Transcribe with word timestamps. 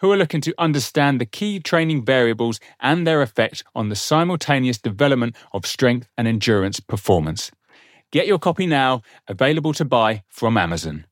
who 0.00 0.10
are 0.10 0.16
looking 0.16 0.40
to 0.42 0.54
understand 0.58 1.20
the 1.20 1.26
key 1.26 1.60
training 1.60 2.04
variables 2.04 2.60
and 2.80 3.06
their 3.06 3.22
effect 3.22 3.62
on 3.74 3.88
the 3.88 3.96
simultaneous 3.96 4.78
development 4.78 5.36
of 5.52 5.66
strength 5.66 6.08
and 6.16 6.26
endurance 6.26 6.80
performance. 6.80 7.50
Get 8.10 8.26
your 8.26 8.38
copy 8.38 8.66
now, 8.66 9.02
available 9.28 9.72
to 9.74 9.84
buy 9.84 10.24
from 10.28 10.56
Amazon. 10.56 11.06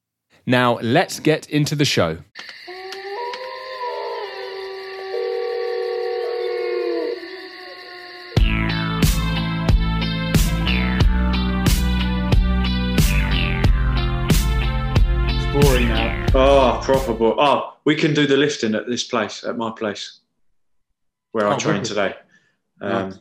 Now, 0.46 0.79
let's 0.80 1.20
get 1.20 1.48
into 1.48 1.77
the 1.77 1.84
show. 1.84 2.19
boring. 15.60 15.88
Oh, 16.34 16.80
proper 16.84 17.14
boy. 17.14 17.34
Oh, 17.38 17.77
we 17.84 17.95
can 17.95 18.14
do 18.14 18.27
the 18.27 18.37
lifting 18.37 18.74
at 18.74 18.87
this 18.87 19.05
place, 19.05 19.45
at 19.45 19.56
my 19.56 19.70
place, 19.70 20.20
where 21.32 21.48
I 21.48 21.56
train 21.56 21.77
wicked. 21.77 21.88
today. 21.88 22.14
Um, 22.80 23.10
Nice. 23.10 23.18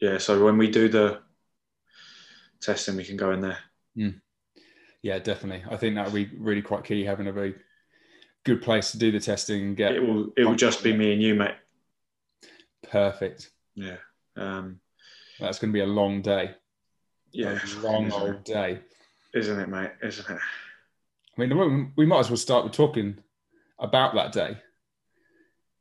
Yeah, 0.00 0.18
so 0.18 0.44
when 0.44 0.58
we 0.58 0.70
do 0.70 0.88
the 0.88 1.20
testing, 2.60 2.96
we 2.96 3.04
can 3.04 3.16
go 3.16 3.30
in 3.32 3.40
there. 3.40 3.58
Yeah, 5.02 5.18
definitely. 5.18 5.64
I 5.70 5.76
think 5.76 5.94
that 5.94 6.04
would 6.06 6.14
be 6.14 6.30
really 6.36 6.60
quite 6.62 6.84
key 6.84 7.04
having 7.04 7.26
a 7.28 7.32
very 7.32 7.54
good 8.44 8.60
place 8.60 8.90
to 8.92 8.98
do 8.98 9.10
the 9.12 9.20
testing 9.20 9.62
and 9.62 9.76
get 9.76 9.92
It 9.94 10.00
will. 10.00 10.30
It 10.36 10.44
will 10.44 10.56
just 10.56 10.82
be 10.82 10.94
me 10.94 11.12
and 11.12 11.22
you, 11.22 11.34
mate. 11.34 11.54
perfect. 12.90 13.50
Yeah. 13.74 13.96
Um, 14.36 14.80
That's 15.40 15.58
going 15.58 15.70
to 15.72 15.74
be 15.74 15.80
a 15.80 15.86
long 15.86 16.20
day. 16.20 16.50
yeah. 17.32 17.58
a 17.64 17.80
long 17.80 18.12
old 18.12 18.44
day. 18.44 18.80
Isn't 19.32 19.58
it, 19.60 19.68
mate? 19.68 19.92
Isn't 20.02 20.30
it? 20.36 20.40
I 21.36 21.44
mean, 21.44 21.92
we- 21.96 22.06
might 22.06 22.20
as 22.20 22.30
well 22.30 22.36
start 22.36 22.64
with 22.64 22.72
talking 22.72 23.18
about 23.78 24.14
that 24.14 24.32
day. 24.32 24.58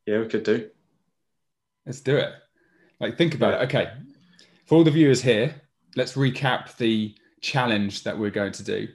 Yeah, 0.06 0.20
we 0.20 0.28
could 0.28 0.44
do. 0.44 0.70
Let's 1.86 2.02
do 2.02 2.18
it. 2.18 2.34
Like, 3.00 3.18
think 3.18 3.36
about 3.36 3.56
it. 3.56 3.66
Okay. 3.66 3.92
For 4.66 4.76
all 4.76 4.84
the 4.84 4.92
viewers 4.92 5.22
here, 5.22 5.62
let's 5.96 6.14
recap 6.14 6.76
the 6.78 7.16
challenge 7.42 8.04
that 8.04 8.18
we're 8.18 8.32
going 8.32 8.54
to 8.54 8.64
do. 8.64 8.88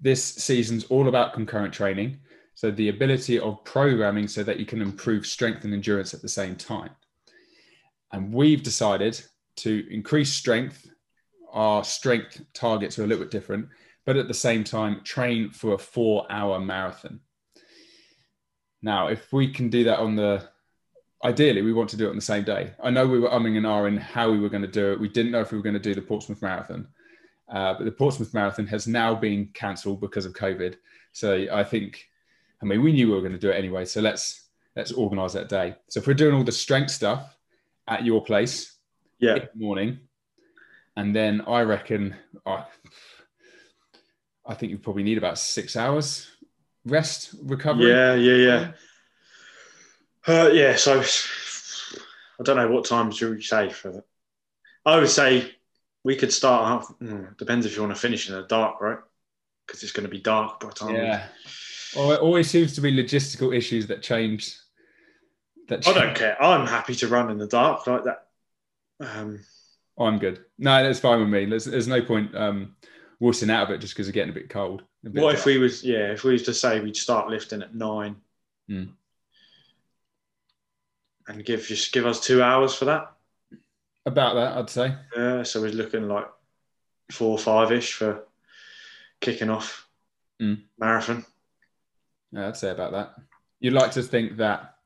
This 0.00 0.24
season's 0.24 0.84
all 0.84 1.08
about 1.08 1.34
concurrent 1.34 1.74
training. 1.74 2.20
So, 2.54 2.70
the 2.70 2.88
ability 2.88 3.38
of 3.38 3.64
programming 3.64 4.28
so 4.28 4.42
that 4.44 4.58
you 4.60 4.66
can 4.66 4.82
improve 4.82 5.26
strength 5.26 5.64
and 5.64 5.72
endurance 5.72 6.14
at 6.14 6.22
the 6.22 6.28
same 6.28 6.54
time. 6.54 6.90
And 8.12 8.32
we've 8.32 8.62
decided 8.62 9.20
to 9.56 9.86
increase 9.90 10.32
strength. 10.32 10.88
Our 11.50 11.82
strength 11.84 12.42
targets 12.52 12.98
are 12.98 13.04
a 13.04 13.06
little 13.06 13.24
bit 13.24 13.30
different, 13.30 13.68
but 14.04 14.16
at 14.16 14.28
the 14.28 14.34
same 14.34 14.64
time, 14.64 15.02
train 15.04 15.50
for 15.50 15.74
a 15.74 15.78
four 15.78 16.26
hour 16.30 16.58
marathon. 16.60 17.20
Now, 18.82 19.08
if 19.08 19.32
we 19.32 19.52
can 19.52 19.68
do 19.70 19.84
that 19.84 20.00
on 20.00 20.16
the 20.16 20.48
ideally 21.24 21.62
we 21.62 21.72
want 21.72 21.88
to 21.90 21.96
do 21.96 22.06
it 22.06 22.10
on 22.10 22.16
the 22.16 22.20
same 22.22 22.44
day. 22.44 22.72
I 22.82 22.90
know 22.90 23.06
we 23.06 23.20
were 23.20 23.28
umming 23.28 23.56
and 23.56 23.66
ahhing 23.66 23.98
how 23.98 24.30
we 24.30 24.40
were 24.40 24.48
going 24.48 24.62
to 24.62 24.68
do 24.68 24.92
it. 24.92 25.00
We 25.00 25.08
didn't 25.08 25.32
know 25.32 25.40
if 25.40 25.52
we 25.52 25.58
were 25.58 25.62
going 25.62 25.74
to 25.74 25.80
do 25.80 25.94
the 25.94 26.02
Portsmouth 26.02 26.42
Marathon, 26.42 26.88
uh, 27.48 27.74
but 27.74 27.84
the 27.84 27.92
Portsmouth 27.92 28.34
Marathon 28.34 28.66
has 28.66 28.86
now 28.86 29.14
been 29.14 29.48
cancelled 29.54 30.00
because 30.00 30.26
of 30.26 30.32
COVID. 30.32 30.76
So 31.12 31.46
I 31.52 31.62
think, 31.62 32.08
I 32.60 32.64
mean, 32.64 32.82
we 32.82 32.92
knew 32.92 33.08
we 33.08 33.14
were 33.14 33.20
going 33.20 33.32
to 33.32 33.38
do 33.38 33.50
it 33.50 33.56
anyway. 33.56 33.84
So 33.84 34.00
let's 34.00 34.48
let's 34.74 34.90
organise 34.90 35.34
that 35.34 35.48
day. 35.48 35.76
So 35.88 36.00
if 36.00 36.06
we're 36.06 36.14
doing 36.14 36.34
all 36.34 36.44
the 36.44 36.50
strength 36.52 36.90
stuff 36.90 37.36
at 37.86 38.04
your 38.04 38.24
place 38.24 38.78
Yeah. 39.18 39.34
in 39.34 39.42
the 39.54 39.64
morning, 39.64 40.00
and 40.96 41.14
then 41.14 41.42
I 41.46 41.60
reckon 41.62 42.16
I, 42.46 42.64
I 44.46 44.54
think 44.54 44.70
you 44.72 44.78
probably 44.78 45.02
need 45.02 45.18
about 45.18 45.38
six 45.38 45.76
hours 45.76 46.28
rest 46.84 47.34
recovery. 47.42 47.90
Yeah, 47.90 48.14
yeah, 48.14 48.34
yeah. 48.34 48.72
Uh, 50.26 50.48
yeah, 50.52 50.76
so 50.76 51.00
I 51.00 52.42
don't 52.42 52.56
know 52.56 52.70
what 52.70 52.84
time 52.84 53.10
should 53.10 53.34
we 53.36 53.42
say 53.42 53.70
for 53.70 53.92
that. 53.92 54.04
I 54.84 54.98
would 54.98 55.08
say 55.08 55.52
we 56.04 56.16
could 56.16 56.32
start. 56.32 56.66
Half, 56.66 56.98
mm, 56.98 57.36
depends 57.36 57.66
if 57.66 57.76
you 57.76 57.82
want 57.82 57.94
to 57.94 58.00
finish 58.00 58.28
in 58.28 58.34
the 58.34 58.42
dark, 58.42 58.80
right? 58.80 58.98
Because 59.66 59.82
it's 59.82 59.92
going 59.92 60.04
to 60.04 60.10
be 60.10 60.20
dark 60.20 60.60
by 60.60 60.68
the 60.68 60.74
time. 60.74 60.94
we- 60.94 61.00
Yeah. 61.00 61.26
Well, 61.94 62.12
it 62.12 62.20
always 62.20 62.48
seems 62.50 62.74
to 62.74 62.80
be 62.80 62.90
logistical 62.90 63.54
issues 63.56 63.86
that 63.88 64.02
change. 64.02 64.56
That 65.68 65.86
I 65.86 65.92
don't 65.92 66.16
care. 66.16 66.42
I'm 66.42 66.66
happy 66.66 66.94
to 66.96 67.08
run 67.08 67.30
in 67.30 67.38
the 67.38 67.46
dark 67.46 67.86
like 67.86 68.04
that. 68.04 68.26
Um, 69.00 69.40
I'm 69.98 70.18
good. 70.18 70.44
No, 70.58 70.82
that's 70.82 71.00
fine 71.00 71.20
with 71.20 71.28
me. 71.28 71.44
There's, 71.44 71.66
there's 71.66 71.86
no 71.88 72.00
point 72.02 72.34
um, 72.34 72.76
wussing 73.22 73.50
out 73.50 73.68
of 73.68 73.70
it 73.70 73.78
just 73.78 73.94
because 73.94 74.08
it's 74.08 74.14
getting 74.14 74.30
a 74.30 74.34
bit 74.34 74.50
cold. 74.50 74.82
a 75.06 75.10
bit 75.10 75.22
what 75.22 75.34
if 75.34 75.44
we 75.46 75.56
was 75.58 75.84
yeah? 75.84 76.10
If 76.12 76.24
we 76.24 76.32
was 76.32 76.42
to 76.44 76.54
say 76.54 76.80
we'd 76.80 76.96
start 76.96 77.28
lifting 77.30 77.62
at 77.62 77.74
nine, 77.74 78.16
Hmm. 78.68 78.84
and 81.28 81.44
give 81.44 81.62
just 81.66 81.92
give 81.92 82.06
us 82.06 82.20
two 82.20 82.42
hours 82.42 82.74
for 82.74 82.86
that. 82.86 83.12
about 84.06 84.34
that? 84.34 84.56
I'd 84.58 84.70
say. 84.70 84.94
Yeah, 85.16 85.42
so 85.44 85.60
we're 85.60 85.70
looking 85.72 86.08
like 86.08 86.26
four 87.12 87.30
or 87.30 87.38
five 87.38 87.70
ish 87.70 87.92
for 87.92 88.24
kicking 89.20 89.50
off 89.50 89.88
Hmm. 90.40 90.54
marathon. 90.78 91.24
Yeah, 92.32 92.48
I'd 92.48 92.56
say 92.56 92.70
about 92.70 92.92
that. 92.92 93.14
You'd 93.60 93.74
like 93.74 93.92
to 93.92 94.02
think 94.02 94.38
that. 94.38 94.76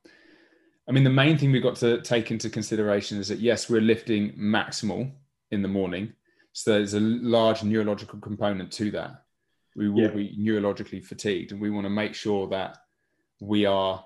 I 0.88 0.92
mean, 0.92 1.04
the 1.04 1.10
main 1.10 1.38
thing 1.38 1.50
we've 1.50 1.62
got 1.62 1.76
to 1.76 2.00
take 2.02 2.30
into 2.30 2.50
consideration 2.50 3.18
is 3.18 3.28
that 3.28 3.38
yes, 3.40 3.70
we're 3.70 3.80
lifting 3.80 4.32
maximal 4.34 5.10
in 5.50 5.62
the 5.62 5.68
morning, 5.68 6.12
so 6.56 6.72
there's 6.72 6.94
a 6.94 7.00
large 7.00 7.62
neurological 7.62 8.18
component 8.18 8.72
to 8.72 8.90
that. 8.92 9.26
We 9.74 9.90
will 9.90 10.04
Yeah. 10.04 10.08
be 10.08 10.34
neurologically 10.38 11.04
fatigued, 11.04 11.52
and 11.52 11.60
we 11.60 11.68
want 11.68 11.84
to 11.84 11.90
make 11.90 12.14
sure 12.14 12.48
that 12.48 12.78
we 13.40 13.66
are, 13.66 14.02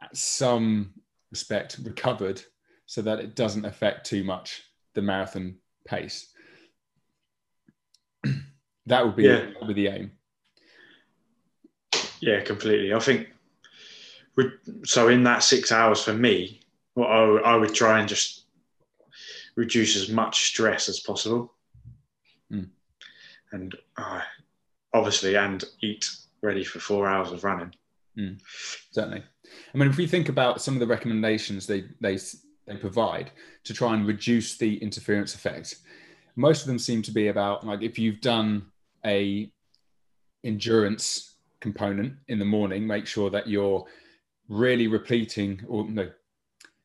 at 0.00 0.16
some 0.16 1.00
respect, 1.30 1.78
recovered, 1.84 2.42
so 2.86 3.02
that 3.02 3.20
it 3.20 3.36
doesn't 3.36 3.64
affect 3.64 4.04
too 4.04 4.24
much 4.24 4.64
the 4.94 5.02
marathon 5.02 5.60
pace. 5.84 6.34
that 8.86 9.06
would 9.06 9.14
be 9.14 9.22
Yeah. 9.22 9.46
that 9.46 9.60
would 9.60 9.68
be 9.68 9.74
the 9.74 9.92
aim. 9.94 10.18
Yeah, 12.18 12.42
completely. 12.42 12.92
I 12.94 12.98
think 12.98 13.32
we 14.34 14.50
so 14.84 15.06
in 15.06 15.22
that 15.22 15.44
six 15.44 15.70
hours 15.70 16.02
for 16.02 16.14
me, 16.14 16.62
what 16.94 17.06
I, 17.06 17.52
I 17.52 17.54
would 17.54 17.74
try 17.74 18.00
and 18.00 18.08
just 18.08 18.41
reduce 19.56 19.96
as 19.96 20.08
much 20.08 20.44
stress 20.46 20.88
as 20.88 21.00
possible, 21.00 21.54
Mm. 22.52 22.68
and 23.52 23.74
uh, 23.96 24.20
obviously, 24.92 25.36
and 25.36 25.64
eat 25.80 26.10
ready 26.42 26.64
for 26.64 26.80
four 26.80 27.06
hours 27.08 27.32
of 27.32 27.44
running. 27.44 27.72
certainly. 28.90 29.22
I 29.74 29.78
mean, 29.78 29.88
if 29.88 29.96
we 29.96 30.06
think 30.06 30.28
about 30.28 30.60
some 30.60 30.74
of 30.74 30.80
the 30.80 30.86
recommendations 30.86 31.66
they 31.66 31.84
they 32.00 32.18
they 32.66 32.76
provide 32.76 33.30
to 33.64 33.72
try 33.74 33.94
and 33.94 34.06
reduce 34.06 34.58
the 34.58 34.76
interference 34.82 35.34
effect, 35.34 35.76
most 36.36 36.60
of 36.62 36.66
them 36.66 36.78
seem 36.78 37.02
to 37.02 37.10
be 37.10 37.28
about 37.28 37.66
like 37.66 37.82
if 37.82 37.98
you've 37.98 38.20
done 38.20 38.66
a 39.06 39.50
endurance 40.44 41.36
component 41.60 42.14
in 42.28 42.38
the 42.38 42.44
morning, 42.44 42.86
make 42.86 43.06
sure 43.06 43.30
that 43.30 43.46
you're 43.48 43.84
really 44.48 44.88
repleting 44.88 45.60
or 45.68 45.88
no 45.88 46.10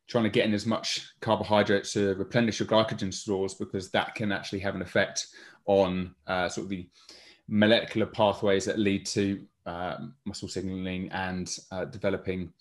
trying 0.08 0.24
to 0.24 0.30
get 0.30 0.46
in 0.46 0.54
as 0.54 0.66
much 0.66 1.12
carbohydrates 1.20 1.94
to 1.94 2.16
replenish 2.16 2.60
your 2.60 2.68
glycogen 2.68 3.14
stores 3.14 3.54
because 3.54 3.90
that 3.92 4.16
can 4.16 4.32
actually 4.32 4.60
have 4.60 4.76
an 4.76 4.82
effect 4.82 5.28
on 5.66 6.16
uh, 6.28 6.48
sort 6.48 6.66
of 6.66 6.70
the 6.70 6.88
molecular 7.50 8.06
pathways 8.08 8.66
that 8.66 8.80
lead 8.80 9.06
to 9.06 9.46
uh, 9.66 9.98
muscle 10.26 10.48
signaling 10.48 11.10
and 11.12 11.58
uh, 11.72 11.86
developing 11.86 12.52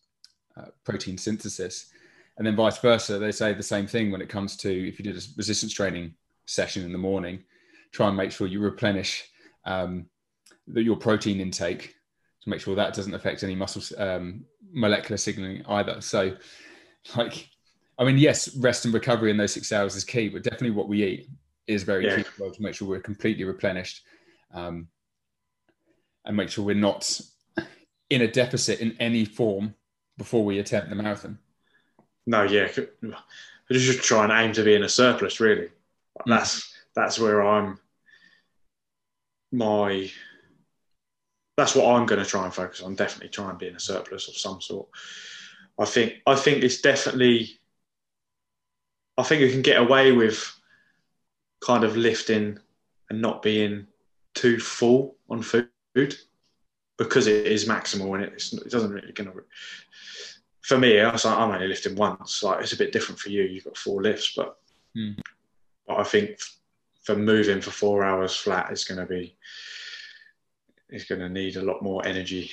uh, 0.56 0.66
protein 0.84 1.16
synthesis. 1.16 1.90
And 2.36 2.46
then 2.46 2.56
vice 2.56 2.78
versa, 2.78 3.18
they 3.18 3.32
say 3.32 3.54
the 3.54 3.62
same 3.62 3.86
thing 3.86 4.10
when 4.10 4.20
it 4.20 4.28
comes 4.28 4.56
to 4.58 4.88
if 4.88 4.98
you 4.98 5.04
did 5.04 5.16
a 5.16 5.22
resistance 5.36 5.72
training 5.72 6.14
session 6.46 6.84
in 6.84 6.92
the 6.92 6.98
morning, 6.98 7.42
try 7.92 8.08
and 8.08 8.16
make 8.16 8.32
sure 8.32 8.46
you 8.46 8.60
replenish 8.60 9.30
um, 9.64 10.06
the, 10.66 10.82
your 10.82 10.96
protein 10.96 11.40
intake 11.40 11.94
to 12.42 12.50
make 12.50 12.60
sure 12.60 12.74
that 12.74 12.94
doesn't 12.94 13.14
affect 13.14 13.42
any 13.42 13.54
muscle 13.54 13.82
um, 13.98 14.44
molecular 14.72 15.16
signaling 15.16 15.64
either. 15.66 16.00
So, 16.00 16.36
like, 17.16 17.48
I 17.98 18.04
mean, 18.04 18.18
yes, 18.18 18.54
rest 18.56 18.84
and 18.84 18.94
recovery 18.94 19.30
in 19.30 19.36
those 19.36 19.52
six 19.52 19.72
hours 19.72 19.96
is 19.96 20.04
key, 20.04 20.28
but 20.28 20.42
definitely 20.42 20.72
what 20.72 20.88
we 20.88 21.04
eat 21.04 21.30
is 21.66 21.82
very 21.82 22.06
Yeah. 22.06 22.22
key 22.22 22.28
well 22.38 22.50
to 22.50 22.62
make 22.62 22.74
sure 22.74 22.88
we're 22.88 23.00
completely 23.00 23.44
replenished 23.44 24.02
um, 24.52 24.88
and 26.24 26.36
make 26.36 26.48
sure 26.48 26.64
we're 26.64 26.74
not 26.74 27.20
in 28.10 28.22
a 28.22 28.28
deficit 28.28 28.80
in 28.80 28.96
any 29.00 29.24
form 29.24 29.74
before 30.16 30.44
we 30.44 30.58
attempt 30.58 30.88
the 30.88 30.94
marathon. 30.94 31.38
No, 32.26 32.42
yeah, 32.42 32.68
I 32.72 33.72
just 33.72 34.02
try 34.02 34.24
and 34.24 34.32
aim 34.32 34.52
to 34.54 34.64
be 34.64 34.74
in 34.74 34.82
a 34.82 34.88
surplus. 34.88 35.40
Really, 35.40 35.66
mm. 35.66 35.70
that's 36.26 36.74
that's 36.94 37.18
where 37.18 37.44
I'm. 37.44 37.78
My 39.52 40.10
that's 41.56 41.74
what 41.74 41.86
I'm 41.86 42.04
going 42.06 42.22
to 42.22 42.28
try 42.28 42.44
and 42.44 42.52
focus 42.52 42.82
on. 42.82 42.94
Definitely 42.94 43.28
try 43.30 43.48
and 43.48 43.58
be 43.58 43.68
in 43.68 43.76
a 43.76 43.80
surplus 43.80 44.28
of 44.28 44.36
some 44.36 44.60
sort. 44.60 44.88
I 45.78 45.84
think 45.84 46.14
I 46.26 46.34
think 46.34 46.64
it's 46.64 46.80
definitely. 46.80 47.58
I 49.18 49.22
think 49.22 49.40
we 49.40 49.50
can 49.50 49.62
get 49.62 49.80
away 49.80 50.12
with 50.12 50.54
kind 51.64 51.84
of 51.84 51.96
lifting 51.96 52.58
and 53.08 53.22
not 53.22 53.42
being 53.42 53.86
too 54.34 54.58
full 54.58 55.16
on 55.30 55.40
food 55.42 56.14
because 56.98 57.26
it 57.26 57.46
is 57.46 57.66
maximal 57.66 58.14
and 58.14 58.24
it's, 58.24 58.52
it 58.52 58.70
doesn't 58.70 58.90
really 58.90 59.12
to. 59.12 59.32
For 60.60 60.76
me, 60.76 61.00
I 61.00 61.16
I'm 61.24 61.50
only 61.50 61.68
lifting 61.68 61.96
once. 61.96 62.42
Like 62.42 62.60
it's 62.60 62.72
a 62.72 62.78
bit 62.78 62.92
different 62.92 63.18
for 63.18 63.30
you. 63.30 63.42
You've 63.42 63.64
got 63.64 63.76
four 63.76 64.02
lifts, 64.02 64.34
but, 64.36 64.58
mm. 64.96 65.18
but 65.86 65.98
I 65.98 66.02
think 66.02 66.38
for 67.06 67.16
moving 67.16 67.60
for 67.60 67.70
four 67.70 68.04
hours 68.04 68.34
flat 68.34 68.72
is 68.72 68.84
going 68.84 68.98
to 68.98 69.06
be 69.06 69.36
is 70.90 71.04
going 71.04 71.20
to 71.20 71.28
need 71.28 71.56
a 71.56 71.62
lot 71.62 71.82
more 71.82 72.04
energy 72.04 72.50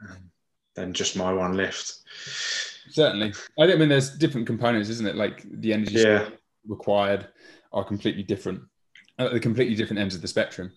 um, 0.00 0.30
than 0.78 0.92
just 0.92 1.16
my 1.16 1.32
one 1.32 1.56
lift. 1.56 1.92
Certainly, 2.90 3.34
I 3.58 3.74
mean 3.74 3.88
there's 3.88 4.16
different 4.16 4.46
components, 4.46 4.88
isn't 4.88 5.06
it? 5.06 5.16
Like 5.16 5.44
the 5.60 5.72
energy 5.72 6.00
yeah. 6.00 6.28
required 6.66 7.28
are 7.72 7.84
completely 7.84 8.22
different 8.22 8.62
at 9.18 9.32
the 9.32 9.40
completely 9.40 9.74
different 9.74 10.00
ends 10.00 10.14
of 10.14 10.22
the 10.22 10.28
spectrum. 10.28 10.72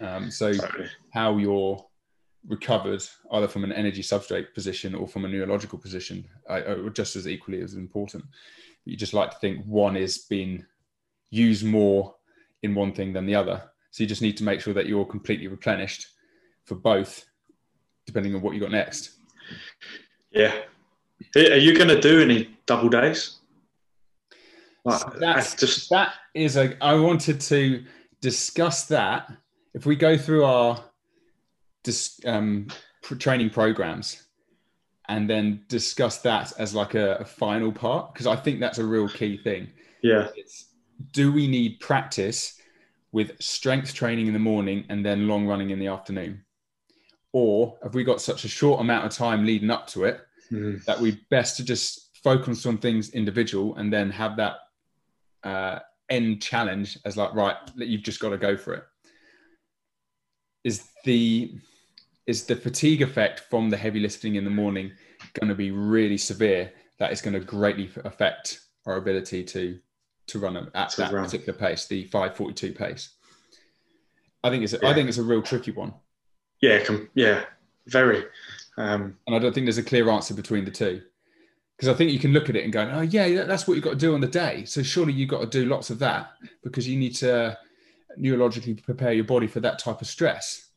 Um, 0.00 0.30
so 0.30 0.52
totally. 0.52 0.88
how 1.10 1.36
you're 1.36 1.84
recovered, 2.48 3.04
either 3.30 3.46
from 3.46 3.62
an 3.64 3.72
energy 3.72 4.02
substrate 4.02 4.52
position 4.54 4.94
or 4.94 5.06
from 5.06 5.24
a 5.24 5.28
neurological 5.28 5.78
position, 5.78 6.26
are 6.48 6.88
just 6.90 7.14
as 7.14 7.28
equally 7.28 7.60
as 7.60 7.74
important. 7.74 8.24
You 8.84 8.96
just 8.96 9.14
like 9.14 9.30
to 9.30 9.38
think 9.38 9.64
one 9.64 9.96
is 9.96 10.18
being 10.18 10.64
used 11.30 11.64
more 11.64 12.16
in 12.62 12.74
one 12.74 12.92
thing 12.92 13.12
than 13.12 13.26
the 13.26 13.34
other. 13.34 13.62
So 13.90 14.02
you 14.02 14.08
just 14.08 14.22
need 14.22 14.36
to 14.38 14.44
make 14.44 14.60
sure 14.60 14.74
that 14.74 14.86
you're 14.86 15.04
completely 15.04 15.46
replenished 15.46 16.06
for 16.64 16.74
both, 16.74 17.24
depending 18.06 18.34
on 18.34 18.42
what 18.42 18.54
you 18.54 18.60
got 18.60 18.70
next. 18.70 19.12
Yeah. 20.30 20.54
Are 21.36 21.56
you 21.56 21.76
going 21.76 21.88
to 21.88 22.00
do 22.00 22.20
any 22.20 22.56
double 22.66 22.88
days? 22.88 23.38
So 24.88 25.12
that's 25.20 25.54
just 25.54 25.90
that 25.90 26.14
is 26.34 26.56
a. 26.56 26.76
I 26.82 26.94
wanted 26.94 27.40
to 27.42 27.84
discuss 28.20 28.86
that. 28.86 29.30
If 29.74 29.86
we 29.86 29.94
go 29.94 30.18
through 30.18 30.44
our 30.44 30.82
dis, 31.84 32.20
um, 32.26 32.66
training 33.02 33.50
programs 33.50 34.24
and 35.08 35.28
then 35.30 35.64
discuss 35.68 36.18
that 36.18 36.52
as 36.58 36.74
like 36.74 36.94
a, 36.94 37.16
a 37.16 37.24
final 37.24 37.70
part, 37.70 38.12
because 38.12 38.26
I 38.26 38.36
think 38.36 38.60
that's 38.60 38.78
a 38.78 38.84
real 38.84 39.08
key 39.08 39.36
thing. 39.36 39.68
Yeah. 40.02 40.28
It's, 40.34 40.70
do 41.12 41.32
we 41.32 41.46
need 41.46 41.80
practice 41.80 42.60
with 43.12 43.40
strength 43.40 43.94
training 43.94 44.26
in 44.26 44.32
the 44.32 44.38
morning 44.38 44.84
and 44.88 45.04
then 45.04 45.28
long 45.28 45.46
running 45.46 45.70
in 45.70 45.78
the 45.78 45.88
afternoon? 45.88 46.44
Or 47.32 47.78
have 47.82 47.94
we 47.94 48.04
got 48.04 48.20
such 48.20 48.44
a 48.44 48.48
short 48.48 48.80
amount 48.80 49.06
of 49.06 49.12
time 49.12 49.44
leading 49.44 49.70
up 49.70 49.86
to 49.88 50.04
it 50.04 50.20
mm. 50.50 50.84
that 50.84 51.00
we 51.00 51.20
best 51.30 51.56
to 51.56 51.64
just 51.64 52.10
focus 52.22 52.66
on 52.66 52.78
things 52.78 53.10
individual 53.10 53.74
and 53.76 53.92
then 53.92 54.10
have 54.10 54.36
that 54.36 54.56
uh, 55.44 55.78
end 56.08 56.42
challenge 56.42 56.98
as 57.04 57.16
like 57.16 57.34
right 57.34 57.56
you've 57.76 58.02
just 58.02 58.20
got 58.20 58.30
to 58.30 58.38
go 58.38 58.56
for 58.56 58.74
it 58.74 58.84
is 60.64 60.88
the 61.04 61.54
is 62.26 62.44
the 62.44 62.54
fatigue 62.54 63.02
effect 63.02 63.40
from 63.50 63.70
the 63.70 63.76
heavy 63.76 63.98
lifting 63.98 64.36
in 64.36 64.44
the 64.44 64.50
morning 64.50 64.92
going 65.40 65.48
to 65.48 65.54
be 65.54 65.70
really 65.70 66.18
severe 66.18 66.70
that 66.98 67.12
is 67.12 67.20
going 67.20 67.34
to 67.34 67.40
greatly 67.40 67.90
affect 68.04 68.60
our 68.86 68.96
ability 68.96 69.42
to 69.42 69.78
to 70.26 70.38
run 70.38 70.56
at 70.74 70.90
to 70.90 70.96
that 70.98 71.12
run. 71.12 71.24
particular 71.24 71.58
pace 71.58 71.86
the 71.86 72.04
542 72.04 72.72
pace 72.72 73.14
i 74.44 74.50
think 74.50 74.62
it's 74.62 74.74
a, 74.74 74.78
yeah. 74.82 74.90
i 74.90 74.94
think 74.94 75.08
it's 75.08 75.18
a 75.18 75.22
real 75.22 75.42
tricky 75.42 75.72
one 75.72 75.94
yeah 76.62 76.82
com- 76.82 77.10
yeah 77.14 77.44
very 77.88 78.24
um, 78.78 79.18
and 79.26 79.36
i 79.36 79.38
don't 79.38 79.52
think 79.54 79.66
there's 79.66 79.78
a 79.78 79.82
clear 79.82 80.08
answer 80.08 80.32
between 80.32 80.64
the 80.64 80.70
two 80.70 81.02
because 81.82 81.92
I 81.92 81.98
think 81.98 82.12
you 82.12 82.20
can 82.20 82.32
look 82.32 82.48
at 82.48 82.54
it 82.54 82.62
and 82.62 82.72
go, 82.72 82.88
oh 82.92 83.00
yeah, 83.00 83.42
that's 83.42 83.66
what 83.66 83.74
you've 83.74 83.82
got 83.82 83.90
to 83.90 83.96
do 83.96 84.14
on 84.14 84.20
the 84.20 84.28
day. 84.28 84.64
So 84.66 84.84
surely 84.84 85.12
you've 85.12 85.28
got 85.28 85.40
to 85.40 85.48
do 85.48 85.68
lots 85.68 85.90
of 85.90 85.98
that 85.98 86.30
because 86.62 86.86
you 86.86 86.96
need 86.96 87.16
to 87.16 87.58
neurologically 88.16 88.80
prepare 88.80 89.12
your 89.12 89.24
body 89.24 89.48
for 89.48 89.58
that 89.58 89.80
type 89.80 90.00
of 90.00 90.06
stress. 90.06 90.68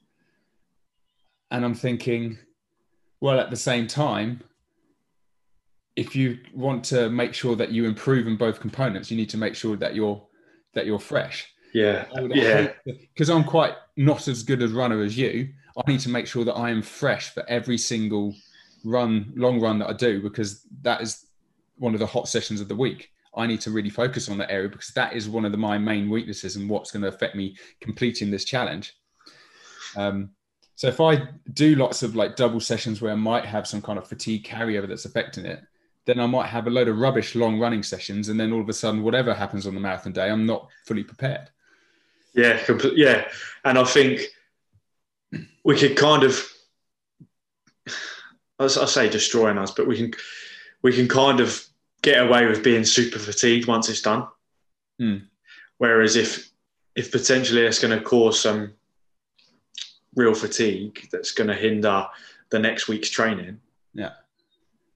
And 1.52 1.64
I'm 1.64 1.76
thinking, 1.76 2.40
well, 3.22 3.40
at 3.40 3.52
the 3.52 3.56
same 3.56 3.86
time, 3.86 4.42
if 5.96 6.16
you 6.16 6.40
want 6.56 6.84
to 6.86 7.10
make 7.10 7.36
sure 7.36 7.56
that 7.56 7.72
you 7.72 7.86
improve 7.86 8.26
in 8.26 8.36
both 8.36 8.60
components, 8.60 9.12
you 9.12 9.18
need 9.18 9.30
to 9.30 9.38
make 9.38 9.54
sure 9.54 9.76
that 9.78 9.94
you're 9.94 10.26
that 10.74 10.86
you're 10.86 10.98
fresh. 10.98 11.48
Yeah, 11.74 12.06
yeah. 12.32 12.72
Because 12.86 13.30
I'm 13.30 13.44
quite 13.44 13.76
not 13.96 14.28
as 14.28 14.42
good 14.44 14.64
a 14.64 14.68
runner 14.70 15.04
as 15.04 15.18
you. 15.18 15.50
I 15.77 15.92
need 15.92 16.00
to 16.01 16.10
make 16.10 16.27
sure 16.27 16.45
that 16.45 16.54
I 16.54 16.69
am 16.69 16.81
fresh 16.81 17.30
for 17.30 17.44
every 17.50 17.77
single 17.77 18.33
run, 18.83 19.33
long 19.36 19.60
run 19.60 19.80
that 19.80 19.89
I 19.89 19.94
do, 19.94 20.22
because 20.22 20.66
that 20.81 21.01
is 21.01 21.25
one 21.77 21.94
of 21.94 22.00
the 22.00 22.06
hot 22.06 22.27
sessions 22.27 22.62
of 22.62 22.68
the 22.68 22.75
week. 22.75 23.12
I 23.36 23.45
need 23.48 23.60
to 23.62 23.72
really 23.72 23.89
focus 23.89 24.30
on 24.30 24.38
that 24.38 24.51
area 24.51 24.69
because 24.69 24.89
that 24.89 25.13
is 25.13 25.27
one 25.27 25.44
of 25.44 25.51
the, 25.51 25.57
my 25.57 25.77
main 25.77 26.10
weaknesses 26.10 26.56
and 26.56 26.69
what's 26.69 26.92
going 26.92 27.01
to 27.01 27.10
affect 27.10 27.36
me 27.36 27.57
completing 27.81 28.31
this 28.31 28.45
challenge. 28.45 28.98
Um, 29.98 30.30
so 30.75 30.88
if 30.88 31.01
I 31.01 31.27
do 31.54 31.75
lots 31.75 32.04
of 32.04 32.16
like 32.16 32.36
double 32.36 32.60
sessions 32.60 33.01
where 33.01 33.12
I 33.12 33.16
might 33.16 33.45
have 33.45 33.68
some 33.68 33.81
kind 33.81 33.98
of 33.98 34.07
fatigue 34.07 34.45
carryover 34.45 34.88
that's 34.88 35.06
affecting 35.06 35.45
it, 35.45 35.62
then 36.06 36.19
I 36.19 36.27
might 36.27 36.48
have 36.48 36.68
a 36.68 36.69
load 36.69 36.88
of 36.88 36.98
rubbish 36.98 37.36
long 37.36 37.60
running 37.60 37.81
sessions, 37.81 38.30
and 38.30 38.39
then 38.39 38.54
all 38.54 38.62
of 38.62 38.69
a 38.69 38.74
sudden, 38.74 39.04
whatever 39.04 39.33
happens 39.33 39.66
on 39.66 39.74
the 39.74 39.80
marathon 39.80 40.13
day, 40.13 40.30
I'm 40.30 40.45
not 40.45 40.69
fully 40.86 41.04
prepared. 41.04 41.50
Yeah, 42.36 42.62
yeah, 42.94 43.27
and 43.63 43.80
I 43.80 43.83
think 43.86 44.22
we 45.64 45.78
could 45.78 45.96
kind 45.96 46.24
of 46.24 46.48
I 48.60 48.68
say 48.68 49.10
destroying 49.10 49.58
us, 49.58 49.72
but 49.72 49.88
we 49.88 49.98
can 49.98 50.14
we 50.82 50.94
can 50.94 51.08
kind 51.08 51.40
of 51.40 51.66
get 52.02 52.26
away 52.26 52.46
with 52.46 52.64
being 52.64 52.86
super 52.86 53.20
fatigued 53.20 53.68
once 53.68 53.90
it's 53.90 54.02
done. 54.02 54.28
Mm. 55.02 55.28
Whereas 55.78 56.16
if 56.16 56.50
if 56.96 57.12
potentially 57.12 57.66
it's 57.66 57.80
going 57.80 57.98
to 57.98 58.04
cause 58.04 58.40
some 58.40 58.74
real 60.16 60.34
fatigue 60.34 61.10
that's 61.12 61.32
going 61.32 61.48
to 61.50 61.54
hinder 61.54 62.08
the 62.50 62.60
next 62.60 62.88
week's 62.88 63.10
training, 63.10 63.60
yeah, 63.94 64.14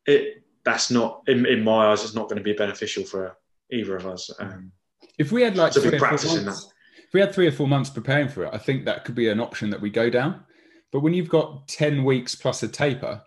it 0.06 0.44
that's 0.64 0.90
not 0.92 1.24
in, 1.28 1.46
in 1.46 1.64
my 1.64 1.92
eyes. 1.92 2.04
It's 2.04 2.16
not 2.16 2.30
going 2.30 2.38
to 2.38 2.44
be 2.44 2.54
beneficial 2.54 3.04
for 3.04 3.36
either 3.72 3.98
of 3.98 4.08
us. 4.08 4.32
Um, 4.40 4.72
if 5.18 5.32
we 5.32 5.42
had 5.42 5.58
like 5.58 5.74
three 5.74 5.96
or 5.96 6.00
practicing 6.00 6.46
months, 6.46 6.72
if 7.10 7.14
we 7.16 7.22
had 7.22 7.34
three 7.34 7.48
or 7.48 7.52
four 7.52 7.68
months 7.68 7.90
preparing 7.90 8.30
for 8.30 8.46
it, 8.46 8.52
I 8.54 8.60
think 8.60 8.86
that 8.86 9.04
could 9.04 9.16
be 9.16 9.30
an 9.30 9.40
option 9.40 9.72
that 9.72 9.82
we 9.82 9.90
go 9.90 10.12
down. 10.12 10.44
But 10.92 11.00
when 11.00 11.16
you've 11.16 11.28
got 11.28 11.68
ten 11.68 12.04
weeks 12.04 12.36
plus 12.36 12.62
a 12.62 12.68
taper, 12.68 13.24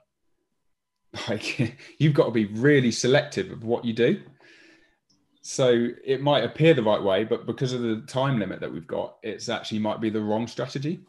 like 1.29 1.77
you've 1.99 2.15
got 2.15 2.27
to 2.27 2.31
be 2.31 2.45
really 2.45 2.93
selective 2.93 3.51
of 3.51 3.65
what 3.65 3.85
you 3.85 3.93
do. 3.93 4.23
So 5.41 5.89
it 6.05 6.23
might 6.23 6.45
appear 6.45 6.75
the 6.75 6.85
right 6.85 7.03
way 7.03 7.25
but 7.25 7.45
because 7.45 7.73
of 7.73 7.83
the 7.83 8.03
time 8.07 8.39
limit 8.39 8.61
that 8.61 8.73
we've 8.73 8.87
got 8.87 9.17
it's 9.25 9.49
actually 9.49 9.81
might 9.81 10.01
be 10.01 10.11
the 10.11 10.21
wrong 10.21 10.47
strategy. 10.47 11.01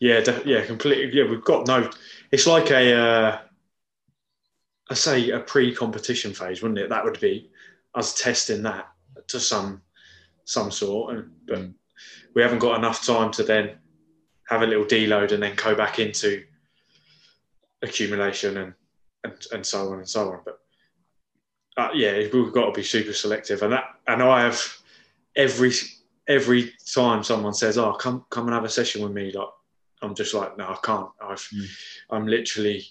Yeah 0.00 0.24
yeah 0.44 0.66
completely 0.66 1.16
yeah 1.16 1.30
we've 1.30 1.44
got 1.44 1.68
no 1.68 1.88
it's 2.32 2.48
like 2.48 2.72
a 2.72 2.92
uh, 2.92 3.38
I 4.90 4.94
say 4.94 5.30
a 5.30 5.38
pre-competition 5.38 6.34
phase 6.34 6.60
wouldn't 6.60 6.80
it? 6.80 6.88
That 6.88 7.04
would 7.04 7.20
be 7.20 7.52
us 7.94 8.20
testing 8.20 8.64
that 8.64 8.88
to 9.28 9.38
some 9.38 9.82
some 10.44 10.70
sort 10.70 11.16
and 11.16 11.30
but 11.46 11.60
we 12.34 12.42
haven't 12.42 12.58
got 12.58 12.78
enough 12.78 13.04
time 13.04 13.30
to 13.30 13.42
then 13.42 13.76
have 14.48 14.62
a 14.62 14.66
little 14.66 14.84
deload 14.84 15.32
and 15.32 15.42
then 15.42 15.54
go 15.56 15.74
back 15.74 15.98
into 15.98 16.42
accumulation 17.82 18.56
and 18.58 18.74
and, 19.24 19.34
and 19.52 19.66
so 19.66 19.92
on 19.92 19.98
and 19.98 20.08
so 20.08 20.32
on. 20.32 20.40
But 20.44 20.58
uh, 21.76 21.90
yeah, 21.94 22.16
we've 22.32 22.52
got 22.52 22.66
to 22.66 22.72
be 22.72 22.82
super 22.82 23.12
selective, 23.12 23.62
and 23.62 23.72
that 23.72 23.84
and 24.06 24.22
I 24.22 24.42
have 24.42 24.60
every 25.36 25.72
every 26.28 26.72
time 26.92 27.22
someone 27.22 27.54
says, 27.54 27.78
"Oh, 27.78 27.92
come 27.92 28.24
come 28.30 28.46
and 28.46 28.54
have 28.54 28.64
a 28.64 28.68
session 28.68 29.02
with 29.02 29.12
me," 29.12 29.32
like 29.32 29.48
I'm 30.02 30.14
just 30.14 30.34
like, 30.34 30.56
"No, 30.58 30.66
I 30.66 30.76
can't. 30.82 31.08
I've 31.20 31.38
mm. 31.38 31.66
I'm 32.10 32.26
literally 32.26 32.84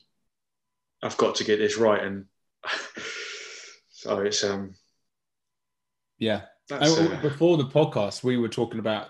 I've 1.04 1.18
got 1.18 1.36
to 1.36 1.44
get 1.44 1.58
this 1.58 1.78
right," 1.78 2.04
and 2.04 2.26
so 3.90 4.20
it's 4.22 4.44
um 4.44 4.76
yeah. 6.18 6.42
Uh, 6.72 7.22
before 7.22 7.58
the 7.58 7.66
podcast, 7.66 8.24
we 8.24 8.38
were 8.38 8.48
talking 8.48 8.80
about 8.80 9.10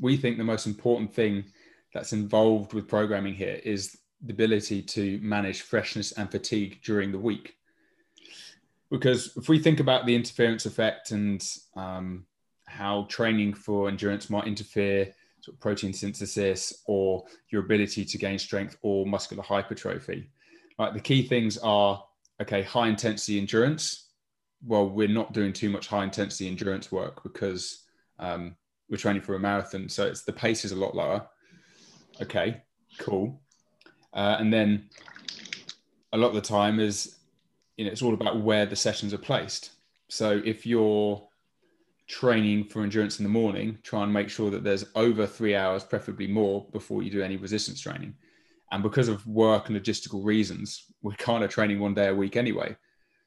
we 0.00 0.16
think 0.16 0.38
the 0.38 0.44
most 0.44 0.66
important 0.66 1.12
thing 1.12 1.44
that's 1.92 2.12
involved 2.12 2.72
with 2.72 2.88
programming 2.88 3.34
here 3.34 3.60
is 3.64 3.98
the 4.22 4.32
ability 4.32 4.82
to 4.82 5.18
manage 5.20 5.62
freshness 5.62 6.12
and 6.12 6.30
fatigue 6.30 6.80
during 6.82 7.12
the 7.12 7.18
week. 7.18 7.56
Because 8.90 9.36
if 9.36 9.48
we 9.48 9.58
think 9.58 9.80
about 9.80 10.06
the 10.06 10.14
interference 10.14 10.66
effect 10.66 11.10
and 11.10 11.46
um, 11.76 12.26
how 12.66 13.06
training 13.08 13.54
for 13.54 13.88
endurance 13.88 14.30
might 14.30 14.46
interfere 14.46 15.12
sort 15.40 15.56
of 15.56 15.60
protein 15.60 15.92
synthesis 15.92 16.82
or 16.86 17.24
your 17.50 17.62
ability 17.62 18.04
to 18.04 18.18
gain 18.18 18.38
strength 18.38 18.76
or 18.82 19.04
muscular 19.06 19.42
hypertrophy. 19.42 20.28
Like 20.78 20.94
the 20.94 21.00
key 21.00 21.26
things 21.26 21.58
are 21.58 22.02
okay, 22.40 22.62
high 22.62 22.88
intensity 22.88 23.38
endurance. 23.38 24.08
Well, 24.64 24.88
we're 24.88 25.08
not 25.08 25.32
doing 25.32 25.52
too 25.52 25.70
much 25.70 25.88
high 25.88 26.04
intensity 26.04 26.48
endurance 26.48 26.92
work 26.92 27.22
because 27.22 27.84
um, 28.18 28.56
we're 28.88 28.96
training 28.96 29.22
for 29.22 29.34
a 29.34 29.40
marathon, 29.40 29.88
so 29.88 30.06
it's 30.06 30.22
the 30.22 30.32
pace 30.32 30.64
is 30.64 30.72
a 30.72 30.76
lot 30.76 30.94
lower. 30.94 31.26
Okay, 32.20 32.62
cool. 32.98 33.40
Uh, 34.12 34.36
and 34.38 34.52
then 34.52 34.88
a 36.12 36.16
lot 36.16 36.28
of 36.28 36.34
the 36.34 36.40
time 36.40 36.78
is 36.78 37.16
you 37.76 37.84
know 37.84 37.90
it's 37.90 38.02
all 38.02 38.14
about 38.14 38.40
where 38.42 38.66
the 38.66 38.76
sessions 38.76 39.12
are 39.14 39.18
placed. 39.18 39.70
So 40.08 40.42
if 40.44 40.66
you're 40.66 41.26
training 42.06 42.64
for 42.64 42.82
endurance 42.82 43.18
in 43.18 43.24
the 43.24 43.30
morning, 43.30 43.78
try 43.82 44.02
and 44.02 44.12
make 44.12 44.28
sure 44.28 44.50
that 44.50 44.62
there's 44.62 44.84
over 44.94 45.26
three 45.26 45.56
hours, 45.56 45.82
preferably 45.82 46.26
more, 46.26 46.66
before 46.72 47.02
you 47.02 47.10
do 47.10 47.22
any 47.22 47.38
resistance 47.38 47.80
training. 47.80 48.14
And 48.70 48.82
because 48.82 49.08
of 49.08 49.26
work 49.26 49.68
and 49.68 49.78
logistical 49.78 50.24
reasons, 50.24 50.84
we're 51.02 51.14
kind 51.14 51.42
of 51.42 51.50
training 51.50 51.80
one 51.80 51.94
day 51.94 52.08
a 52.08 52.14
week 52.14 52.36
anyway. 52.36 52.76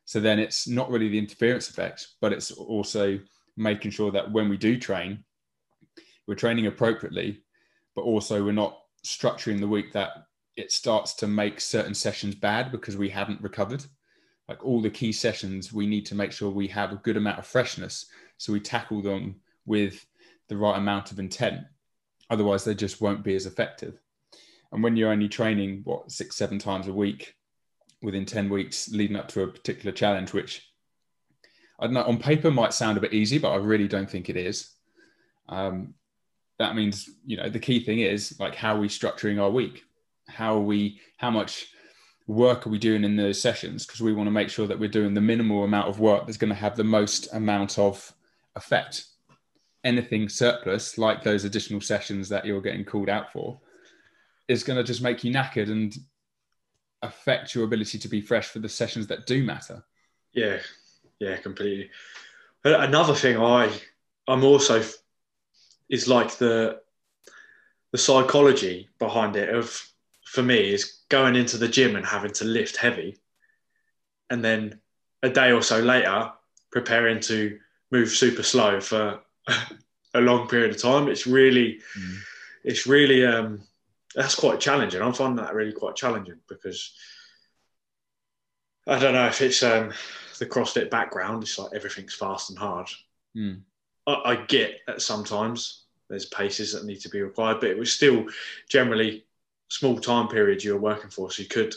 So 0.05 0.19
then 0.19 0.39
it's 0.39 0.67
not 0.67 0.89
really 0.89 1.09
the 1.09 1.17
interference 1.17 1.69
effect, 1.69 2.07
but 2.21 2.31
it's 2.31 2.51
also 2.51 3.19
making 3.57 3.91
sure 3.91 4.11
that 4.11 4.31
when 4.31 4.49
we 4.49 4.57
do 4.57 4.77
train, 4.77 5.23
we're 6.27 6.35
training 6.35 6.67
appropriately, 6.67 7.43
but 7.95 8.03
also 8.03 8.43
we're 8.43 8.51
not 8.51 8.79
structuring 9.05 9.59
the 9.59 9.67
week 9.67 9.93
that 9.93 10.11
it 10.55 10.71
starts 10.71 11.13
to 11.15 11.27
make 11.27 11.59
certain 11.59 11.93
sessions 11.93 12.35
bad 12.35 12.71
because 12.71 12.97
we 12.97 13.09
haven't 13.09 13.41
recovered. 13.41 13.83
Like 14.47 14.63
all 14.63 14.81
the 14.81 14.89
key 14.89 15.11
sessions, 15.11 15.73
we 15.73 15.87
need 15.87 16.05
to 16.07 16.15
make 16.15 16.31
sure 16.31 16.49
we 16.49 16.67
have 16.67 16.91
a 16.91 16.97
good 16.97 17.17
amount 17.17 17.39
of 17.39 17.47
freshness. 17.47 18.05
So 18.37 18.53
we 18.53 18.59
tackle 18.59 19.01
them 19.01 19.35
with 19.65 20.05
the 20.49 20.57
right 20.57 20.77
amount 20.77 21.11
of 21.11 21.19
intent. 21.19 21.61
Otherwise, 22.29 22.63
they 22.63 22.75
just 22.75 23.01
won't 23.01 23.23
be 23.23 23.35
as 23.35 23.47
effective. 23.47 23.99
And 24.71 24.83
when 24.83 24.95
you're 24.95 25.11
only 25.11 25.29
training, 25.29 25.81
what, 25.83 26.11
six, 26.11 26.35
seven 26.35 26.59
times 26.59 26.87
a 26.87 26.93
week 26.93 27.35
within 28.05 28.25
10 28.25 28.49
weeks 28.49 28.89
leading 28.89 29.17
up 29.17 29.27
to 29.29 29.41
a 29.41 29.47
particular 29.47 29.91
challenge, 29.91 30.31
which 30.31 30.69
I 31.79 31.85
don't 31.85 31.93
know, 31.93 32.03
on 32.03 32.19
paper 32.19 32.51
might 32.51 32.73
sound 32.73 32.97
a 32.97 33.01
bit 33.01 33.13
easy, 33.13 33.37
but 33.37 33.51
I 33.51 33.57
really 33.57 33.87
don't 33.87 34.09
think 34.09 34.29
it 34.29 34.37
is. 34.37 34.69
Um, 35.49 35.95
that 36.57 36.75
means, 36.75 37.09
you 37.25 37.35
know, 37.35 37.49
the 37.49 37.59
key 37.59 37.83
thing 37.83 37.99
is 37.99 38.39
like, 38.39 38.55
how 38.55 38.75
are 38.75 38.79
we 38.79 38.87
structuring 38.87 39.41
our 39.41 39.49
week? 39.49 39.83
How 40.29 40.55
are 40.55 40.61
we, 40.61 41.01
how 41.17 41.31
much 41.31 41.67
work 42.27 42.65
are 42.65 42.69
we 42.69 42.77
doing 42.77 43.03
in 43.03 43.17
those 43.17 43.41
sessions? 43.41 43.85
Because 43.85 44.01
we 44.01 44.13
want 44.13 44.27
to 44.27 44.31
make 44.31 44.49
sure 44.49 44.67
that 44.67 44.79
we're 44.79 44.87
doing 44.87 45.13
the 45.13 45.21
minimal 45.21 45.65
amount 45.65 45.89
of 45.89 45.99
work 45.99 46.25
that's 46.25 46.37
going 46.37 46.49
to 46.49 46.55
have 46.55 46.77
the 46.77 46.83
most 46.83 47.33
amount 47.33 47.77
of 47.77 48.13
effect. 48.55 49.05
Anything 49.83 50.29
surplus, 50.29 50.97
like 50.97 51.23
those 51.23 51.43
additional 51.43 51.81
sessions 51.81 52.29
that 52.29 52.45
you're 52.45 52.61
getting 52.61 52.85
called 52.85 53.09
out 53.09 53.33
for, 53.33 53.59
is 54.47 54.63
going 54.63 54.77
to 54.77 54.83
just 54.83 55.01
make 55.01 55.23
you 55.23 55.33
knackered 55.33 55.69
and 55.69 55.95
affect 57.01 57.53
your 57.53 57.63
ability 57.63 57.99
to 57.99 58.07
be 58.07 58.21
fresh 58.21 58.47
for 58.47 58.59
the 58.59 58.69
sessions 58.69 59.07
that 59.07 59.25
do 59.25 59.43
matter. 59.43 59.83
Yeah, 60.33 60.59
yeah, 61.19 61.37
completely. 61.37 61.89
Another 62.63 63.13
thing 63.13 63.37
I 63.37 63.71
I'm 64.27 64.43
also 64.43 64.81
is 65.89 66.07
like 66.07 66.37
the 66.37 66.81
the 67.91 67.97
psychology 67.97 68.89
behind 68.99 69.35
it 69.35 69.53
of 69.53 69.81
for 70.25 70.41
me 70.41 70.73
is 70.73 71.03
going 71.09 71.35
into 71.35 71.57
the 71.57 71.67
gym 71.67 71.95
and 71.95 72.05
having 72.05 72.31
to 72.31 72.45
lift 72.45 72.75
heavy 72.75 73.17
and 74.29 74.43
then 74.43 74.79
a 75.23 75.29
day 75.29 75.51
or 75.51 75.61
so 75.61 75.79
later 75.79 76.31
preparing 76.71 77.19
to 77.19 77.57
move 77.91 78.09
super 78.09 78.43
slow 78.43 78.81
for 78.81 79.21
a 80.13 80.21
long 80.21 80.47
period 80.47 80.71
of 80.71 80.81
time 80.81 81.07
it's 81.07 81.27
really 81.27 81.79
mm. 81.97 82.17
it's 82.63 82.87
really 82.87 83.25
um 83.25 83.61
that's 84.15 84.35
quite 84.35 84.59
challenging 84.59 85.01
i 85.01 85.11
find 85.11 85.37
that 85.37 85.53
really 85.53 85.73
quite 85.73 85.95
challenging 85.95 86.39
because 86.47 86.93
i 88.87 88.97
don't 88.97 89.13
know 89.13 89.27
if 89.27 89.41
it's 89.41 89.61
um 89.63 89.91
the 90.39 90.45
crossfit 90.45 90.89
background 90.89 91.43
it's 91.43 91.57
like 91.57 91.71
everything's 91.73 92.13
fast 92.13 92.49
and 92.49 92.59
hard 92.59 92.87
mm. 93.35 93.59
I, 94.07 94.13
I 94.25 94.35
get 94.35 94.81
that 94.87 95.01
sometimes 95.01 95.85
there's 96.09 96.25
paces 96.25 96.73
that 96.73 96.85
need 96.85 97.01
to 97.01 97.09
be 97.09 97.21
required, 97.21 97.59
but 97.59 97.69
it 97.69 97.77
was 97.77 97.93
still 97.93 98.25
generally 98.69 99.25
small 99.69 99.99
time 99.99 100.27
periods 100.27 100.63
you 100.63 100.73
were 100.73 100.79
working 100.79 101.09
for, 101.09 101.31
so 101.31 101.41
you 101.41 101.49
could 101.49 101.73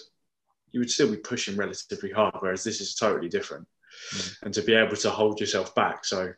you 0.70 0.80
would 0.80 0.90
still 0.90 1.10
be 1.10 1.16
pushing 1.16 1.56
relatively 1.56 2.10
hard. 2.10 2.34
Whereas 2.40 2.62
this 2.62 2.80
is 2.80 2.94
totally 2.94 3.28
different, 3.28 3.66
mm. 4.14 4.42
and 4.42 4.54
to 4.54 4.62
be 4.62 4.74
able 4.74 4.96
to 4.96 5.10
hold 5.10 5.40
yourself 5.40 5.74
back, 5.74 6.04
so 6.04 6.32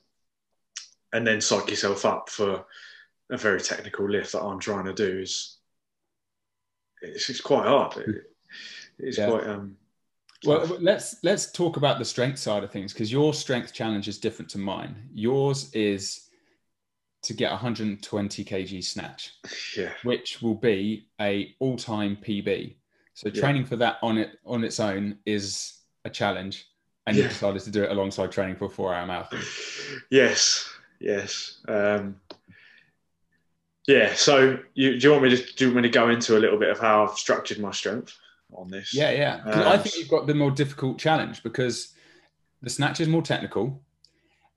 and 1.13 1.27
then 1.27 1.41
psych 1.41 1.69
yourself 1.69 2.05
up 2.05 2.29
for 2.29 2.65
a 3.31 3.37
very 3.37 3.61
technical 3.61 4.09
lift 4.09 4.33
that 4.33 4.43
I'm 4.43 4.61
trying 4.61 4.85
to 4.85 4.93
do 4.93 5.21
is 5.21 5.59
it's, 7.03 7.31
it's 7.31 7.41
quite 7.41 7.67
hard. 7.67 7.97
It, 7.97 8.25
it's 8.99 9.19
yeah. 9.19 9.29
quite 9.29 9.47
um, 9.47 9.77
well, 10.45 10.79
let's 10.81 11.17
let's 11.23 11.53
talk 11.53 11.77
about 11.77 11.99
the 11.99 12.05
strength 12.05 12.39
side 12.39 12.65
of 12.65 12.71
things 12.71 12.93
because 12.93 13.13
your 13.13 13.35
strength 13.35 13.75
challenge 13.75 14.09
is 14.09 14.19
different 14.19 14.51
to 14.53 14.59
mine. 14.59 14.97
Yours 15.13 15.71
is 15.75 16.29
to 17.23 17.35
get 17.35 17.51
120 17.51 18.45
kg 18.45 18.83
snatch, 18.83 19.35
yeah. 19.77 19.91
which 20.03 20.41
will 20.41 20.55
be 20.55 21.09
a 21.21 21.55
all-time 21.59 22.17
PB. 22.17 22.77
So 23.13 23.29
yeah. 23.29 23.41
training 23.41 23.67
for 23.67 23.77
that 23.77 23.99
on 24.03 24.17
it 24.17 24.39
on 24.47 24.65
its 24.65 24.81
own 24.81 25.19
is 25.27 25.81
a 26.07 26.11
challenge, 26.11 26.67
and 27.07 27.17
yeah. 27.17 27.25
you 27.25 27.29
decided 27.29 27.61
to 27.63 27.71
do 27.71 27.83
it 27.83 27.91
alongside 27.91 28.33
training 28.33 28.57
for 28.57 28.65
a 28.65 28.71
four-hour 28.71 29.07
marathon. 29.07 29.41
Yes, 30.11 30.71
yes, 31.01 31.61
um, 31.69 32.19
yeah. 33.87 34.15
So 34.15 34.59
you, 34.75 34.99
do 34.99 35.07
you 35.07 35.11
want 35.13 35.25
me 35.25 35.37
to 35.37 35.55
do 35.55 35.67
you 35.67 35.71
want 35.73 35.85
me 35.85 35.91
to 35.91 35.93
go 35.93 36.09
into 36.09 36.37
a 36.37 36.41
little 36.41 36.59
bit 36.59 36.71
of 36.71 36.79
how 36.79 37.05
I've 37.05 37.17
structured 37.17 37.59
my 37.59 37.71
strength 37.71 38.17
on 38.53 38.69
this? 38.69 38.95
Yeah, 38.95 39.11
yeah. 39.11 39.41
Um, 39.45 39.63
I 39.67 39.79
think 39.79 39.97
you've 39.97 40.09
got 40.09 40.27
the 40.27 40.35
more 40.35 40.51
difficult 40.51 40.99
challenge 40.99 41.43
because 41.43 41.95
the 42.63 42.71
snatch 42.71 43.01
is 43.01 43.09
more 43.09 43.23
technical 43.23 43.83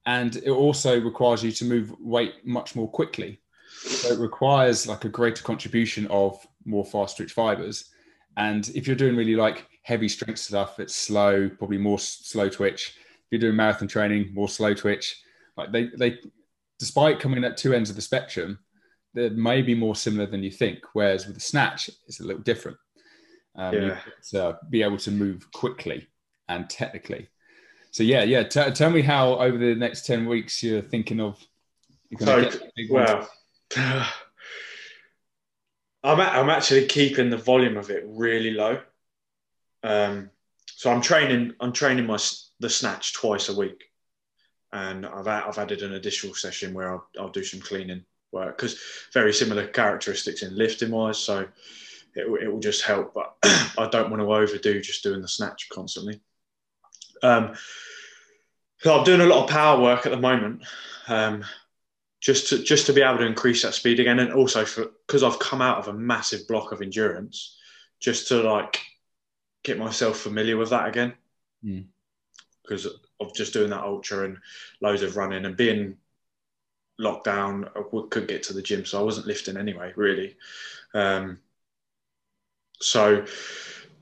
and 0.05 0.35
it 0.37 0.49
also 0.49 0.99
requires 0.99 1.43
you 1.43 1.51
to 1.51 1.65
move 1.65 1.93
weight 1.99 2.45
much 2.45 2.75
more 2.75 2.89
quickly. 2.89 3.39
So 3.85 4.13
it 4.13 4.19
requires 4.19 4.87
like 4.87 5.05
a 5.05 5.09
greater 5.09 5.43
contribution 5.43 6.07
of 6.07 6.45
more 6.65 6.85
fast 6.85 7.17
twitch 7.17 7.33
fibers. 7.33 7.89
And 8.37 8.69
if 8.75 8.87
you're 8.87 8.95
doing 8.95 9.15
really 9.15 9.35
like 9.35 9.67
heavy 9.83 10.09
strength 10.09 10.39
stuff, 10.39 10.79
it's 10.79 10.95
slow, 10.95 11.49
probably 11.49 11.77
more 11.77 11.99
slow 11.99 12.49
twitch. 12.49 12.97
If 12.97 13.25
you're 13.31 13.41
doing 13.41 13.55
marathon 13.55 13.87
training, 13.87 14.33
more 14.33 14.49
slow 14.49 14.73
twitch. 14.73 15.21
Like 15.55 15.71
they, 15.71 15.89
they, 15.97 16.19
despite 16.79 17.19
coming 17.19 17.43
at 17.43 17.57
two 17.57 17.73
ends 17.73 17.89
of 17.89 17.95
the 17.95 18.01
spectrum, 18.01 18.59
they 19.13 19.29
may 19.29 19.61
be 19.61 19.75
more 19.75 19.95
similar 19.95 20.25
than 20.25 20.43
you 20.43 20.51
think. 20.51 20.79
Whereas 20.93 21.25
with 21.25 21.35
the 21.35 21.41
snatch, 21.41 21.89
it's 22.07 22.19
a 22.19 22.23
little 22.23 22.41
different. 22.41 22.77
Um, 23.55 23.73
yeah. 23.75 23.99
to 24.31 24.57
be 24.71 24.81
able 24.81 24.97
to 24.97 25.11
move 25.11 25.51
quickly 25.51 26.07
and 26.49 26.67
technically. 26.69 27.29
So 27.91 28.01
yeah, 28.01 28.23
yeah. 28.23 28.43
T- 28.43 28.71
tell 28.71 28.89
me 28.89 29.03
how 29.03 29.35
over 29.35 29.57
the 29.57 29.75
next 29.75 30.07
ten 30.07 30.25
weeks 30.25 30.63
you're 30.63 30.81
thinking 30.81 31.19
of. 31.19 31.39
You're 32.09 32.49
so 32.49 32.51
well, 32.89 33.29
I'm 33.77 34.09
I'm 36.03 36.49
actually 36.49 36.87
keeping 36.87 37.29
the 37.29 37.37
volume 37.37 37.77
of 37.77 37.91
it 37.91 38.03
really 38.07 38.51
low. 38.51 38.81
Um, 39.83 40.31
so 40.65 40.91
I'm 40.91 41.01
training 41.01 41.53
I'm 41.59 41.71
training 41.71 42.07
my 42.07 42.17
the 42.59 42.69
snatch 42.69 43.13
twice 43.13 43.49
a 43.49 43.55
week, 43.55 43.83
and 44.71 45.05
I've 45.05 45.27
I've 45.27 45.59
added 45.59 45.83
an 45.83 45.93
additional 45.93 46.33
session 46.33 46.73
where 46.73 46.91
I'll, 46.93 47.07
I'll 47.19 47.29
do 47.29 47.43
some 47.43 47.59
cleaning 47.59 48.05
work 48.33 48.57
because 48.57 48.79
very 49.13 49.33
similar 49.33 49.67
characteristics 49.67 50.43
in 50.43 50.55
lifting 50.57 50.91
wise. 50.91 51.17
So 51.17 51.47
it, 52.15 52.43
it 52.43 52.51
will 52.51 52.59
just 52.59 52.83
help, 52.83 53.13
but 53.13 53.35
I 53.43 53.87
don't 53.91 54.09
want 54.09 54.21
to 54.21 54.33
overdo 54.33 54.81
just 54.81 55.03
doing 55.03 55.21
the 55.21 55.27
snatch 55.27 55.69
constantly. 55.69 56.21
Um, 57.21 57.53
so 58.79 58.97
I'm 58.97 59.05
doing 59.05 59.21
a 59.21 59.25
lot 59.25 59.43
of 59.43 59.49
power 59.49 59.81
work 59.81 60.05
at 60.05 60.11
the 60.11 60.17
moment, 60.17 60.63
um, 61.07 61.45
just 62.19 62.49
to 62.49 62.61
just 62.61 62.85
to 62.87 62.93
be 62.93 63.01
able 63.01 63.19
to 63.19 63.25
increase 63.25 63.61
that 63.61 63.73
speed 63.73 63.99
again, 63.99 64.19
and 64.19 64.33
also 64.33 64.65
because 65.07 65.23
I've 65.23 65.39
come 65.39 65.61
out 65.61 65.77
of 65.77 65.87
a 65.87 65.93
massive 65.93 66.47
block 66.47 66.71
of 66.71 66.81
endurance, 66.81 67.57
just 68.01 68.27
to 68.27 68.41
like 68.41 68.81
get 69.63 69.79
myself 69.79 70.17
familiar 70.17 70.57
with 70.57 70.71
that 70.71 70.87
again. 70.87 71.13
Because 72.61 72.85
mm. 72.85 72.91
of 73.21 73.33
just 73.33 73.53
doing 73.53 73.69
that 73.69 73.83
ultra 73.83 74.25
and 74.25 74.37
loads 74.81 75.01
of 75.01 75.15
running 75.15 75.45
and 75.45 75.55
being 75.55 75.95
locked 76.99 77.25
down, 77.25 77.69
I 77.75 77.81
couldn't 78.09 78.29
get 78.29 78.43
to 78.43 78.53
the 78.53 78.61
gym, 78.61 78.85
so 78.85 78.99
I 78.99 79.03
wasn't 79.03 79.27
lifting 79.27 79.57
anyway, 79.57 79.93
really. 79.95 80.35
Um, 80.93 81.39
so 82.79 83.25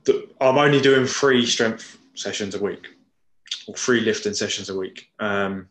the, 0.04 0.28
I'm 0.40 0.58
only 0.58 0.80
doing 0.80 1.06
three 1.06 1.46
strength 1.46 1.98
sessions 2.14 2.54
a 2.54 2.62
week 2.62 2.88
or 3.66 3.74
three 3.74 4.00
lifting 4.00 4.34
sessions 4.34 4.68
a 4.68 4.76
week. 4.76 5.10
Um, 5.18 5.68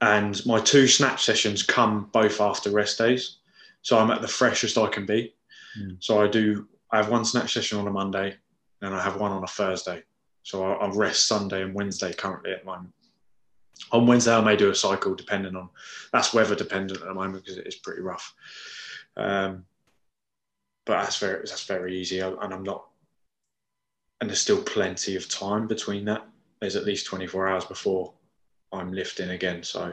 and 0.00 0.44
my 0.46 0.60
two 0.60 0.88
snatch 0.88 1.24
sessions 1.24 1.62
come 1.62 2.08
both 2.12 2.40
after 2.40 2.70
rest 2.70 2.98
days. 2.98 3.36
So 3.82 3.98
I'm 3.98 4.10
at 4.10 4.20
the 4.20 4.28
freshest 4.28 4.78
I 4.78 4.88
can 4.88 5.06
be. 5.06 5.34
Mm. 5.78 5.96
So 6.00 6.22
I 6.22 6.28
do, 6.28 6.68
I 6.90 6.96
have 6.96 7.08
one 7.08 7.24
snatch 7.24 7.52
session 7.52 7.78
on 7.78 7.86
a 7.86 7.90
Monday 7.90 8.36
and 8.80 8.94
I 8.94 9.02
have 9.02 9.20
one 9.20 9.32
on 9.32 9.44
a 9.44 9.48
Thursday. 9.48 10.02
So 10.42 10.64
I, 10.64 10.72
I 10.74 10.90
rest 10.90 11.26
Sunday 11.26 11.62
and 11.62 11.74
Wednesday 11.74 12.12
currently 12.12 12.52
at 12.52 12.60
the 12.60 12.66
moment. 12.66 12.92
On 13.90 14.06
Wednesday, 14.06 14.34
I 14.34 14.40
may 14.40 14.56
do 14.56 14.70
a 14.70 14.74
cycle, 14.74 15.14
depending 15.14 15.56
on 15.56 15.68
that's 16.12 16.32
weather 16.32 16.54
dependent 16.54 17.00
at 17.00 17.06
the 17.06 17.14
moment 17.14 17.44
because 17.44 17.58
it 17.58 17.66
is 17.66 17.76
pretty 17.76 18.00
rough. 18.00 18.34
Um, 19.16 19.64
but 20.86 21.02
that's 21.02 21.18
very 21.18 21.38
that's 21.38 21.64
very 21.64 21.98
easy, 21.98 22.20
and 22.20 22.36
I'm 22.40 22.62
not. 22.62 22.86
And 24.20 24.30
there's 24.30 24.40
still 24.40 24.62
plenty 24.62 25.16
of 25.16 25.28
time 25.28 25.66
between 25.66 26.04
that. 26.06 26.26
There's 26.60 26.76
at 26.76 26.84
least 26.84 27.06
24 27.06 27.48
hours 27.48 27.64
before 27.64 28.14
I'm 28.72 28.92
lifting 28.92 29.30
again, 29.30 29.62
so 29.64 29.92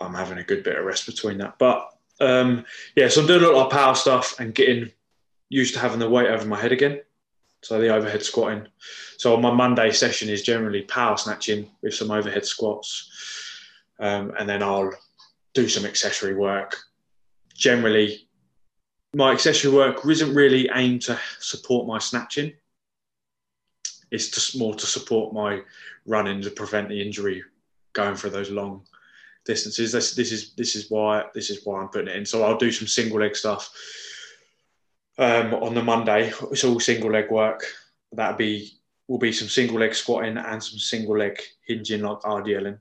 I'm 0.00 0.14
having 0.14 0.38
a 0.38 0.44
good 0.44 0.64
bit 0.64 0.76
of 0.76 0.84
rest 0.84 1.06
between 1.06 1.38
that. 1.38 1.58
But 1.58 1.88
um, 2.20 2.64
yeah, 2.96 3.08
so 3.08 3.20
I'm 3.20 3.26
doing 3.26 3.44
a 3.44 3.48
lot 3.48 3.66
of 3.66 3.72
power 3.72 3.94
stuff 3.94 4.38
and 4.40 4.54
getting 4.54 4.90
used 5.48 5.74
to 5.74 5.80
having 5.80 6.00
the 6.00 6.10
weight 6.10 6.28
over 6.28 6.46
my 6.46 6.58
head 6.58 6.72
again. 6.72 7.00
So 7.66 7.80
the 7.80 7.88
overhead 7.88 8.22
squatting. 8.22 8.68
So 9.18 9.36
my 9.38 9.50
Monday 9.50 9.90
session 9.90 10.28
is 10.28 10.42
generally 10.42 10.82
power 10.82 11.16
snatching 11.16 11.68
with 11.82 11.94
some 11.94 12.12
overhead 12.12 12.46
squats, 12.46 13.10
um, 13.98 14.32
and 14.38 14.48
then 14.48 14.62
I'll 14.62 14.92
do 15.52 15.68
some 15.68 15.84
accessory 15.84 16.36
work. 16.36 16.76
Generally, 17.56 18.28
my 19.14 19.32
accessory 19.32 19.72
work 19.72 20.06
isn't 20.06 20.32
really 20.32 20.70
aimed 20.72 21.02
to 21.02 21.18
support 21.40 21.88
my 21.88 21.98
snatching. 21.98 22.52
It's 24.12 24.28
just 24.28 24.56
more 24.56 24.76
to 24.76 24.86
support 24.86 25.34
my 25.34 25.62
running 26.06 26.42
to 26.42 26.50
prevent 26.52 26.88
the 26.88 27.02
injury 27.02 27.42
going 27.94 28.14
for 28.14 28.28
those 28.28 28.48
long 28.48 28.86
distances. 29.44 29.90
This, 29.90 30.14
this 30.14 30.30
is 30.30 30.54
this 30.54 30.76
is 30.76 30.88
why 30.88 31.24
this 31.34 31.50
is 31.50 31.64
why 31.64 31.80
I'm 31.80 31.88
putting 31.88 32.14
it 32.14 32.16
in. 32.16 32.26
So 32.26 32.44
I'll 32.44 32.58
do 32.58 32.70
some 32.70 32.86
single 32.86 33.18
leg 33.18 33.34
stuff 33.34 33.72
um, 35.18 35.54
on 35.54 35.74
the 35.74 35.82
Monday. 35.82 36.32
It's 36.50 36.64
all 36.64 36.80
single 36.80 37.10
leg 37.10 37.30
work. 37.30 37.64
That'll 38.12 38.36
be 38.36 38.72
will 39.08 39.18
be 39.18 39.32
some 39.32 39.48
single 39.48 39.78
leg 39.78 39.94
squatting 39.94 40.36
and 40.36 40.62
some 40.62 40.78
single 40.78 41.16
leg 41.16 41.40
hinging 41.66 42.02
like 42.02 42.18
RDLing. 42.20 42.78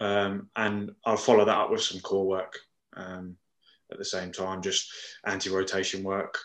Um, 0.00 0.48
and 0.56 0.92
I'll 1.04 1.16
follow 1.16 1.44
that 1.44 1.56
up 1.56 1.70
with 1.70 1.82
some 1.82 2.00
core 2.00 2.26
work 2.26 2.58
um, 2.96 3.36
at 3.92 3.98
the 3.98 4.04
same 4.04 4.32
time, 4.32 4.60
just 4.60 4.90
anti 5.24 5.50
rotation 5.50 6.02
work, 6.02 6.38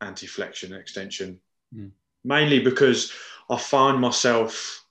anti 0.00 0.26
flexion 0.26 0.74
extension. 0.74 1.40
Mm. 1.74 1.92
Mainly 2.22 2.60
because 2.60 3.12
I 3.48 3.56
find 3.56 3.98
myself 3.98 4.84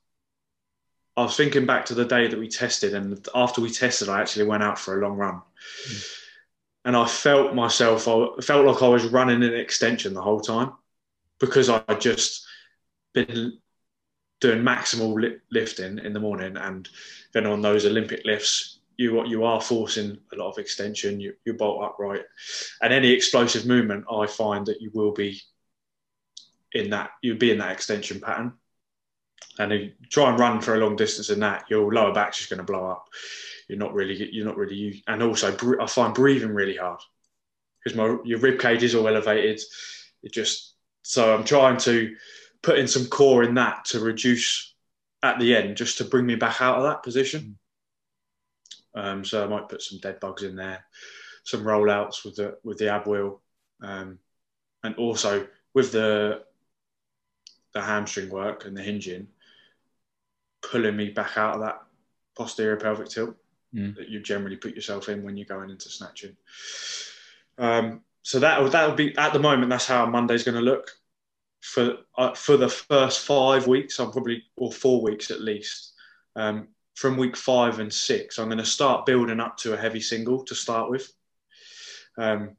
I 1.20 1.24
was 1.24 1.36
thinking 1.36 1.65
back 1.65 1.86
to 1.88 1.96
the 1.96 2.06
day 2.06 2.27
that 2.27 2.39
we 2.39 2.48
tested, 2.48 2.94
and 2.94 3.27
after 3.36 3.60
we 3.60 3.70
tested, 3.70 4.08
I 4.08 4.22
actually 4.22 4.46
went 4.46 4.63
out 4.63 4.79
for 4.79 4.98
a 4.98 5.06
long 5.06 5.18
run, 5.18 5.41
mm. 5.89 6.19
And 6.86 6.96
I 6.96 7.06
felt 7.06 7.56
myself. 7.56 8.08
I 8.08 8.42
felt 8.42 8.66
like 8.66 8.82
I 8.82 8.88
was 8.88 9.06
running 9.06 9.44
an 9.44 9.54
extension 9.54 10.14
the 10.14 10.22
whole 10.22 10.40
time 10.40 10.72
because 11.40 11.70
I 11.70 11.82
just 12.00 12.46
been 13.14 13.58
doing 14.42 14.64
maximal 14.64 15.20
li- 15.20 15.38
lifting 15.52 16.00
in 16.00 16.14
the 16.14 16.20
morning, 16.20 16.58
and 16.58 16.88
then 17.34 17.46
on 17.46 17.62
those 17.62 17.86
Olympic 17.86 18.26
lifts, 18.26 18.80
you 18.98 19.26
you 19.26 19.44
are 19.44 19.62
forcing 19.62 20.18
a 20.34 20.36
lot 20.36 20.50
of 20.50 20.58
extension. 20.58 21.20
You, 21.20 21.34
you 21.46 21.54
bolt 21.54 21.84
upright, 21.84 22.24
and 22.82 22.94
any 22.94 23.12
explosive 23.12 23.66
movement, 23.66 24.06
I 24.12 24.28
find 24.28 24.66
that 24.68 24.82
you 24.82 24.92
will 24.94 25.12
be 25.12 25.42
in 26.74 26.92
that 26.92 27.12
you'll 27.22 27.38
be 27.38 27.52
in 27.52 27.58
that 27.58 27.72
extension 27.72 28.20
pattern 28.20 28.54
and 29.60 29.74
if 29.74 29.82
you 29.82 29.92
try 30.10 30.30
and 30.30 30.40
run 30.40 30.62
for 30.62 30.76
a 30.76 30.80
long 30.80 30.96
distance 30.96 31.30
in 31.30 31.42
that, 31.42 31.66
your 31.70 31.94
lower 31.94 32.14
back's 32.14 32.38
just 32.38 32.50
going 32.50 32.60
to 32.60 32.64
blow 32.64 32.88
up. 32.88 33.10
You're 33.70 33.78
not 33.78 33.94
really, 33.94 34.30
you're 34.34 34.48
not 34.48 34.58
really, 34.58 35.04
and 35.08 35.22
also 35.22 35.56
I 35.80 35.86
find 35.86 36.14
breathing 36.14 36.56
really 36.56 36.76
hard 36.76 37.00
because 37.84 37.96
my 37.96 38.18
your 38.26 38.40
rib 38.40 38.60
cage 38.60 38.84
is 38.84 38.96
all 38.96 39.08
elevated. 39.08 39.62
It 40.24 40.34
just 40.34 40.74
so 41.04 41.34
I'm 41.34 41.44
trying 41.46 41.78
to 41.78 42.16
put 42.64 42.80
in 42.80 42.88
some 42.88 43.06
core 43.06 43.44
in 43.44 43.54
that 43.54 43.86
to 43.86 44.00
reduce 44.00 44.74
at 45.22 45.40
the 45.40 45.56
end, 45.56 45.78
just 45.78 46.00
to 46.00 46.06
bring 46.06 46.26
me 46.26 46.36
back 46.36 46.62
out 46.62 46.78
of 46.78 46.84
that 46.84 47.04
position. 47.04 47.60
Um, 48.96 49.24
so 49.24 49.44
I 49.44 49.48
might 49.48 49.70
put 49.70 49.84
some 49.84 50.00
dead 50.00 50.20
bugs 50.20 50.42
in 50.42 50.56
there, 50.56 50.84
some 51.44 51.64
rollouts 51.64 52.26
with 52.26 52.38
the 52.38 52.58
with 52.64 52.80
the 52.80 52.90
ab 52.90 53.06
wheel, 53.06 53.40
um, 53.84 54.18
and 54.84 54.96
also 54.96 55.48
with 55.76 55.92
the 55.92 56.42
the 57.74 57.82
hamstring 57.82 58.32
work 58.32 58.66
and 58.66 58.76
the 58.76 58.82
hinging 58.82 59.28
pulling 60.63 60.98
me 60.98 61.10
back 61.10 61.38
out 61.38 61.54
of 61.54 61.62
that 61.62 61.82
posterior 62.36 62.78
pelvic 62.78 63.08
tilt 63.08 63.36
mm. 63.73 63.95
that 63.95 64.10
you 64.10 64.21
generally 64.21 64.58
put 64.58 64.75
yourself 64.75 65.10
in 65.10 65.23
when 65.23 65.38
you're 65.38 65.45
going 65.45 65.69
into 65.69 65.89
snatching. 65.89 66.36
Um, 67.58 68.01
so 68.21 68.39
that 68.39 68.71
that 68.71 68.88
would 68.88 68.97
be 68.97 69.17
at 69.17 69.34
the 69.34 69.39
moment. 69.39 69.69
That's 69.69 69.88
how 69.88 70.05
Monday's 70.05 70.43
going 70.43 70.55
to 70.55 70.62
look 70.62 70.91
for 71.62 71.97
uh, 72.17 72.34
for 72.34 72.58
the 72.58 72.69
first 72.69 73.25
five 73.25 73.67
weeks. 73.67 73.99
I'm 73.99 74.12
probably 74.12 74.43
or 74.58 74.71
four 74.71 75.01
weeks 75.01 75.32
at 75.32 75.41
least. 75.41 75.93
Um, 76.36 76.69
from 76.95 77.17
week 77.17 77.38
five 77.38 77.79
and 77.79 77.91
six, 77.91 78.38
I'm 78.38 78.49
going 78.49 78.58
to 78.58 78.65
start 78.65 79.05
building 79.05 79.39
up 79.39 79.58
to 79.58 79.73
a 79.73 79.77
heavy 79.77 80.01
single 80.01 80.43
to 80.43 80.53
start 80.53 80.89
with, 80.89 81.10
um, 82.17 82.58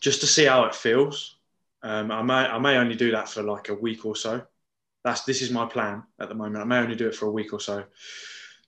just 0.00 0.20
to 0.20 0.26
see 0.26 0.44
how 0.44 0.64
it 0.64 0.74
feels. 0.74 1.36
Um, 1.82 2.10
I 2.10 2.22
may 2.22 2.34
I 2.34 2.58
may 2.58 2.76
only 2.76 2.94
do 2.94 3.10
that 3.10 3.28
for 3.28 3.42
like 3.42 3.68
a 3.68 3.74
week 3.74 4.06
or 4.06 4.16
so, 4.16 4.42
that's 5.04 5.22
this 5.24 5.42
is 5.42 5.50
my 5.50 5.66
plan 5.66 6.02
at 6.18 6.28
the 6.28 6.34
moment. 6.34 6.62
I 6.62 6.64
may 6.64 6.78
only 6.78 6.96
do 6.96 7.06
it 7.06 7.14
for 7.14 7.26
a 7.26 7.30
week 7.30 7.52
or 7.52 7.60
so 7.60 7.84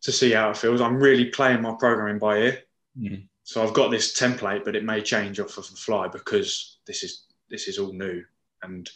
to 0.02 0.12
see 0.12 0.32
how 0.32 0.50
it 0.50 0.56
feels. 0.56 0.80
I'm 0.80 0.96
really 0.96 1.26
playing 1.26 1.62
my 1.62 1.74
programming 1.78 2.18
by 2.18 2.38
ear. 2.38 2.58
Mm. 2.98 3.26
So 3.44 3.62
I've 3.62 3.74
got 3.74 3.90
this 3.90 4.18
template, 4.18 4.64
but 4.64 4.76
it 4.76 4.84
may 4.84 5.00
change 5.00 5.38
off 5.38 5.56
of 5.58 5.70
the 5.70 5.76
fly 5.76 6.08
because 6.08 6.78
this 6.86 7.02
is 7.02 7.26
this 7.48 7.68
is 7.68 7.78
all 7.78 7.92
new 7.92 8.24
and 8.62 8.90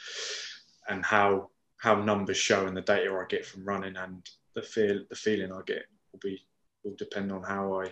and 0.89 1.05
how 1.05 1.51
how 1.77 1.95
numbers 1.95 2.37
show 2.37 2.67
and 2.67 2.77
the 2.77 2.83
data 2.83 3.13
I 3.13 3.25
get 3.29 3.47
from 3.47 3.65
running 3.65 3.97
and 3.97 4.29
the 4.55 4.63
feel 4.63 5.05
the 5.09 5.17
feeling 5.17 5.53
I 5.53 5.61
get 5.67 5.85
will 6.13 6.21
be 6.21 6.45
will 6.83 6.97
depend 6.97 7.31
on 7.31 7.43
how 7.43 7.81
I 7.81 7.91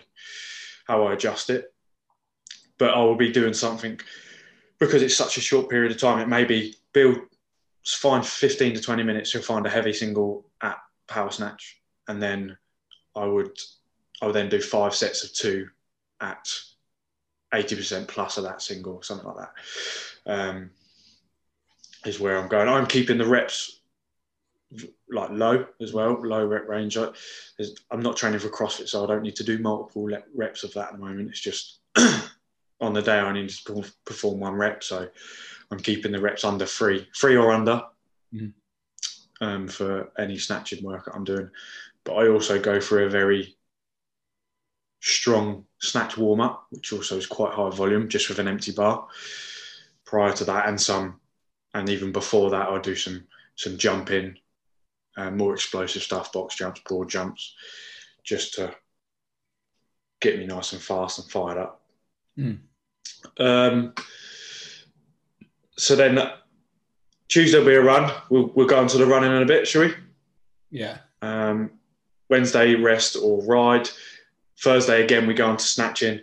how 0.85 1.07
I 1.07 1.13
adjust 1.13 1.49
it. 1.49 1.73
But 2.77 2.93
I 2.93 2.99
will 2.99 3.15
be 3.15 3.31
doing 3.31 3.53
something 3.53 3.99
because 4.79 5.01
it's 5.01 5.15
such 5.15 5.37
a 5.37 5.41
short 5.41 5.69
period 5.69 5.91
of 5.91 5.97
time. 5.97 6.19
It 6.19 6.27
may 6.27 6.45
be 6.45 6.75
build 6.93 7.19
find 7.85 8.25
15 8.25 8.75
to 8.75 8.81
20 8.81 9.03
minutes 9.03 9.31
to 9.31 9.39
find 9.39 9.65
a 9.65 9.69
heavy 9.69 9.93
single 9.93 10.45
at 10.61 10.77
power 11.07 11.31
snatch 11.31 11.81
and 12.07 12.21
then 12.21 12.57
i 13.19 13.25
would 13.25 13.57
i 14.21 14.25
would 14.25 14.35
then 14.35 14.49
do 14.49 14.61
five 14.61 14.95
sets 14.95 15.23
of 15.23 15.33
two 15.33 15.67
at 16.21 16.47
80% 17.53 18.07
plus 18.07 18.37
of 18.37 18.43
that 18.43 18.61
single 18.61 19.01
something 19.01 19.27
like 19.27 19.37
that 19.37 20.31
um, 20.31 20.69
is 22.05 22.19
where 22.19 22.37
i'm 22.37 22.49
going 22.49 22.67
i'm 22.69 22.85
keeping 22.85 23.17
the 23.17 23.25
reps 23.25 23.79
like 25.09 25.31
low 25.31 25.65
as 25.81 25.93
well 25.93 26.13
low 26.21 26.45
rep 26.45 26.67
range 26.67 26.95
I, 26.95 27.07
i'm 27.89 28.01
not 28.01 28.17
training 28.17 28.39
for 28.39 28.49
crossfit 28.49 28.87
so 28.87 29.03
i 29.03 29.07
don't 29.07 29.23
need 29.23 29.35
to 29.37 29.43
do 29.43 29.57
multiple 29.57 30.09
reps 30.35 30.63
of 30.63 30.73
that 30.73 30.87
at 30.87 30.91
the 30.93 30.99
moment 30.99 31.29
it's 31.29 31.39
just 31.39 31.79
on 32.81 32.93
the 32.93 33.01
day 33.01 33.17
i 33.17 33.33
need 33.33 33.49
to 33.49 33.85
perform 34.05 34.39
one 34.39 34.53
rep 34.53 34.83
so 34.83 35.07
I'm 35.71 35.79
keeping 35.79 36.11
the 36.11 36.21
reps 36.21 36.43
under 36.43 36.65
three, 36.65 37.07
three 37.15 37.35
or 37.35 37.51
under, 37.51 37.83
mm. 38.33 38.51
um, 39.41 39.67
for 39.67 40.11
any 40.17 40.37
snatching 40.37 40.83
work 40.83 41.09
I'm 41.13 41.23
doing. 41.23 41.49
But 42.09 42.25
I 42.25 42.27
also 42.27 42.59
go 42.59 42.81
for 42.81 43.03
a 43.03 43.09
very 43.09 43.55
strong 44.99 45.65
snatch 45.79 46.17
warm 46.17 46.41
up, 46.41 46.65
which 46.71 46.91
also 46.91 47.17
is 47.17 47.27
quite 47.27 47.53
high 47.53 47.69
volume, 47.69 48.09
just 48.09 48.29
with 48.29 48.39
an 48.39 48.47
empty 48.47 48.71
bar. 48.71 49.07
Prior 50.05 50.33
to 50.33 50.43
that, 50.45 50.67
and 50.67 50.81
some, 50.81 51.19
and 51.75 51.87
even 51.87 52.11
before 52.11 52.49
that, 52.49 52.67
I 52.67 52.79
do 52.79 52.95
some 52.95 53.27
some 53.55 53.77
jumping, 53.77 54.37
uh, 55.17 55.29
more 55.29 55.53
explosive 55.53 56.01
stuff, 56.01 56.33
box 56.33 56.55
jumps, 56.55 56.81
broad 56.83 57.09
jumps, 57.09 57.53
just 58.23 58.55
to 58.55 58.73
get 60.19 60.39
me 60.39 60.47
nice 60.47 60.73
and 60.73 60.81
fast 60.81 61.19
and 61.19 61.29
fired 61.29 61.59
up. 61.59 61.81
Mm. 62.39 62.59
Um, 63.37 63.93
so 65.77 65.95
then 65.95 66.17
Tuesday 67.27 67.59
will 67.59 67.65
be 67.65 67.75
a 67.75 67.81
run. 67.83 68.11
We'll, 68.31 68.51
we'll 68.55 68.65
go 68.65 68.81
into 68.81 68.97
the 68.97 69.05
running 69.05 69.31
in 69.31 69.43
a 69.43 69.45
bit, 69.45 69.67
shall 69.67 69.83
we? 69.83 69.93
Yeah. 70.71 70.97
Um, 71.21 71.71
Wednesday, 72.29 72.75
rest 72.75 73.15
or 73.15 73.43
ride. 73.43 73.89
Thursday, 74.59 75.03
again, 75.03 75.27
we 75.27 75.33
go 75.33 75.47
on 75.47 75.57
to 75.57 75.63
snatching. 75.63 76.21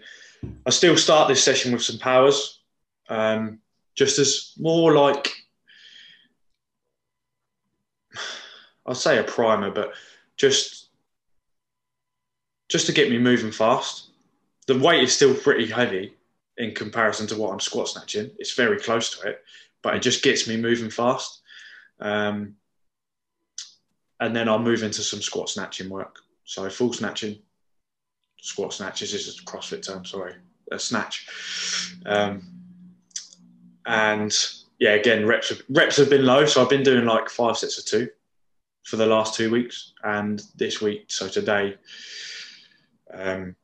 I 0.66 0.71
still 0.71 0.97
start 0.97 1.29
this 1.29 1.42
session 1.42 1.73
with 1.73 1.83
some 1.83 1.99
powers, 1.99 2.61
um, 3.09 3.59
just 3.95 4.19
as 4.19 4.53
more 4.59 4.92
like, 4.95 5.33
I'd 8.87 8.97
say 8.97 9.19
a 9.19 9.25
primer, 9.25 9.71
but 9.71 9.92
just 10.37 10.85
just 12.69 12.87
to 12.87 12.92
get 12.92 13.11
me 13.11 13.19
moving 13.19 13.53
fast. 13.53 14.11
The 14.66 14.79
weight 14.79 15.05
is 15.05 15.14
still 15.14 15.35
pretty 15.35 15.66
heavy, 15.69 16.16
in 16.59 16.75
comparison 16.75 17.27
to 17.29 17.37
what 17.37 17.53
I'm 17.53 17.61
squat 17.61 17.88
snatching. 17.88 18.31
It's 18.38 18.55
very 18.55 18.79
close 18.79 19.16
to 19.19 19.29
it, 19.29 19.45
but 19.83 19.95
it 19.95 20.03
just 20.03 20.23
gets 20.23 20.49
me 20.49 20.57
moving 20.57 20.90
fast. 20.90 21.42
Um, 22.01 22.57
and 24.20 24.35
then 24.35 24.48
I'll 24.48 24.59
move 24.59 24.83
into 24.83 25.02
some 25.02 25.20
squat 25.20 25.48
snatching 25.48 25.88
work. 25.88 26.20
So 26.44 26.68
full 26.70 26.92
snatching, 26.92 27.38
squat 28.40 28.72
snatches 28.72 29.12
is 29.14 29.38
a 29.38 29.42
CrossFit 29.44 29.87
term, 29.87 30.05
sorry, 30.05 30.35
a 30.72 30.79
snatch. 30.79 31.26
Um, 32.07 32.42
and 33.87 34.37
yeah, 34.79 34.92
again, 34.92 35.26
reps 35.26 35.48
have, 35.50 35.62
reps 35.68 35.96
have 35.96 36.11
been 36.11 36.24
low, 36.24 36.46
so 36.46 36.62
I've 36.62 36.70
been 36.70 36.83
doing 36.83 37.05
like 37.05 37.29
five 37.29 37.57
sets 37.57 37.79
of 37.79 37.85
two. 37.87 38.09
for 38.87 38.96
the 38.96 39.07
last 39.07 39.35
two 39.35 39.50
weeks, 39.50 39.92
and 40.05 40.42
this 40.55 40.81
week, 40.81 41.07
so 41.09 41.29
today, 41.29 41.74
um, 43.12 43.57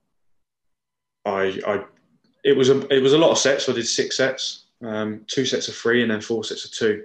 I, 1.25 1.61
I, 1.65 1.85
it 2.43 2.57
was 2.57 2.71
a, 2.71 2.81
it 2.93 3.01
was 3.01 3.13
a 3.13 3.19
lot 3.19 3.31
of 3.31 3.39
sets. 3.39 3.67
So 3.67 3.73
I 3.73 3.77
did 3.77 3.87
six 3.87 4.17
sets, 4.17 4.65
um, 4.83 5.25
two 5.29 5.47
sets 5.47 5.69
of 5.69 5.77
three, 5.77 6.03
and 6.03 6.11
then 6.11 6.21
four 6.21 6.43
sets 6.43 6.65
of 6.65 6.73
two. 6.73 7.05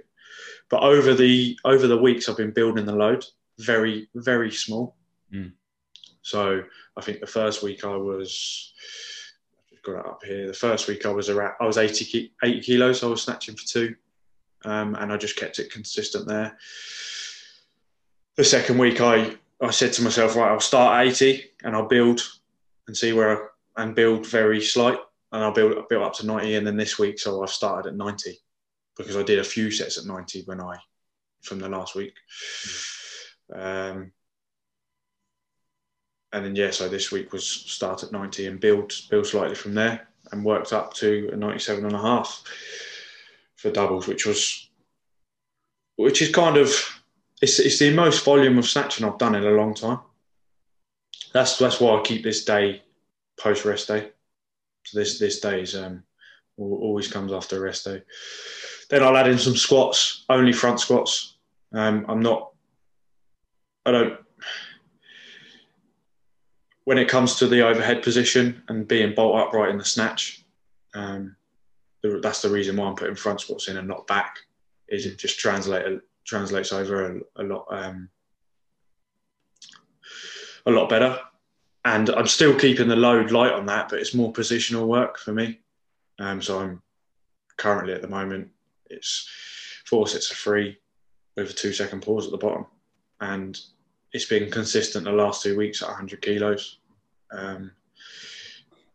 But 0.68 0.82
over 0.82 1.14
the 1.14 1.56
over 1.64 1.86
the 1.86 1.96
weeks, 1.96 2.28
I've 2.28 2.36
been 2.36 2.50
building 2.50 2.84
the 2.84 2.96
load 2.96 3.24
very 3.58 4.08
very 4.14 4.50
small. 4.50 4.96
Mm. 5.32 5.52
So 6.22 6.62
I 6.96 7.00
think 7.00 7.20
the 7.20 7.26
first 7.26 7.62
week 7.62 7.84
I 7.84 7.96
was 7.96 8.72
I've 9.72 9.82
got 9.82 10.00
it 10.00 10.06
up 10.06 10.20
here. 10.24 10.46
The 10.46 10.52
first 10.52 10.88
week 10.88 11.06
I 11.06 11.10
was 11.10 11.28
around 11.28 11.54
I 11.60 11.66
was 11.66 11.78
80, 11.78 12.32
80 12.42 12.60
kilos. 12.60 13.02
I 13.02 13.06
was 13.06 13.22
snatching 13.22 13.56
for 13.56 13.66
two, 13.66 13.94
um, 14.64 14.94
and 14.96 15.12
I 15.12 15.16
just 15.16 15.36
kept 15.36 15.58
it 15.58 15.72
consistent 15.72 16.26
there. 16.26 16.56
The 18.36 18.44
second 18.44 18.78
week 18.78 19.00
I 19.00 19.36
I 19.60 19.70
said 19.70 19.92
to 19.94 20.02
myself, 20.02 20.36
right, 20.36 20.50
I'll 20.50 20.60
start 20.60 21.00
at 21.00 21.12
80 21.12 21.50
and 21.64 21.74
I'll 21.74 21.88
build 21.88 22.20
and 22.86 22.96
see 22.96 23.12
where 23.12 23.36
I, 23.76 23.82
and 23.82 23.94
build 23.94 24.26
very 24.26 24.60
slight 24.60 24.98
and 25.32 25.42
I'll 25.42 25.52
build 25.52 25.88
build 25.88 26.04
up 26.04 26.14
to 26.14 26.26
90 26.26 26.56
and 26.56 26.66
then 26.66 26.76
this 26.76 26.98
week 26.98 27.18
so 27.18 27.42
I've 27.42 27.50
started 27.50 27.88
at 27.88 27.96
90 27.96 28.38
because 28.96 29.16
I 29.16 29.22
did 29.22 29.38
a 29.38 29.44
few 29.44 29.70
sets 29.70 29.98
at 29.98 30.04
90 30.04 30.42
when 30.46 30.60
I 30.60 30.76
from 31.42 31.58
the 31.58 31.68
last 31.68 31.94
week. 31.94 32.14
Mm. 32.66 32.97
Um, 33.52 34.12
and 36.32 36.44
then 36.44 36.56
yeah, 36.56 36.70
so 36.70 36.88
this 36.88 37.10
week 37.10 37.32
was 37.32 37.46
start 37.46 38.02
at 38.02 38.12
90 38.12 38.46
and 38.46 38.60
build 38.60 38.92
build 39.10 39.26
slightly 39.26 39.54
from 39.54 39.74
there 39.74 40.08
and 40.30 40.44
worked 40.44 40.72
up 40.72 40.92
to 40.94 41.30
a 41.32 41.36
97 41.36 41.84
and 41.84 41.94
a 41.94 42.00
half 42.00 42.42
for 43.56 43.70
doubles, 43.70 44.06
which 44.06 44.26
was 44.26 44.68
which 45.96 46.22
is 46.22 46.34
kind 46.34 46.56
of 46.56 46.70
it's, 47.40 47.58
it's 47.58 47.78
the 47.78 47.94
most 47.94 48.24
volume 48.24 48.58
of 48.58 48.68
snatching 48.68 49.06
I've 49.06 49.18
done 49.18 49.34
in 49.34 49.44
a 49.44 49.50
long 49.50 49.74
time. 49.74 50.00
That's 51.32 51.58
that's 51.58 51.80
why 51.80 51.98
I 51.98 52.02
keep 52.02 52.22
this 52.22 52.44
day 52.44 52.82
post 53.38 53.64
rest 53.64 53.88
day. 53.88 54.10
So 54.84 54.98
this 54.98 55.18
this 55.18 55.40
day 55.40 55.62
is 55.62 55.74
um, 55.74 56.02
always 56.56 57.08
comes 57.08 57.32
after 57.32 57.60
rest 57.60 57.84
day. 57.84 58.02
Then 58.90 59.02
I'll 59.02 59.16
add 59.16 59.28
in 59.28 59.38
some 59.38 59.56
squats, 59.56 60.24
only 60.28 60.52
front 60.52 60.80
squats. 60.80 61.36
Um, 61.72 62.06
I'm 62.08 62.20
not. 62.20 62.47
I 63.88 63.92
don't 63.92 64.18
when 66.88 66.96
it 66.96 67.06
comes 67.06 67.34
to 67.34 67.46
the 67.46 67.60
overhead 67.60 68.02
position 68.02 68.62
and 68.68 68.88
being 68.88 69.14
bolt 69.14 69.36
upright 69.36 69.68
in 69.68 69.76
the 69.76 69.84
snatch, 69.84 70.42
um, 70.94 71.36
that's 72.22 72.40
the 72.40 72.48
reason 72.48 72.78
why 72.78 72.86
I'm 72.86 72.94
putting 72.94 73.14
front 73.14 73.42
squats 73.42 73.68
in 73.68 73.76
and 73.76 73.86
not 73.86 74.06
back. 74.06 74.36
Is 74.88 75.04
it 75.04 75.18
just 75.18 75.38
translate 75.38 76.00
translates 76.26 76.72
over 76.72 77.18
a, 77.36 77.42
a 77.42 77.44
lot 77.44 77.66
um, 77.68 78.08
a 80.64 80.70
lot 80.70 80.88
better, 80.88 81.20
and 81.84 82.08
I'm 82.08 82.26
still 82.26 82.58
keeping 82.58 82.88
the 82.88 82.96
load 82.96 83.32
light 83.32 83.52
on 83.52 83.66
that, 83.66 83.90
but 83.90 83.98
it's 83.98 84.14
more 84.14 84.32
positional 84.32 84.86
work 84.86 85.18
for 85.18 85.34
me. 85.34 85.60
Um, 86.18 86.40
so 86.40 86.58
I'm 86.58 86.80
currently 87.58 87.92
at 87.92 88.00
the 88.00 88.08
moment 88.08 88.48
it's 88.88 89.28
four 89.84 90.08
sets 90.08 90.30
of 90.30 90.38
three 90.38 90.78
with 91.36 91.50
a 91.50 91.52
two 91.52 91.74
second 91.74 92.00
pause 92.00 92.24
at 92.24 92.30
the 92.30 92.38
bottom, 92.38 92.64
and 93.20 93.60
it's 94.12 94.26
been 94.26 94.50
consistent 94.50 95.04
the 95.04 95.12
last 95.12 95.42
two 95.42 95.56
weeks 95.56 95.82
at 95.82 95.88
100 95.88 96.22
kilos. 96.22 96.78
Um, 97.30 97.72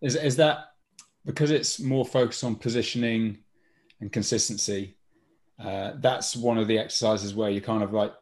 is 0.01 0.15
is 0.15 0.35
that 0.37 0.73
because 1.25 1.51
it's 1.51 1.79
more 1.79 2.05
focused 2.05 2.43
on 2.43 2.55
positioning 2.55 3.39
and 4.01 4.11
consistency? 4.11 4.97
Uh, 5.59 5.93
that's 5.99 6.35
one 6.35 6.57
of 6.57 6.67
the 6.67 6.77
exercises 6.77 7.33
where 7.35 7.49
you 7.49 7.61
kind 7.61 7.83
of 7.83 7.93
like 7.93 8.13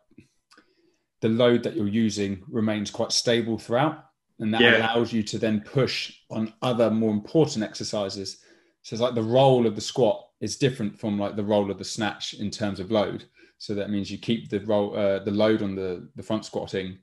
the 1.21 1.29
load 1.29 1.63
that 1.63 1.75
you're 1.75 1.87
using 1.87 2.43
remains 2.49 2.91
quite 2.91 3.11
stable 3.11 3.57
throughout, 3.57 4.05
and 4.39 4.53
that 4.53 4.61
yeah. 4.61 4.77
allows 4.77 5.13
you 5.13 5.23
to 5.23 5.37
then 5.37 5.61
push 5.61 6.13
on 6.29 6.53
other 6.61 6.91
more 6.91 7.11
important 7.11 7.63
exercises. 7.63 8.39
So 8.83 8.95
it's 8.95 9.01
like 9.01 9.15
the 9.15 9.23
role 9.23 9.65
of 9.65 9.75
the 9.75 9.81
squat 9.81 10.27
is 10.41 10.57
different 10.57 10.99
from 10.99 11.19
like 11.19 11.35
the 11.35 11.43
role 11.43 11.69
of 11.71 11.77
the 11.77 11.85
snatch 11.85 12.33
in 12.33 12.49
terms 12.49 12.79
of 12.79 12.91
load. 12.91 13.25
So 13.61 13.75
that 13.75 13.91
means 13.91 14.09
you 14.09 14.17
keep 14.17 14.49
the 14.49 14.59
role, 14.61 14.97
uh, 14.97 15.19
the 15.19 15.29
load 15.29 15.61
on 15.61 15.75
the 15.75 16.09
the 16.15 16.23
front 16.23 16.45
squatting 16.45 16.97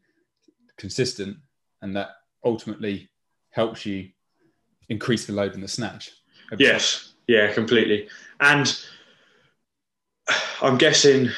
consistent, 0.77 1.37
and 1.83 1.95
that 1.95 2.09
ultimately 2.45 3.09
helps 3.51 3.87
you 3.87 4.09
increase 4.89 5.25
the 5.25 5.33
load 5.33 5.55
in 5.55 5.61
the 5.61 5.69
snatch. 5.69 6.11
Yes, 6.59 7.15
yeah, 7.29 7.53
completely. 7.53 8.09
And 8.41 8.77
I'm 10.61 10.79
guessing, 10.79 11.29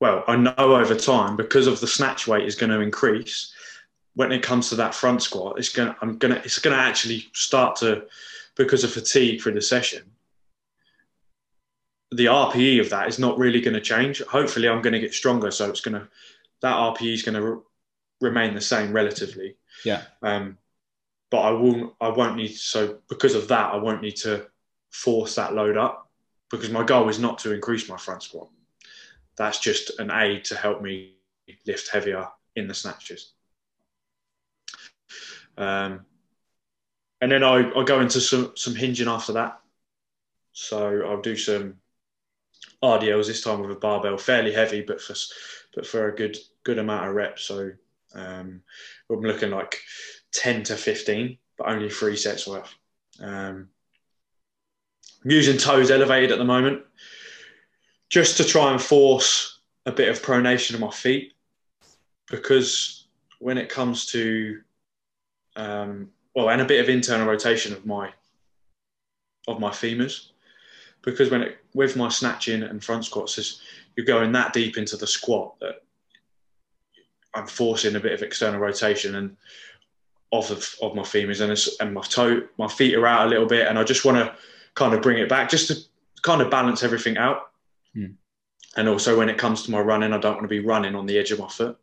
well, 0.00 0.22
I 0.28 0.36
know 0.36 0.54
over 0.58 0.94
time 0.94 1.38
because 1.38 1.66
of 1.66 1.80
the 1.80 1.86
snatch 1.86 2.28
weight 2.28 2.44
is 2.44 2.56
going 2.56 2.70
to 2.70 2.80
increase. 2.80 3.54
When 4.16 4.32
it 4.32 4.42
comes 4.42 4.68
to 4.68 4.74
that 4.74 4.94
front 4.94 5.22
squat, 5.22 5.58
it's 5.58 5.70
going. 5.70 5.88
To, 5.88 5.96
I'm 6.02 6.18
going 6.18 6.34
to. 6.34 6.44
It's 6.44 6.58
going 6.58 6.76
to 6.76 6.82
actually 6.82 7.26
start 7.32 7.76
to, 7.76 8.04
because 8.54 8.84
of 8.84 8.92
fatigue 8.92 9.40
through 9.40 9.54
the 9.54 9.62
session 9.62 10.02
the 12.12 12.26
RPE 12.26 12.80
of 12.80 12.90
that 12.90 13.08
is 13.08 13.18
not 13.18 13.38
really 13.38 13.60
going 13.60 13.74
to 13.74 13.80
change. 13.80 14.22
Hopefully, 14.22 14.68
I'm 14.68 14.82
going 14.82 14.92
to 14.92 15.00
get 15.00 15.14
stronger, 15.14 15.50
so 15.50 15.68
it's 15.68 15.80
going 15.80 16.00
to 16.00 16.08
that 16.62 16.76
RPE 16.76 17.14
is 17.14 17.22
going 17.22 17.34
to 17.34 17.42
re- 17.42 17.60
remain 18.20 18.54
the 18.54 18.60
same 18.60 18.92
relatively. 18.92 19.56
Yeah. 19.84 20.02
Um, 20.22 20.58
but 21.30 21.40
I 21.40 21.50
won't. 21.50 21.94
I 22.00 22.08
won't 22.08 22.36
need 22.36 22.54
so 22.54 22.98
because 23.08 23.34
of 23.34 23.48
that 23.48 23.74
I 23.74 23.76
won't 23.76 24.02
need 24.02 24.16
to 24.16 24.46
force 24.90 25.34
that 25.34 25.54
load 25.54 25.76
up 25.76 26.10
because 26.50 26.70
my 26.70 26.84
goal 26.84 27.08
is 27.08 27.18
not 27.18 27.38
to 27.40 27.52
increase 27.52 27.88
my 27.88 27.96
front 27.96 28.22
squat. 28.22 28.48
That's 29.36 29.58
just 29.58 29.98
an 29.98 30.10
aid 30.10 30.44
to 30.46 30.56
help 30.56 30.80
me 30.80 31.16
lift 31.66 31.90
heavier 31.90 32.28
in 32.54 32.68
the 32.68 32.74
snatches. 32.74 33.32
Um, 35.58 36.06
and 37.20 37.32
then 37.32 37.42
I, 37.42 37.70
I 37.72 37.84
go 37.84 38.00
into 38.00 38.20
some, 38.20 38.52
some 38.56 38.74
hinging 38.74 39.08
after 39.08 39.32
that. 39.34 39.60
So 40.52 41.02
I'll 41.06 41.20
do 41.20 41.36
some 41.36 41.76
RDLs 42.82 43.26
this 43.26 43.42
time 43.42 43.60
with 43.60 43.70
a 43.70 43.80
barbell, 43.80 44.18
fairly 44.18 44.52
heavy, 44.52 44.82
but 44.82 45.00
for 45.00 45.14
but 45.74 45.86
for 45.86 46.08
a 46.08 46.14
good 46.14 46.36
good 46.64 46.78
amount 46.78 47.08
of 47.08 47.14
reps. 47.14 47.44
So 47.44 47.70
um, 48.14 48.62
I'm 49.10 49.20
looking 49.20 49.50
like 49.50 49.78
10 50.32 50.64
to 50.64 50.76
15, 50.76 51.38
but 51.58 51.68
only 51.68 51.90
three 51.90 52.16
sets 52.16 52.46
worth. 52.46 52.74
Um, 53.20 53.68
I'm 55.24 55.30
using 55.30 55.56
toes 55.56 55.90
elevated 55.90 56.32
at 56.32 56.38
the 56.38 56.44
moment 56.44 56.82
just 58.08 58.36
to 58.36 58.44
try 58.44 58.72
and 58.72 58.80
force 58.80 59.60
a 59.84 59.92
bit 59.92 60.08
of 60.08 60.22
pronation 60.22 60.74
of 60.74 60.80
my 60.80 60.90
feet 60.90 61.32
because 62.30 63.06
when 63.38 63.58
it 63.58 63.68
comes 63.68 64.06
to 64.06 64.60
um, 65.56 66.08
well 66.34 66.50
and 66.50 66.60
a 66.60 66.64
bit 66.64 66.80
of 66.80 66.88
internal 66.88 67.26
rotation 67.26 67.72
of 67.72 67.86
my 67.86 68.12
of 69.48 69.60
my 69.60 69.70
femurs 69.70 70.30
because 71.06 71.30
when 71.30 71.40
it 71.42 71.58
with 71.72 71.96
my 71.96 72.10
snatching 72.10 72.62
and 72.62 72.84
front 72.84 73.06
squats 73.06 73.38
is 73.38 73.62
you're 73.96 74.04
going 74.04 74.32
that 74.32 74.52
deep 74.52 74.76
into 74.76 74.98
the 74.98 75.06
squat 75.06 75.58
that 75.60 75.82
I'm 77.34 77.46
forcing 77.46 77.96
a 77.96 78.00
bit 78.00 78.12
of 78.12 78.22
external 78.22 78.60
rotation 78.60 79.14
and 79.14 79.36
off 80.30 80.50
of, 80.50 80.74
of 80.82 80.94
my 80.94 81.02
femurs 81.02 81.40
and, 81.40 81.80
and 81.80 81.94
my 81.94 82.02
toe, 82.02 82.42
my 82.58 82.68
feet 82.68 82.94
are 82.94 83.06
out 83.06 83.26
a 83.26 83.30
little 83.30 83.46
bit, 83.46 83.68
and 83.68 83.78
I 83.78 83.84
just 83.84 84.04
want 84.04 84.18
to 84.18 84.34
kind 84.74 84.92
of 84.92 85.00
bring 85.00 85.18
it 85.18 85.28
back 85.28 85.48
just 85.48 85.68
to 85.68 85.76
kind 86.22 86.42
of 86.42 86.50
balance 86.50 86.82
everything 86.82 87.16
out. 87.16 87.50
Hmm. 87.94 88.12
And 88.76 88.88
also, 88.88 89.16
when 89.16 89.28
it 89.28 89.38
comes 89.38 89.62
to 89.62 89.70
my 89.70 89.80
running, 89.80 90.12
I 90.12 90.18
don't 90.18 90.34
want 90.34 90.44
to 90.44 90.48
be 90.48 90.60
running 90.60 90.94
on 90.94 91.06
the 91.06 91.16
edge 91.18 91.30
of 91.30 91.38
my 91.38 91.48
foot. 91.48 91.78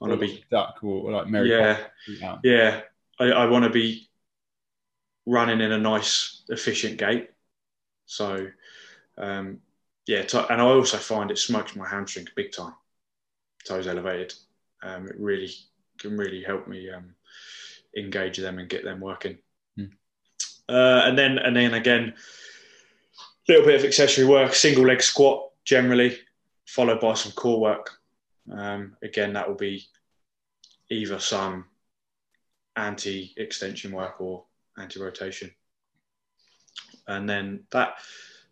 I 0.00 0.06
want 0.06 0.20
to 0.20 0.26
be 0.26 0.44
duck 0.50 0.78
or 0.82 1.10
like 1.10 1.28
Mary. 1.28 1.50
Yeah, 1.50 1.78
Potter. 2.20 2.40
yeah. 2.44 2.80
I, 3.18 3.24
I 3.30 3.46
want 3.46 3.64
to 3.64 3.70
be 3.70 4.08
running 5.26 5.60
in 5.60 5.72
a 5.72 5.78
nice, 5.78 6.42
efficient 6.48 6.98
gait. 6.98 7.30
So, 8.12 8.46
um, 9.16 9.60
yeah, 10.06 10.24
and 10.50 10.60
I 10.60 10.64
also 10.64 10.98
find 10.98 11.30
it 11.30 11.38
smokes 11.38 11.74
my 11.74 11.88
hamstrings 11.88 12.28
big 12.36 12.52
time. 12.52 12.74
Toes 13.64 13.86
elevated. 13.86 14.34
Um, 14.82 15.08
it 15.08 15.16
really 15.18 15.50
can 15.98 16.18
really 16.18 16.42
help 16.42 16.68
me 16.68 16.90
um, 16.90 17.14
engage 17.96 18.36
them 18.36 18.58
and 18.58 18.68
get 18.68 18.84
them 18.84 19.00
working. 19.00 19.38
Hmm. 19.76 19.86
Uh, 20.68 21.02
and 21.04 21.16
then 21.16 21.38
and 21.38 21.56
then 21.56 21.72
again, 21.72 22.12
a 23.48 23.52
little 23.52 23.64
bit 23.64 23.76
of 23.76 23.86
accessory 23.86 24.26
work, 24.26 24.54
single 24.54 24.84
leg 24.84 25.00
squat 25.00 25.48
generally, 25.64 26.18
followed 26.66 27.00
by 27.00 27.14
some 27.14 27.32
core 27.32 27.60
work. 27.60 27.92
Um, 28.52 28.96
again, 29.02 29.32
that 29.32 29.48
will 29.48 29.56
be 29.56 29.84
either 30.90 31.18
some 31.18 31.64
anti 32.76 33.32
extension 33.38 33.92
work 33.92 34.20
or 34.20 34.44
anti 34.76 35.00
rotation. 35.00 35.50
And 37.06 37.28
then 37.28 37.64
that 37.70 37.94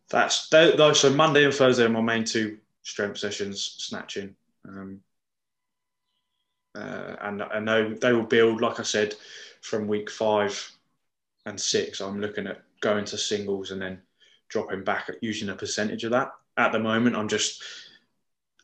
that's 0.09 0.49
those. 0.49 1.01
So 1.01 1.11
Monday 1.11 1.45
and 1.45 1.55
Thursday 1.55 1.85
are 1.85 1.89
my 1.89 2.01
main 2.01 2.25
two 2.25 2.59
strength 2.83 3.19
sessions, 3.19 3.77
snatching. 3.79 4.35
Um, 4.69 5.01
uh, 6.75 7.17
and 7.23 7.43
I 7.43 7.59
know 7.59 7.95
they 7.95 8.13
will 8.13 8.23
build, 8.23 8.61
like 8.61 8.79
I 8.81 8.85
said, 8.85 9.15
from 9.61 9.89
week 9.89 10.11
five 10.11 10.71
and 11.47 11.61
six. 11.61 12.01
I'm 12.01 12.21
looking 12.21 12.47
at 12.47 12.63
going 12.81 13.05
to 13.07 13.19
singles 13.19 13.71
and 13.71 13.81
then 13.81 14.01
dropping 14.49 14.85
back 14.85 15.11
using 15.21 15.49
a 15.49 15.55
percentage 15.55 16.05
of 16.05 16.13
that. 16.13 16.33
At 16.57 16.73
the 16.73 16.79
moment, 16.79 17.17
I'm 17.17 17.29
just 17.29 17.63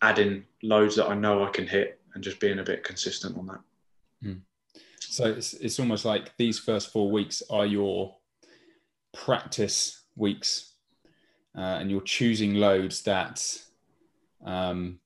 adding 0.03 0.45
loads 0.63 0.97
that 0.97 1.09
I 1.09 1.15
know 1.15 1.45
I 1.45 1.51
can 1.51 1.67
hit 1.67 2.01
and 2.15 2.23
just 2.23 2.41
being 2.41 2.59
a 2.59 2.65
bit 2.65 2.85
consistent 2.85 3.37
on 3.39 3.47
that. 3.47 3.61
Mm. 4.25 4.41
So 5.01 5.27
it's, 5.27 5.55
it's 5.55 5.79
almost 5.79 6.05
like 6.05 6.37
these 6.37 6.59
first 6.59 6.93
four 6.93 7.11
weeks 7.11 7.43
are 7.51 7.67
your 7.67 8.17
practice 9.25 10.03
weeks, 10.15 10.75
uh, 11.57 11.79
and 11.81 11.91
you're 11.91 12.01
choosing 12.03 12.55
loads 12.55 13.03
that 13.03 13.43
um, 14.45 15.01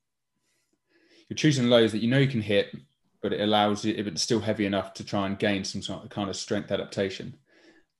you're 1.29 1.37
choosing 1.37 1.69
loads 1.69 1.93
that 1.93 2.03
you 2.03 2.09
know 2.09 2.19
you 2.19 2.29
can 2.29 2.43
hit, 2.43 2.75
but 3.23 3.33
it 3.33 3.41
allows 3.41 3.85
you, 3.85 3.95
if 3.97 4.07
it's 4.07 4.23
still 4.23 4.41
heavy 4.41 4.67
enough 4.67 4.93
to 4.95 5.05
try 5.05 5.27
and 5.27 5.39
gain 5.39 5.65
some 5.65 5.83
sort 5.83 6.05
of 6.05 6.11
kind 6.11 6.29
of 6.29 6.37
strength 6.37 6.73
adaptation, 6.73 7.37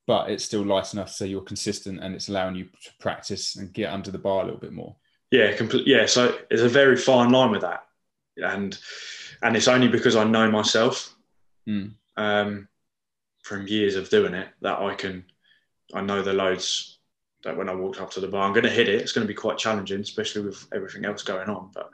but 0.05 0.29
it's 0.29 0.43
still 0.43 0.63
light 0.63 0.93
enough 0.93 1.09
so 1.09 1.25
you're 1.25 1.41
consistent 1.41 1.99
and 2.03 2.13
it's 2.13 2.27
allowing 2.27 2.55
you 2.55 2.65
to 2.65 2.91
practice 2.99 3.55
and 3.55 3.73
get 3.73 3.91
under 3.91 4.11
the 4.11 4.17
bar 4.17 4.41
a 4.41 4.45
little 4.45 4.59
bit 4.59 4.73
more. 4.73 4.95
Yeah, 5.31 5.53
complete. 5.53 5.87
Yeah, 5.87 6.05
so 6.05 6.37
it's 6.49 6.61
a 6.61 6.69
very 6.69 6.97
fine 6.97 7.31
line 7.31 7.51
with 7.51 7.61
that, 7.61 7.85
and 8.35 8.77
and 9.41 9.55
it's 9.55 9.69
only 9.69 9.87
because 9.87 10.17
I 10.17 10.25
know 10.25 10.51
myself 10.51 11.15
mm. 11.67 11.93
um, 12.17 12.67
from 13.41 13.67
years 13.67 13.95
of 13.95 14.09
doing 14.09 14.33
it 14.33 14.49
that 14.61 14.79
I 14.79 14.93
can, 14.93 15.23
I 15.93 16.01
know 16.01 16.21
the 16.21 16.33
loads 16.33 16.99
that 17.43 17.57
when 17.57 17.69
I 17.69 17.75
walked 17.75 17.99
up 17.99 18.11
to 18.11 18.19
the 18.19 18.27
bar, 18.27 18.43
I'm 18.45 18.53
going 18.53 18.65
to 18.65 18.69
hit 18.69 18.87
it. 18.87 19.01
It's 19.01 19.11
going 19.11 19.25
to 19.25 19.33
be 19.33 19.33
quite 19.33 19.57
challenging, 19.57 20.01
especially 20.01 20.43
with 20.43 20.67
everything 20.73 21.05
else 21.05 21.23
going 21.23 21.49
on. 21.49 21.71
But 21.73 21.89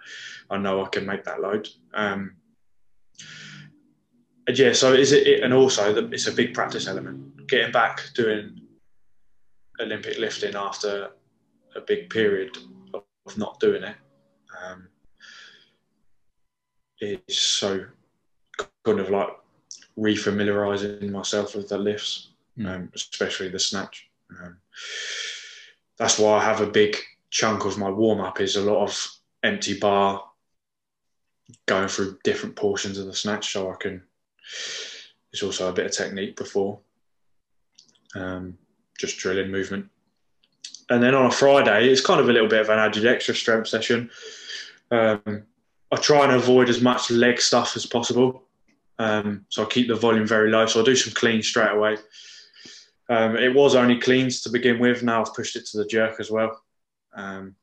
I 0.49 0.57
know 0.57 0.83
I 0.83 0.89
can 0.89 1.05
make 1.05 1.23
that 1.23 1.41
load. 1.41 1.69
Um, 1.93 2.35
and 4.47 4.57
yeah, 4.57 4.73
so 4.73 4.93
is 4.93 5.11
it, 5.11 5.43
and 5.43 5.53
also 5.53 6.09
it's 6.09 6.27
a 6.27 6.31
big 6.31 6.53
practice 6.53 6.87
element. 6.87 7.47
Getting 7.47 7.71
back 7.71 8.01
doing 8.15 8.61
Olympic 9.79 10.17
lifting 10.17 10.55
after 10.55 11.11
a 11.75 11.81
big 11.81 12.09
period 12.09 12.57
of 12.93 13.03
not 13.37 13.59
doing 13.59 13.83
it 13.83 13.95
um, 14.65 14.87
is 16.99 17.39
so 17.39 17.85
kind 18.85 18.99
of 18.99 19.09
like 19.09 19.29
refamiliarizing 19.97 21.09
myself 21.09 21.55
with 21.55 21.69
the 21.69 21.77
lifts, 21.77 22.26
mm. 22.57 22.67
um, 22.67 22.91
especially 22.95 23.49
the 23.49 23.59
snatch. 23.59 24.09
Um, 24.41 24.57
that's 25.97 26.19
why 26.19 26.37
I 26.37 26.43
have 26.43 26.61
a 26.61 26.67
big 26.67 26.97
chunk 27.29 27.65
of 27.65 27.77
my 27.77 27.89
warm 27.89 28.21
up 28.21 28.39
is 28.39 28.55
a 28.55 28.61
lot 28.61 28.83
of 28.83 29.07
empty 29.43 29.77
bar, 29.77 30.23
going 31.65 31.87
through 31.87 32.19
different 32.23 32.55
portions 32.55 32.97
of 32.97 33.05
the 33.05 33.13
snatch, 33.13 33.51
so 33.51 33.71
I 33.71 33.75
can. 33.75 34.03
It's 35.33 35.43
also 35.43 35.69
a 35.69 35.73
bit 35.73 35.85
of 35.85 35.91
technique 35.91 36.35
before, 36.35 36.79
um, 38.15 38.57
just 38.97 39.17
drilling 39.17 39.51
movement, 39.51 39.89
and 40.89 41.03
then 41.03 41.13
on 41.15 41.25
a 41.25 41.31
Friday 41.31 41.89
it's 41.89 42.01
kind 42.01 42.19
of 42.19 42.29
a 42.29 42.33
little 42.33 42.47
bit 42.47 42.61
of 42.61 42.69
an 42.69 42.79
added 42.79 43.05
extra 43.05 43.35
strength 43.35 43.67
session. 43.67 44.09
Um, 44.89 45.43
I 45.91 45.95
try 45.97 46.23
and 46.23 46.33
avoid 46.33 46.69
as 46.69 46.81
much 46.81 47.11
leg 47.11 47.39
stuff 47.39 47.75
as 47.75 47.85
possible. 47.85 48.43
Um, 48.99 49.45
so 49.49 49.63
I 49.63 49.65
keep 49.67 49.87
the 49.87 49.95
volume 49.95 50.27
very 50.27 50.49
low. 50.49 50.65
So 50.65 50.79
I'll 50.79 50.85
do 50.85 50.95
some 50.95 51.13
clean 51.13 51.41
straight 51.41 51.71
away. 51.71 51.97
Um, 53.09 53.37
it 53.37 53.53
was 53.53 53.75
only 53.75 53.99
cleans 53.99 54.41
to 54.41 54.49
begin 54.49 54.79
with. 54.79 55.01
Now 55.03 55.21
I've 55.21 55.33
pushed 55.33 55.55
it 55.55 55.65
to 55.67 55.77
the 55.77 55.85
jerk 55.85 56.19
as 56.19 56.29
well. 56.29 56.61
Um, 57.15 57.55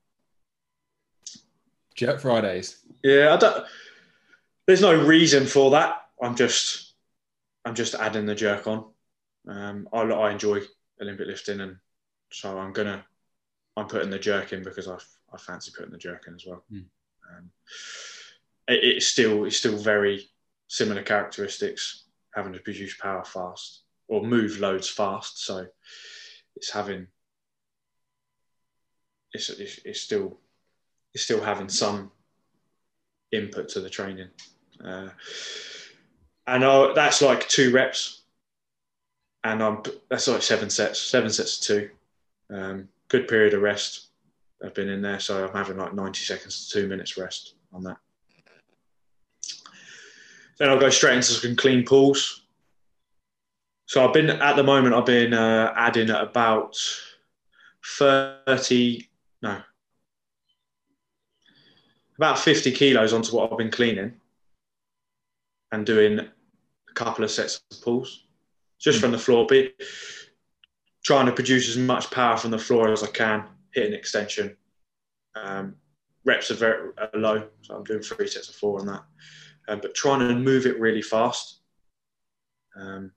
jerk 1.94 2.20
Fridays. 2.20 2.78
Yeah, 3.02 3.34
I 3.34 3.36
don't. 3.36 3.64
There's 4.66 4.80
no 4.80 5.04
reason 5.04 5.46
for 5.46 5.72
that. 5.72 6.00
I'm 6.22 6.34
just, 6.34 6.94
I'm 7.64 7.74
just 7.74 7.94
adding 7.94 8.24
the 8.24 8.34
jerk 8.34 8.66
on. 8.66 8.86
Um, 9.46 9.88
I, 9.92 10.00
I 10.00 10.32
enjoy 10.32 10.62
Olympic 11.02 11.26
lifting, 11.26 11.60
and 11.60 11.76
so 12.32 12.58
I'm 12.58 12.72
gonna, 12.72 13.04
I'm 13.76 13.86
putting 13.86 14.10
the 14.10 14.18
jerk 14.18 14.54
in 14.54 14.62
because 14.62 14.88
I, 14.88 14.96
I 15.32 15.36
fancy 15.36 15.72
putting 15.76 15.92
the 15.92 15.98
jerk 15.98 16.24
in 16.26 16.34
as 16.34 16.46
well. 16.46 16.64
Mm. 16.72 16.86
It, 18.68 18.84
it's 18.84 19.06
still, 19.08 19.44
it's 19.44 19.58
still 19.58 19.76
very 19.76 20.26
similar 20.68 21.02
characteristics, 21.02 22.04
having 22.34 22.54
to 22.54 22.60
produce 22.60 22.96
power 22.96 23.24
fast 23.24 23.83
or 24.08 24.24
move 24.24 24.58
loads 24.58 24.88
fast. 24.88 25.44
So 25.44 25.66
it's 26.56 26.70
having 26.70 27.06
it's, 29.32 29.50
it's, 29.50 29.80
it's 29.84 30.00
still 30.00 30.38
it's 31.12 31.24
still 31.24 31.42
having 31.42 31.68
some 31.68 32.10
input 33.32 33.68
to 33.70 33.80
the 33.80 33.90
training, 33.90 34.28
uh, 34.84 35.08
and 36.46 36.64
I, 36.64 36.92
that's 36.94 37.20
like 37.20 37.48
two 37.48 37.72
reps, 37.72 38.22
and 39.42 39.62
I'm 39.62 39.82
that's 40.08 40.28
like 40.28 40.42
seven 40.42 40.70
sets, 40.70 41.00
seven 41.00 41.30
sets 41.30 41.58
of 41.58 41.66
two. 41.66 41.90
Um, 42.50 42.88
good 43.08 43.28
period 43.28 43.54
of 43.54 43.62
rest. 43.62 44.08
I've 44.64 44.74
been 44.74 44.88
in 44.88 45.02
there, 45.02 45.20
so 45.20 45.46
I'm 45.46 45.52
having 45.54 45.76
like 45.76 45.94
90 45.94 46.20
seconds 46.20 46.68
to 46.68 46.80
two 46.80 46.88
minutes 46.88 47.18
rest 47.18 47.54
on 47.72 47.82
that. 47.84 47.98
Then 50.58 50.70
I'll 50.70 50.78
go 50.78 50.90
straight 50.90 51.16
into 51.16 51.32
some 51.32 51.56
clean 51.56 51.84
pulls. 51.84 52.43
So 53.86 54.06
I've 54.06 54.14
been 54.14 54.30
at 54.30 54.56
the 54.56 54.62
moment. 54.62 54.94
I've 54.94 55.06
been 55.06 55.34
uh, 55.34 55.72
adding 55.76 56.10
about 56.10 56.76
thirty, 57.98 59.08
no, 59.42 59.60
about 62.16 62.38
fifty 62.38 62.72
kilos 62.72 63.12
onto 63.12 63.36
what 63.36 63.52
I've 63.52 63.58
been 63.58 63.70
cleaning, 63.70 64.14
and 65.72 65.84
doing 65.84 66.18
a 66.18 66.92
couple 66.94 67.24
of 67.24 67.30
sets 67.30 67.60
of 67.70 67.82
pulls, 67.82 68.24
just 68.80 68.98
mm. 68.98 69.02
from 69.02 69.12
the 69.12 69.18
floor. 69.18 69.46
Be 69.46 69.72
trying 71.04 71.26
to 71.26 71.32
produce 71.32 71.68
as 71.68 71.76
much 71.76 72.10
power 72.10 72.36
from 72.36 72.50
the 72.50 72.58
floor 72.58 72.90
as 72.90 73.02
I 73.02 73.08
can, 73.08 73.44
Hit 73.74 73.86
an 73.86 73.92
extension. 73.92 74.56
Um, 75.34 75.74
reps 76.24 76.50
are 76.50 76.54
very 76.54 76.90
are 76.96 77.10
low, 77.14 77.48
so 77.62 77.74
I'm 77.74 77.84
doing 77.84 78.00
three 78.00 78.28
sets 78.28 78.48
of 78.48 78.54
four 78.54 78.80
on 78.80 78.86
that. 78.86 79.02
Um, 79.68 79.80
but 79.80 79.94
trying 79.94 80.20
to 80.20 80.34
move 80.34 80.64
it 80.64 80.80
really 80.80 81.02
fast. 81.02 81.60
Um, 82.76 83.10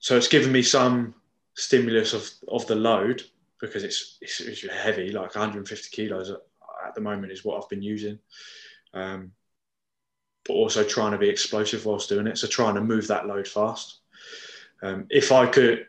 so 0.00 0.16
it's 0.16 0.28
given 0.28 0.50
me 0.50 0.62
some 0.62 1.14
stimulus 1.54 2.14
of, 2.14 2.28
of 2.48 2.66
the 2.66 2.74
load 2.74 3.22
because 3.60 3.84
it's, 3.84 4.16
it's, 4.22 4.40
it's 4.40 4.66
heavy, 4.66 5.12
like 5.12 5.34
150 5.34 5.90
kilos 5.94 6.30
at, 6.30 6.38
at, 6.86 6.94
the 6.94 7.02
moment 7.02 7.32
is 7.32 7.44
what 7.44 7.62
I've 7.62 7.68
been 7.68 7.82
using. 7.82 8.18
Um, 8.94 9.32
but 10.46 10.54
also 10.54 10.82
trying 10.82 11.12
to 11.12 11.18
be 11.18 11.28
explosive 11.28 11.84
whilst 11.84 12.08
doing 12.08 12.26
it. 12.26 12.38
So 12.38 12.48
trying 12.48 12.74
to 12.76 12.80
move 12.80 13.06
that 13.08 13.26
load 13.26 13.46
fast. 13.46 13.98
Um, 14.82 15.06
if 15.10 15.32
I 15.32 15.46
could, 15.46 15.86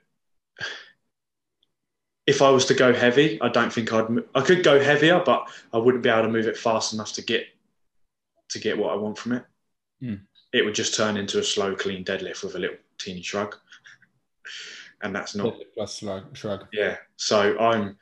if 2.28 2.42
I 2.42 2.50
was 2.50 2.66
to 2.66 2.74
go 2.74 2.94
heavy, 2.94 3.42
I 3.42 3.48
don't 3.48 3.72
think 3.72 3.94
I'd. 3.94 4.06
I 4.36 4.42
could 4.42 4.64
go 4.66 4.84
heavier, 4.84 5.24
but 5.26 5.48
I 5.72 5.78
wouldn't 5.78 6.04
be 6.04 6.10
able 6.10 6.24
to 6.24 6.30
move 6.30 6.48
it 6.48 6.58
fast 6.58 6.94
enough 6.94 7.14
to 7.14 7.22
get 7.22 7.46
to 8.50 8.60
get 8.60 8.78
what 8.78 8.92
I 8.92 8.96
want 8.98 9.18
from 9.18 9.32
it. 9.32 9.46
Mm. 10.04 10.20
It 10.52 10.66
would 10.66 10.76
just 10.76 10.96
turn 10.96 11.16
into 11.16 11.40
a 11.40 11.44
slow, 11.44 11.74
clean 11.74 12.04
deadlift 12.04 12.44
with 12.44 12.56
a 12.56 12.60
little 12.60 12.76
teeny 12.98 13.22
shrug 13.22 13.56
and 15.02 15.16
that's 15.16 15.36
not 15.36 15.56
plus 15.74 16.00
shrug. 16.00 16.36
shrug. 16.36 16.66
Yeah, 16.74 16.98
so 17.16 17.58
I'm 17.60 17.98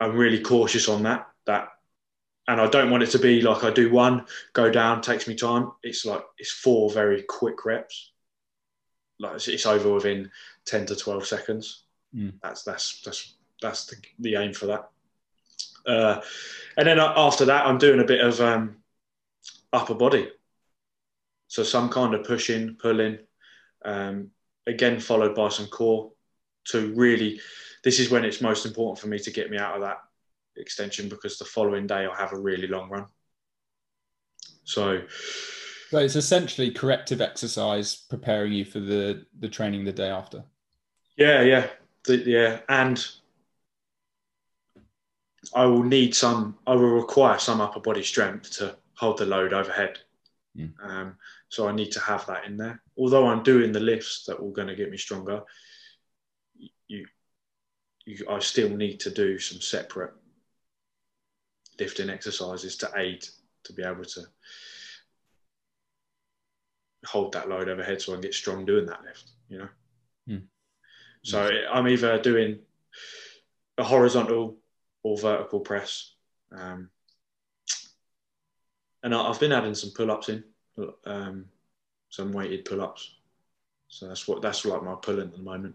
I'm 0.00 0.16
really 0.16 0.40
cautious 0.40 0.88
on 0.88 1.02
that. 1.04 1.28
That 1.46 1.68
and 2.48 2.60
I 2.60 2.66
don't 2.68 2.90
want 2.90 3.02
it 3.02 3.10
to 3.10 3.18
be 3.18 3.40
like 3.40 3.64
I 3.64 3.70
do 3.70 3.90
one, 3.90 4.26
go 4.52 4.70
down, 4.70 5.00
takes 5.00 5.28
me 5.28 5.34
time. 5.34 5.72
It's 5.82 6.04
like 6.04 6.24
it's 6.38 6.52
four 6.52 6.90
very 6.90 7.22
quick 7.22 7.64
reps. 7.64 8.12
Like 9.18 9.36
it's, 9.36 9.48
it's 9.48 9.66
over 9.66 9.92
within 9.92 10.30
ten 10.64 10.86
to 10.86 10.96
twelve 10.96 11.26
seconds. 11.26 11.84
Mm. 12.14 12.34
That's 12.42 12.62
that's 12.62 13.00
that's 13.02 13.34
that's 13.60 13.86
the, 13.86 13.96
the 14.18 14.36
aim 14.36 14.52
for 14.52 14.66
that. 14.66 14.90
Uh, 15.86 16.20
and 16.76 16.86
then 16.86 16.98
after 16.98 17.44
that, 17.46 17.66
I'm 17.66 17.78
doing 17.78 18.00
a 18.00 18.04
bit 18.04 18.20
of 18.20 18.40
um, 18.40 18.76
upper 19.72 19.94
body. 19.94 20.30
So 21.48 21.62
some 21.62 21.88
kind 21.88 22.14
of 22.14 22.24
pushing, 22.24 22.76
pulling, 22.76 23.18
um, 23.84 24.30
again 24.66 25.00
followed 25.00 25.34
by 25.34 25.48
some 25.48 25.66
core 25.66 26.12
to 26.64 26.92
really 26.94 27.40
this 27.84 27.98
is 27.98 28.10
when 28.10 28.24
it's 28.24 28.40
most 28.40 28.64
important 28.64 28.98
for 28.98 29.08
me 29.08 29.18
to 29.18 29.30
get 29.30 29.50
me 29.50 29.58
out 29.58 29.74
of 29.74 29.80
that 29.82 29.98
extension 30.56 31.08
because 31.08 31.38
the 31.38 31.44
following 31.44 31.86
day 31.86 32.04
I'll 32.04 32.14
have 32.14 32.32
a 32.32 32.38
really 32.38 32.68
long 32.68 32.88
run. 32.88 33.06
So 34.64 35.02
so 35.90 35.98
it's 35.98 36.16
essentially 36.16 36.70
corrective 36.70 37.20
exercise 37.20 37.96
preparing 37.96 38.52
you 38.52 38.64
for 38.64 38.80
the 38.80 39.26
the 39.40 39.48
training 39.48 39.84
the 39.84 39.92
day 39.92 40.08
after. 40.08 40.44
Yeah, 41.16 41.42
yeah. 41.42 41.66
The, 42.04 42.16
yeah, 42.16 42.60
and 42.68 43.04
I 45.54 45.64
will 45.66 45.82
need 45.82 46.14
some 46.14 46.58
I 46.66 46.74
will 46.74 46.90
require 46.90 47.38
some 47.38 47.60
upper 47.60 47.80
body 47.80 48.02
strength 48.02 48.50
to 48.58 48.76
hold 48.94 49.18
the 49.18 49.26
load 49.26 49.52
overhead. 49.52 49.98
Mm. 50.56 50.72
Um, 50.82 51.16
so 51.48 51.68
I 51.68 51.72
need 51.72 51.92
to 51.92 52.00
have 52.00 52.26
that 52.26 52.44
in 52.44 52.56
there. 52.56 52.81
Although 52.96 53.26
I'm 53.26 53.42
doing 53.42 53.72
the 53.72 53.80
lifts 53.80 54.24
that 54.26 54.38
are 54.38 54.50
going 54.50 54.68
to 54.68 54.76
get 54.76 54.90
me 54.90 54.96
stronger, 54.96 55.42
you, 56.88 57.06
you, 58.04 58.26
I 58.28 58.38
still 58.40 58.70
need 58.70 59.00
to 59.00 59.10
do 59.10 59.38
some 59.38 59.60
separate 59.60 60.12
lifting 61.78 62.10
exercises 62.10 62.76
to 62.76 62.90
aid 62.96 63.26
to 63.64 63.72
be 63.72 63.82
able 63.82 64.04
to 64.04 64.22
hold 67.06 67.32
that 67.32 67.48
load 67.48 67.68
overhead 67.68 68.00
so 68.00 68.12
I 68.12 68.16
can 68.16 68.22
get 68.22 68.34
strong 68.34 68.64
doing 68.64 68.86
that 68.86 69.02
lift, 69.04 69.30
you 69.48 69.58
know. 69.58 69.68
Mm. 70.28 70.42
So 71.22 71.48
I'm 71.72 71.88
either 71.88 72.20
doing 72.20 72.58
a 73.78 73.84
horizontal 73.84 74.58
or 75.02 75.16
vertical 75.16 75.60
press 75.60 76.14
Um, 76.52 76.90
and 79.02 79.14
I've 79.14 79.40
been 79.40 79.52
adding 79.52 79.74
some 79.74 79.90
pull 79.96 80.10
ups 80.10 80.28
in, 80.28 80.44
um, 81.06 81.46
some 82.12 82.30
weighted 82.30 82.66
pull 82.66 82.82
ups. 82.82 83.14
So 83.88 84.06
that's 84.06 84.28
what 84.28 84.42
that's 84.42 84.64
like 84.66 84.82
my 84.82 84.94
pulling 84.94 85.28
at 85.28 85.32
the 85.32 85.42
moment. 85.42 85.74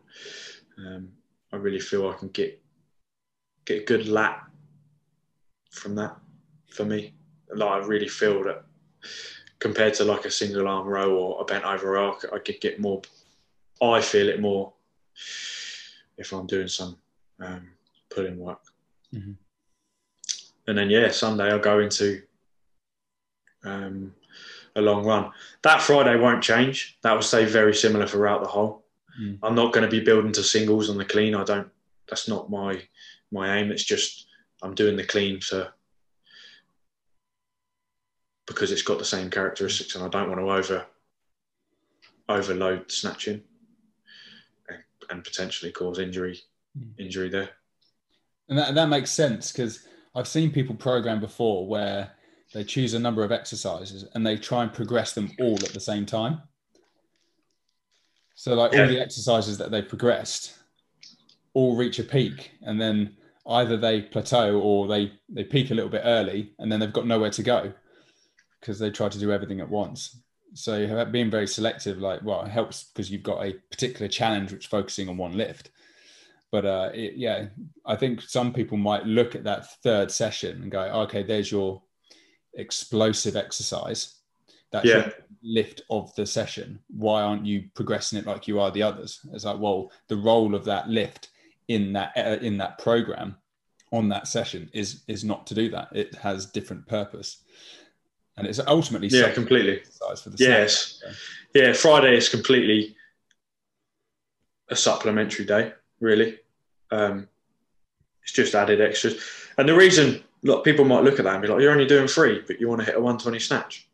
Um, 0.77 1.09
I 1.51 1.55
really 1.55 1.79
feel 1.79 2.07
I 2.07 2.13
can 2.13 2.29
get 2.29 2.61
get 3.65 3.81
a 3.81 3.85
good 3.85 4.07
lat 4.07 4.43
from 5.71 5.95
that 5.95 6.15
for 6.69 6.85
me. 6.85 7.15
Like 7.53 7.69
I 7.69 7.77
really 7.85 8.07
feel 8.07 8.43
that 8.43 8.65
compared 9.57 9.95
to 9.95 10.03
like 10.03 10.25
a 10.25 10.31
single 10.31 10.67
arm 10.67 10.87
row 10.87 11.15
or 11.15 11.41
a 11.41 11.45
bent 11.45 11.65
over 11.65 11.91
row, 11.91 12.15
I 12.31 12.37
could 12.37 12.61
get 12.61 12.79
more. 12.79 13.01
I 13.81 13.99
feel 14.01 14.29
it 14.29 14.39
more 14.39 14.73
if 16.17 16.33
I'm 16.33 16.45
doing 16.45 16.67
some 16.67 16.97
um, 17.39 17.69
pulling 18.09 18.37
work. 18.37 18.61
Mhm. 19.11 19.35
And 20.67 20.77
then 20.77 20.89
yeah, 20.91 21.09
Sunday 21.09 21.51
I'll 21.51 21.59
go 21.59 21.79
into 21.79 22.21
um, 23.63 24.13
a 24.77 24.81
long 24.81 25.05
run. 25.05 25.31
That 25.63 25.81
Friday 25.81 26.15
won't 26.17 26.43
change. 26.43 26.97
That 27.01 27.13
will 27.13 27.21
stay 27.21 27.45
very 27.45 27.73
similar 27.75 28.07
throughout 28.07 28.41
the 28.41 28.47
whole. 28.47 28.85
Mm. 29.19 29.39
I'm 29.43 29.55
not 29.55 29.73
going 29.73 29.83
to 29.83 29.91
be 29.91 30.03
building 30.03 30.31
to 30.33 30.43
singles 30.43 30.89
on 30.89 30.97
the 30.97 31.05
clean. 31.05 31.35
I 31.35 31.43
don't. 31.43 31.67
That's 32.07 32.29
not 32.29 32.49
my 32.49 32.81
my 33.31 33.57
aim. 33.57 33.71
It's 33.71 33.83
just 33.83 34.27
I'm 34.61 34.75
doing 34.75 34.95
the 34.95 35.03
clean 35.03 35.39
to 35.49 35.73
because 38.45 38.71
it's 38.71 38.83
got 38.83 38.99
the 38.99 39.05
same 39.05 39.29
characteristics, 39.29 39.95
and 39.95 40.05
I 40.05 40.07
don't 40.07 40.29
want 40.29 40.39
to 40.39 40.49
over 40.49 40.85
overload 42.29 42.91
snatching 42.91 43.41
and, 44.69 44.79
and 45.09 45.23
potentially 45.23 45.71
cause 45.71 45.99
injury 45.99 46.39
Mm. 46.77 46.99
injury 46.99 47.29
there. 47.29 47.49
And 48.49 48.57
that, 48.57 48.75
that 48.75 48.89
makes 48.89 49.09
sense 49.09 49.51
because 49.51 49.87
I've 50.15 50.27
seen 50.27 50.51
people 50.51 50.75
program 50.75 51.19
before 51.19 51.67
where 51.67 52.11
they 52.57 52.63
choose 52.63 52.95
a 52.95 52.99
number 52.99 53.23
of 53.23 53.31
exercises 53.31 54.05
and 54.15 54.25
they 54.25 54.35
try 54.35 54.63
and 54.63 54.73
progress 54.73 55.13
them 55.13 55.31
all 55.39 55.53
at 55.57 55.73
the 55.73 55.79
same 55.79 56.07
time. 56.07 56.41
So, 58.33 58.55
like 58.55 58.73
Yeah. 58.73 58.81
all 58.81 58.87
the 58.87 58.99
exercises 58.99 59.59
that 59.59 59.69
they've 59.69 59.87
progressed 59.87 60.57
all 61.53 61.75
reach 61.75 61.99
a 61.99 62.03
peak, 62.03 62.53
and 62.63 62.81
then 62.81 63.15
either 63.45 63.77
they 63.77 64.01
plateau 64.01 64.59
or 64.59 64.87
they 64.87 65.11
they 65.29 65.43
peak 65.43 65.69
a 65.69 65.75
little 65.75 65.89
bit 65.89 66.01
early, 66.03 66.53
and 66.57 66.71
then 66.71 66.79
they've 66.79 66.91
got 66.91 67.05
nowhere 67.05 67.29
to 67.29 67.43
go 67.43 67.73
because 68.59 68.79
they 68.79 68.89
try 68.89 69.07
to 69.07 69.19
do 69.19 69.31
everything 69.31 69.61
at 69.61 69.69
once. 69.69 70.19
So, 70.55 71.05
being 71.05 71.29
very 71.29 71.47
selective, 71.47 71.99
like 71.99 72.23
well, 72.23 72.41
it 72.43 72.49
helps 72.49 72.85
because 72.85 73.11
you've 73.11 73.21
got 73.31 73.45
a 73.45 73.53
particular 73.69 74.07
challenge 74.07 74.51
which 74.51 74.65
focusing 74.65 75.09
on 75.09 75.17
one 75.17 75.37
lift. 75.37 75.69
But 76.51 76.65
uh, 76.65 76.89
it, 76.91 77.17
yeah, 77.17 77.47
I 77.85 77.95
think 77.95 78.21
some 78.21 78.51
people 78.51 78.77
might 78.77 79.05
look 79.05 79.35
at 79.35 79.43
that 79.43 79.71
third 79.83 80.09
session 80.11 80.63
and 80.63 80.71
go, 80.71 80.81
okay, 81.03 81.21
there's 81.21 81.51
your 81.51 81.83
explosive 82.57 83.35
exercise. 83.35 84.15
That's 84.71 84.85
Yeah. 84.85 85.05
your 85.05 85.13
lift 85.41 85.81
of 85.89 86.13
the 86.15 86.25
session. 86.25 86.79
Why 86.89 87.21
aren't 87.21 87.45
you 87.45 87.69
progressing 87.73 88.19
it 88.19 88.25
like 88.25 88.47
you 88.47 88.59
are 88.59 88.71
the 88.71 88.83
others? 88.83 89.21
It's 89.31 89.45
like, 89.45 89.59
well, 89.59 89.91
the 90.09 90.17
role 90.17 90.53
of 90.55 90.65
that 90.65 90.89
lift 90.89 91.29
in 91.69 91.93
that 91.93 92.11
uh, 92.17 92.37
in 92.41 92.57
that 92.57 92.77
program 92.79 93.37
on 93.91 94.09
that 94.09 94.27
session 94.27 94.69
is 94.73 95.03
is 95.07 95.23
not 95.23 95.47
to 95.47 95.53
do 95.55 95.69
that. 95.69 95.87
It 95.95 96.15
has 96.15 96.45
different 96.45 96.85
purpose, 96.87 97.43
and 98.35 98.45
it's 98.47 98.59
ultimately 98.59 99.07
Yeah, 99.07 99.31
completely. 99.31 99.77
exercise 99.79 100.21
for 100.21 100.29
the 100.31 100.37
same. 100.37 100.49
Yes. 100.49 101.01
Yeah, 101.53 101.73
Friday 101.73 102.17
is 102.17 102.27
completely 102.29 102.95
a 104.69 104.75
supplementary 104.75 105.45
day, 105.45 105.73
really. 106.01 106.39
Um, 106.91 107.29
it's 108.21 108.33
just 108.33 108.53
added 108.55 108.81
extras. 108.81 109.23
And 109.57 109.67
the 109.67 109.75
reason 109.75 110.23
look, 110.43 110.63
people 110.63 110.85
might 110.85 111.03
look 111.03 111.19
at 111.19 111.25
that 111.25 111.33
and 111.33 111.41
be 111.41 111.47
like, 111.47 111.61
you're 111.61 111.71
only 111.71 111.85
doing 111.85 112.07
three, 112.07 112.43
but 112.45 112.59
you 112.59 112.67
want 112.67 112.81
to 112.81 112.85
hit 112.85 112.95
a 112.95 112.99
120 112.99 113.39
snatch. 113.39 113.87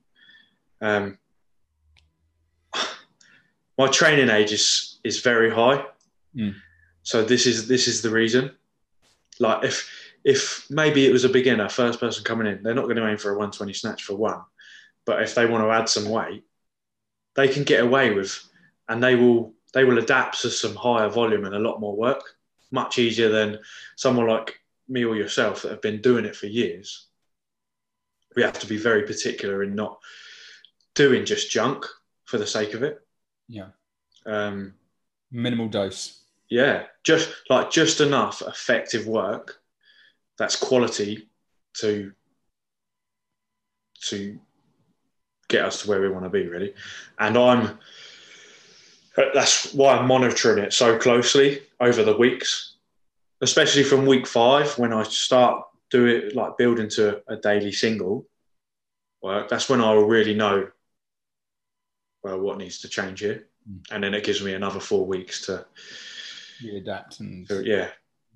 Um, 0.82 1.17
my 3.77 3.88
training 3.88 4.29
age 4.29 4.51
is, 4.51 4.99
is 5.03 5.21
very 5.21 5.49
high. 5.49 5.86
Mm. 6.36 6.56
So 7.03 7.23
this 7.23 7.45
is 7.45 7.67
this 7.67 7.88
is 7.88 8.01
the 8.01 8.10
reason. 8.10 8.51
Like 9.39 9.63
if 9.63 9.89
if 10.23 10.65
maybe 10.69 11.06
it 11.06 11.12
was 11.12 11.25
a 11.25 11.29
beginner, 11.29 11.67
first 11.67 11.99
person 11.99 12.23
coming 12.23 12.47
in, 12.47 12.63
they're 12.63 12.73
not 12.73 12.86
going 12.86 12.95
to 12.95 13.08
aim 13.08 13.17
for 13.17 13.29
a 13.29 13.38
120 13.38 13.73
snatch 13.73 14.03
for 14.03 14.15
one. 14.15 14.41
But 15.06 15.21
if 15.21 15.36
they 15.36 15.45
want 15.45 15.65
to 15.65 15.71
add 15.71 15.89
some 15.89 16.10
weight, 16.10 16.45
they 17.36 17.49
can 17.49 17.63
get 17.63 17.84
away 17.84 18.13
with 18.13 18.41
and 18.88 19.03
they 19.03 19.15
will 19.15 19.53
they 19.73 19.84
will 19.84 19.97
adapt 19.97 20.41
to 20.41 20.49
some 20.49 20.75
higher 20.75 21.10
volume 21.10 21.45
and 21.45 21.56
a 21.56 21.60
lot 21.60 21.79
more 21.79 21.95
work 21.95 22.23
much 22.71 22.97
easier 22.99 23.29
than 23.29 23.60
someone 23.95 24.27
like 24.27 24.60
me 24.88 25.04
or 25.06 25.15
yourself 25.15 25.62
that 25.62 25.72
have 25.72 25.82
been 25.82 26.02
doing 26.02 26.26
it 26.26 26.36
for 26.36 26.48
years 26.48 27.08
we 28.36 28.41
have 28.41 28.58
to 28.60 28.67
be 28.67 28.78
very 28.78 29.04
particular 29.04 29.63
in 29.63 29.76
not 29.76 30.00
doing 30.96 31.24
just 31.26 31.50
junk 31.52 31.86
for 32.26 32.38
the 32.38 32.48
sake 32.48 32.74
of 32.74 32.84
it 32.84 33.02
Yeah. 33.48 33.67
um, 34.26 34.74
Minimal 35.32 35.67
dose. 35.67 36.22
yeah 36.50 36.84
just 37.04 37.30
like 37.50 37.72
just 37.72 38.02
enough 38.02 38.41
effective 38.41 39.08
work 39.08 39.62
that's 40.38 40.56
quality 40.56 41.28
to 41.80 42.12
to 44.02 44.38
get 45.48 45.63
us 45.65 45.82
to 45.84 45.89
where 45.89 46.02
we 46.02 46.10
want 46.10 46.26
to 46.26 46.30
be 46.30 46.48
really 46.48 46.74
and 47.19 47.38
i'm 47.38 47.80
that's 49.34 49.74
why 49.74 49.96
i'm 49.96 50.08
monitoring 50.08 50.63
it 50.63 50.74
so 50.74 50.98
closely 50.98 51.62
over 51.80 52.04
the 52.04 52.15
weeks 52.17 52.72
especially 53.43 53.84
from 53.84 54.06
week 54.06 54.25
five 54.25 54.77
when 54.77 54.93
i 54.93 55.03
start 55.03 55.63
do 55.91 56.06
it 56.08 56.36
like 56.36 56.58
build 56.58 56.79
into 56.79 57.21
a 57.27 57.36
daily 57.36 57.71
single 57.71 58.25
work 59.21 59.47
that's 59.49 59.69
when 59.69 59.82
i 59.82 59.93
will 59.93 60.08
really 60.08 60.34
know 60.34 60.67
well 62.23 62.39
what 62.39 62.58
needs 62.58 62.79
to 62.79 62.88
change 62.88 63.19
here 63.19 63.47
Mm. 63.69 63.79
and 63.91 64.03
then 64.03 64.13
it 64.13 64.25
gives 64.25 64.43
me 64.43 64.56
another 64.56 64.82
four 64.82 65.06
weeks 65.06 65.45
to, 65.45 65.65
Readapt 66.62 67.21
and 67.21 67.47
to 67.47 67.63
yeah 67.65 67.88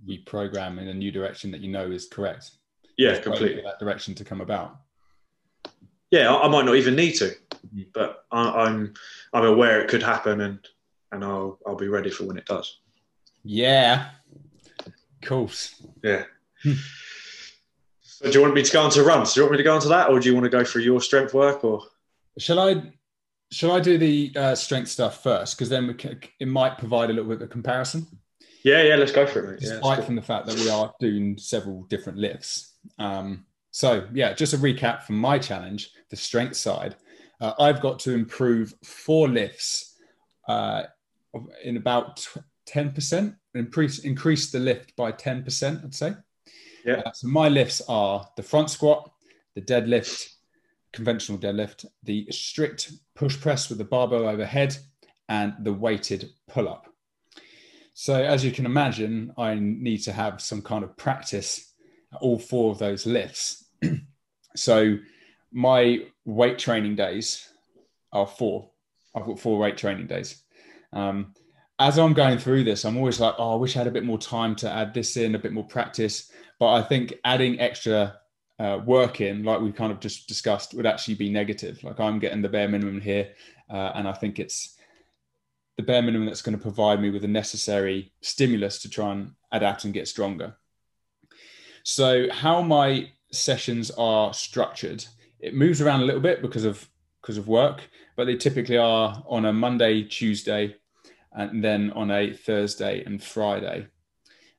reprogram 0.08 0.80
in 0.80 0.88
a 0.88 0.94
new 0.94 1.12
direction 1.12 1.52
that 1.52 1.60
you 1.60 1.70
know 1.70 1.92
is 1.92 2.08
correct. 2.08 2.52
yeah 2.98 3.10
Just 3.10 3.24
completely 3.24 3.62
that 3.64 3.78
direction 3.78 4.16
to 4.16 4.24
come 4.24 4.40
about. 4.40 4.78
yeah, 6.12 6.34
I, 6.34 6.46
I 6.46 6.48
might 6.48 6.64
not 6.64 6.78
even 6.78 6.96
need 6.96 7.16
to, 7.16 7.36
Mhm. 7.76 7.88
but 7.94 8.24
I, 8.32 8.42
I'm 8.68 8.94
I'm 9.34 9.44
aware 9.44 9.82
it 9.82 9.90
could 9.90 10.02
happen, 10.02 10.40
and 10.40 10.60
and 11.12 11.26
I'll 11.26 11.60
I'll 11.68 11.76
be 11.76 11.90
ready 11.90 12.10
for 12.10 12.24
when 12.24 12.38
it 12.38 12.46
does. 12.46 12.80
Yeah. 13.44 14.12
Cool. 15.28 15.52
Yeah. 16.04 16.24
So 18.02 18.32
do 18.32 18.32
you 18.32 18.42
want 18.42 18.56
me 18.56 18.64
to 18.64 18.74
go 18.74 18.82
on 18.82 18.90
to 18.92 19.04
runs? 19.04 19.34
Do 19.34 19.42
you 19.42 19.46
want 19.46 19.52
me 19.52 19.58
to 19.58 19.64
go 19.64 19.76
on 19.76 19.82
to 19.82 19.90
that, 19.90 20.10
or 20.10 20.20
do 20.20 20.28
you 20.28 20.34
want 20.34 20.46
to 20.46 20.50
go 20.50 20.64
through 20.64 20.82
your 20.82 21.02
strength 21.02 21.36
work? 21.36 21.64
Or 21.64 21.84
Shall 22.40 22.60
I? 22.60 22.94
Shall 23.52 23.72
I 23.72 23.80
do 23.80 24.00
the 24.00 24.32
uh, 24.36 24.56
strength 24.56 24.90
stuff 24.90 25.22
first? 25.22 25.56
Because 25.56 25.70
then 25.70 25.88
we 25.88 25.94
can, 25.94 26.20
it 26.40 26.48
might 26.48 26.80
provide 26.80 27.12
a 27.12 27.14
little 27.14 27.30
bit 27.30 27.42
of 27.42 27.50
comparison, 27.50 28.08
yeah, 28.68 28.82
yeah, 28.84 28.96
let's 28.96 29.14
go 29.14 29.26
for 29.26 29.40
it. 29.40 29.50
Mate. 29.52 29.60
Despite 29.62 30.00
good. 30.00 30.06
from 30.06 30.16
the 30.16 30.22
fact 30.22 30.46
that 30.48 30.56
we 30.56 30.70
are 30.70 30.94
doing 31.00 31.38
several 31.38 31.84
different 31.84 32.18
lifts. 32.18 32.76
Um, 33.00 33.46
so 33.72 34.08
yeah, 34.14 34.34
just 34.34 34.54
a 34.54 34.58
recap 34.58 35.04
from 35.04 35.18
my 35.18 35.40
challenge, 35.40 35.92
the 36.10 36.18
strength 36.18 36.58
side. 36.58 36.96
Uh, 37.40 37.54
I've 37.60 37.80
got 37.80 38.00
to 38.00 38.14
improve 38.14 38.74
four 38.84 39.30
lifts 39.30 39.96
uh, 40.50 40.84
in 41.64 41.78
about 41.78 42.28
ten 42.66 42.92
percent. 42.92 43.36
Increase 43.58 44.00
increase 44.00 44.52
the 44.52 44.60
lift 44.60 44.96
by 44.96 45.12
ten 45.12 45.44
percent. 45.44 45.82
I'd 45.84 45.96
say. 45.96 46.14
Yeah. 46.86 47.02
Uh, 47.06 47.12
so 47.12 47.28
my 47.28 47.50
lifts 47.50 47.82
are 47.90 48.28
the 48.38 48.44
front 48.44 48.70
squat, 48.70 49.12
the 49.56 49.62
deadlift, 49.62 50.30
conventional 50.94 51.38
deadlift, 51.38 51.86
the 52.04 52.28
strict 52.32 52.94
push 53.16 53.40
press 53.40 53.70
with 53.70 53.78
the 53.78 53.84
barbell 53.84 54.28
overhead, 54.28 54.78
and 55.30 55.54
the 55.60 55.74
weighted 55.74 56.30
pull 56.48 56.70
up. 56.70 56.88
So, 57.94 58.24
as 58.24 58.46
you 58.46 58.52
can 58.52 58.66
imagine, 58.66 59.34
I 59.38 59.56
need 59.56 60.04
to 60.04 60.14
have 60.14 60.40
some 60.40 60.62
kind 60.62 60.84
of 60.84 60.96
practice 60.98 61.74
at 62.14 62.22
all 62.22 62.38
four 62.38 62.72
of 62.72 62.78
those 62.78 63.06
lifts. 63.06 63.66
so, 64.56 64.98
my 65.52 66.06
weight 66.24 66.60
training 66.60 66.96
days 66.96 67.50
are 68.14 68.28
four. 68.28 68.70
I've 69.16 69.26
got 69.26 69.40
four 69.40 69.58
weight 69.58 69.78
training 69.78 70.08
days. 70.08 70.44
Um, 70.94 71.34
as 71.80 72.00
I'm 72.00 72.14
going 72.14 72.40
through 72.40 72.64
this, 72.64 72.86
I'm 72.86 72.98
always 72.98 73.20
like, 73.20 73.36
oh, 73.38 73.54
I 73.54 73.56
wish 73.56 73.76
I 73.76 73.80
had 73.80 73.88
a 73.88 73.92
bit 73.92 74.04
more 74.04 74.18
time 74.18 74.56
to 74.58 74.72
add 74.72 74.94
this 74.94 75.16
in, 75.16 75.36
a 75.36 75.40
bit 75.40 75.54
more 75.54 75.66
practice. 75.66 76.32
But 76.60 76.74
I 76.74 76.82
think 76.82 77.14
adding 77.24 77.60
extra 77.60 78.20
uh, 78.60 78.80
work 78.84 79.22
in, 79.22 79.44
like 79.44 79.62
we 79.62 79.72
kind 79.72 79.92
of 79.92 80.00
just 80.00 80.28
discussed, 80.28 80.74
would 80.74 80.88
actually 80.88 81.16
be 81.16 81.30
negative. 81.30 81.84
Like 81.84 82.00
I'm 82.00 82.20
getting 82.20 82.42
the 82.42 82.50
bare 82.50 82.68
minimum 82.68 83.00
here, 83.00 83.30
uh, 83.70 83.92
and 83.94 84.08
I 84.08 84.14
think 84.14 84.40
it's 84.40 84.76
the 85.78 85.84
bare 85.84 86.02
minimum 86.02 86.26
that's 86.26 86.42
going 86.42 86.58
to 86.58 86.62
provide 86.62 87.00
me 87.00 87.12
with 87.12 87.22
the 87.22 87.28
necessary 87.28 88.12
stimulus 88.22 88.82
to 88.82 88.90
try 88.90 89.12
and 89.12 89.34
adapt 89.52 89.84
and 89.84 89.94
get 89.94 90.08
stronger. 90.08 90.56
So, 91.84 92.28
how 92.32 92.64
my 92.64 93.12
sessions 93.32 93.92
are 93.92 94.34
structured, 94.34 95.06
it 95.40 95.54
moves 95.54 95.80
around 95.80 96.02
a 96.02 96.06
little 96.06 96.22
bit 96.22 96.42
because 96.42 96.66
of 96.66 96.90
because 97.22 97.38
of 97.38 97.48
work, 97.48 97.82
but 98.16 98.26
they 98.26 98.36
typically 98.36 98.78
are 98.78 99.24
on 99.28 99.46
a 99.46 99.54
Monday, 99.54 100.02
Tuesday, 100.02 100.76
and 101.38 101.64
then 101.64 101.92
on 101.92 102.12
a 102.12 102.34
Thursday 102.34 103.04
and 103.06 103.24
Friday. 103.24 103.88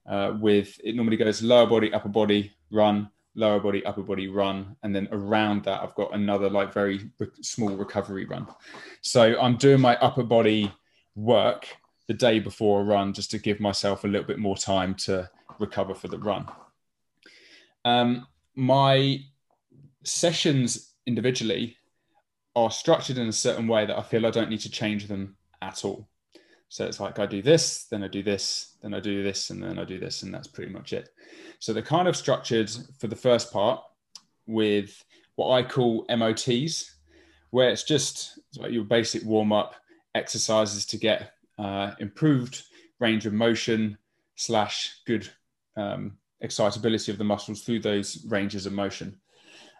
Uh, 0.09 0.33
with 0.41 0.81
it 0.83 0.97
normally 0.97 1.19
goes 1.19 1.43
lower 1.43 1.67
body, 1.67 1.93
upper 1.93 2.09
body, 2.09 2.51
run, 2.71 3.11
lower 3.35 3.61
body, 3.61 3.85
upper 3.85 4.03
body 4.03 4.29
run, 4.29 4.75
and 4.83 4.95
then 4.95 5.07
around 5.13 5.65
that 5.65 5.83
I've 5.83 5.95
got 5.97 6.15
another 6.15 6.49
like 6.49 6.73
very 6.73 7.11
small 7.43 7.77
recovery 7.77 8.25
run. 8.25 8.47
So 9.03 9.39
I'm 9.39 9.57
doing 9.57 9.81
my 9.81 9.97
upper 9.97 10.23
body 10.23 10.73
work 11.15 11.69
the 12.07 12.15
day 12.15 12.39
before 12.39 12.81
a 12.81 12.85
run 12.85 13.13
just 13.13 13.31
to 13.33 13.39
give 13.39 13.61
myself 13.61 14.05
a 14.05 14.09
little 14.09 14.27
bit 14.27 14.39
more 14.39 14.57
time 14.57 14.95
to 14.95 15.29
recover 15.59 15.95
for 15.95 16.09
the 16.09 16.19
run. 16.19 16.47
Um, 17.85 18.27
my 18.55 19.21
sessions 20.05 20.95
individually 21.07 21.77
are 22.57 22.71
structured 22.71 23.19
in 23.19 23.29
a 23.29 23.33
certain 23.33 23.69
way 23.69 23.85
that 23.85 23.99
I 23.99 24.03
feel 24.03 24.27
I 24.27 24.31
don't 24.31 24.49
need 24.49 24.61
to 24.61 24.71
change 24.71 25.07
them 25.07 25.37
at 25.61 25.85
all. 25.85 26.09
So 26.69 26.85
it's 26.85 27.01
like 27.01 27.19
I 27.19 27.27
do 27.27 27.41
this, 27.41 27.85
then 27.85 28.03
I 28.05 28.09
do 28.09 28.23
this, 28.23 28.77
then 28.83 28.93
I 28.93 29.01
do 29.01 29.23
this, 29.23 29.51
and 29.51 29.63
then 29.63 29.79
I 29.79 29.85
do 29.85 29.99
this, 29.99 30.23
and 30.23 30.33
that's 30.33 30.49
pretty 30.49 30.73
much 30.73 30.93
it. 30.93 31.11
So 31.59 31.73
they're 31.73 31.83
kind 31.83 32.09
of 32.09 32.17
structured 32.17 32.71
for 32.99 33.07
the 33.07 33.17
first 33.17 33.53
part 33.53 33.83
with 34.47 35.05
what 35.37 35.51
I 35.51 35.63
call 35.63 36.05
MOTs, 36.09 36.95
where 37.51 37.71
it's 37.71 37.85
just 37.85 38.39
like 38.57 38.73
your 38.73 38.85
basic 38.85 39.25
warm 39.25 39.53
up 39.53 39.77
exercises 40.15 40.85
to 40.87 40.99
get 40.99 41.33
uh, 41.59 41.93
improved 42.01 42.63
range 42.99 43.25
of 43.25 43.33
motion 43.33 43.97
slash 44.37 45.01
good 45.07 45.29
um, 45.77 46.19
excitability 46.41 47.11
of 47.11 47.19
the 47.19 47.25
muscles 47.25 47.63
through 47.63 47.81
those 47.81 48.25
ranges 48.29 48.67
of 48.67 48.73
motion. 48.73 49.17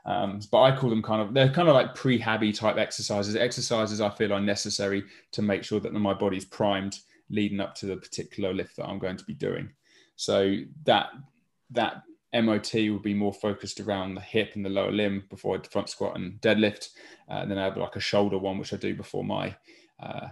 Um, 0.09 0.41
but 0.51 0.63
I 0.63 0.75
call 0.75 0.89
them 0.89 1.03
kind 1.03 1.21
of 1.21 1.35
they're 1.35 1.51
kind 1.51 1.69
of 1.69 1.75
like 1.75 1.95
pre-habby 1.95 2.53
type 2.55 2.79
exercises. 2.79 3.37
Exercises 3.37 4.01
I 4.01 4.09
feel 4.09 4.33
are 4.33 4.41
necessary 4.41 5.05
to 5.33 5.43
make 5.43 5.65
sure 5.65 5.81
that 5.81 5.93
my 5.93 6.15
body's 6.15 6.47
primed 6.47 6.99
leading 7.29 7.61
up 7.61 7.75
to 7.75 7.87
the 7.87 7.97
particular 7.97 8.55
lift 8.55 8.77
that 8.77 8.87
I'm 8.87 8.99
going 8.99 9.19
to 9.19 9.25
be 9.25 9.35
doing. 9.35 9.69
So 10.17 10.61
that 10.85 11.11
that 11.73 12.05
MOT 12.33 12.73
will 12.75 13.01
be 13.01 13.13
more 13.13 13.35
focused 13.35 13.81
around 13.81 14.15
the 14.15 14.23
hip 14.23 14.53
and 14.55 14.65
the 14.65 14.71
lower 14.71 14.91
limb 14.91 15.25
before 15.29 15.59
I 15.59 15.69
front 15.69 15.91
squat 15.91 16.17
and 16.17 16.41
deadlift. 16.41 16.89
Uh, 17.31 17.41
and 17.41 17.51
then 17.51 17.59
I 17.59 17.65
have 17.65 17.77
like 17.77 17.97
a 17.97 18.01
shoulder 18.01 18.39
one, 18.39 18.57
which 18.57 18.73
I 18.73 18.79
do 18.79 18.95
before 18.95 19.25
my 19.25 19.55
uh, 20.03 20.29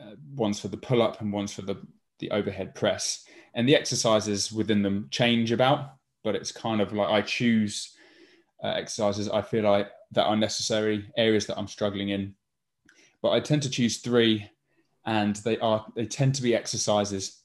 uh, 0.00 0.14
ones 0.34 0.58
for 0.58 0.68
the 0.68 0.76
pull 0.76 1.02
up 1.02 1.20
and 1.20 1.32
ones 1.32 1.52
for 1.52 1.62
the, 1.62 1.80
the 2.18 2.32
overhead 2.32 2.74
press. 2.74 3.24
And 3.54 3.68
the 3.68 3.76
exercises 3.76 4.50
within 4.50 4.82
them 4.82 5.06
change 5.10 5.52
about, 5.52 5.94
but 6.24 6.34
it's 6.34 6.52
kind 6.52 6.80
of 6.80 6.92
like 6.92 7.08
I 7.08 7.22
choose 7.22 7.94
uh, 8.62 8.68
exercises 8.68 9.28
I 9.28 9.42
feel 9.42 9.64
like 9.64 9.88
that 10.12 10.24
are 10.24 10.36
necessary, 10.36 11.10
areas 11.16 11.46
that 11.46 11.58
I'm 11.58 11.68
struggling 11.68 12.10
in. 12.10 12.34
But 13.22 13.30
I 13.30 13.40
tend 13.40 13.62
to 13.62 13.70
choose 13.70 13.98
three, 13.98 14.48
and 15.04 15.36
they 15.36 15.58
are 15.58 15.86
they 15.94 16.06
tend 16.06 16.34
to 16.36 16.42
be 16.42 16.54
exercises 16.54 17.42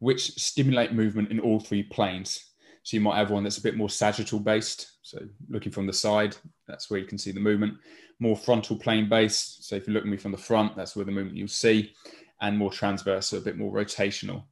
which 0.00 0.34
stimulate 0.34 0.92
movement 0.92 1.30
in 1.30 1.40
all 1.40 1.58
three 1.58 1.82
planes. 1.82 2.50
So 2.82 2.96
you 2.96 3.00
might 3.00 3.16
have 3.16 3.30
one 3.30 3.42
that's 3.42 3.58
a 3.58 3.62
bit 3.62 3.76
more 3.76 3.90
sagittal 3.90 4.38
based, 4.38 4.92
so 5.02 5.18
looking 5.50 5.72
from 5.72 5.86
the 5.86 5.92
side, 5.92 6.36
that's 6.66 6.88
where 6.88 7.00
you 7.00 7.06
can 7.06 7.18
see 7.18 7.32
the 7.32 7.40
movement. 7.40 7.74
More 8.18 8.36
frontal 8.36 8.76
plane 8.76 9.08
based, 9.08 9.68
so 9.68 9.76
if 9.76 9.86
you 9.86 9.92
look 9.92 10.04
at 10.04 10.08
me 10.08 10.16
from 10.16 10.32
the 10.32 10.38
front, 10.38 10.76
that's 10.76 10.96
where 10.96 11.04
the 11.04 11.12
movement 11.12 11.36
you'll 11.36 11.48
see, 11.48 11.92
and 12.40 12.56
more 12.56 12.70
transverse, 12.70 13.26
so 13.26 13.36
a 13.36 13.42
bit 13.42 13.58
more 13.58 13.72
rotational. 13.72 14.44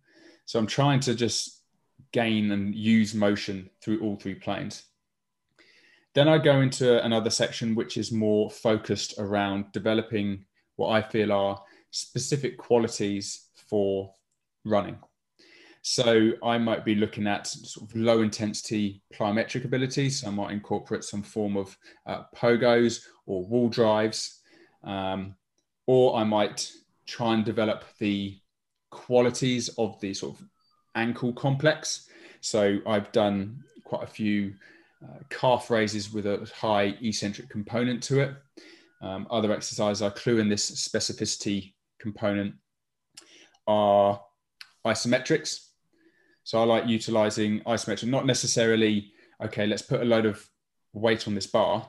So 0.45 0.59
I'm 0.59 0.67
trying 0.67 1.01
to 1.01 1.15
just 1.15 1.63
gain 2.13 2.51
and 2.51 2.75
use 2.75 3.15
motion 3.15 3.71
through 3.81 4.01
all 4.01 4.17
three 4.17 4.35
planes. 4.35 4.83
Then 6.17 6.29
I 6.29 6.39
go 6.39 6.63
into 6.63 7.05
another 7.05 7.29
section 7.29 7.75
which 7.75 7.99
is 7.99 8.11
more 8.11 8.51
focused 8.51 9.13
around 9.19 9.71
developing 9.73 10.47
what 10.77 10.89
I 10.89 11.03
feel 11.03 11.31
are 11.31 11.63
specific 11.91 12.57
qualities 12.57 13.49
for 13.69 14.15
running. 14.65 14.97
So 15.83 16.31
I 16.43 16.57
might 16.57 16.87
be 16.87 16.95
looking 16.95 17.27
at 17.27 17.47
sort 17.47 17.91
of 17.91 17.95
low 17.95 18.23
intensity 18.23 19.03
plyometric 19.13 19.67
ability. 19.67 20.09
So 20.09 20.29
I 20.29 20.31
might 20.31 20.53
incorporate 20.53 21.05
some 21.05 21.23
form 21.23 21.55
of 21.55 21.77
uh, 22.07 22.23
pogos 22.35 23.05
or 23.27 23.45
wall 23.45 23.69
drives, 23.69 24.41
um, 24.85 25.35
or 25.87 26.17
I 26.17 26.25
might 26.25 26.73
try 27.05 27.35
and 27.35 27.45
develop 27.45 27.85
the 27.99 28.39
qualities 28.91 29.69
of 29.77 30.01
the 30.01 30.15
sort 30.15 30.41
of 30.41 30.47
ankle 30.95 31.35
complex. 31.35 32.09
So 32.41 32.79
I've 32.87 33.13
done 33.13 33.63
quite 33.85 34.03
a 34.03 34.07
few 34.07 34.55
uh, 35.05 35.19
calf 35.31 35.71
raises 35.71 36.13
with 36.13 36.27
a 36.27 36.51
high 36.55 36.95
eccentric 37.03 37.49
component 37.51 38.03
to 38.05 38.21
it. 38.21 38.35
Um, 39.03 39.27
other 39.31 39.53
exercises 39.53 40.03
I 40.03 40.11
clue 40.11 40.39
in 40.39 40.49
this 40.49 40.71
specificity 40.71 41.75
component 41.99 42.55
are 43.67 44.21
isometrics. 44.87 45.67
So 46.45 46.61
I 46.61 46.65
like 46.65 46.87
utilizing 46.87 47.61
isometric, 47.61 48.09
not 48.09 48.25
necessarily, 48.25 49.13
okay, 49.43 49.67
let's 49.67 49.83
put 49.83 50.01
a 50.01 50.05
load 50.05 50.27
of 50.27 50.49
weight 50.93 51.27
on 51.27 51.35
this 51.35 51.47
bar 51.47 51.89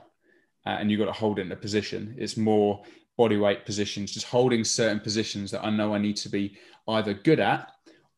uh, 0.66 0.70
and 0.70 0.90
you've 0.90 0.98
got 0.98 1.06
to 1.06 1.12
hold 1.12 1.38
it 1.38 1.42
in 1.42 1.52
a 1.52 1.56
position. 1.56 2.14
It's 2.18 2.36
more 2.36 2.82
body 3.16 3.36
weight 3.36 3.64
positions, 3.64 4.12
just 4.12 4.26
holding 4.26 4.64
certain 4.64 5.00
positions 5.00 5.50
that 5.52 5.64
I 5.64 5.70
know 5.70 5.94
I 5.94 5.98
need 5.98 6.16
to 6.18 6.28
be 6.28 6.56
either 6.88 7.14
good 7.14 7.40
at 7.40 7.72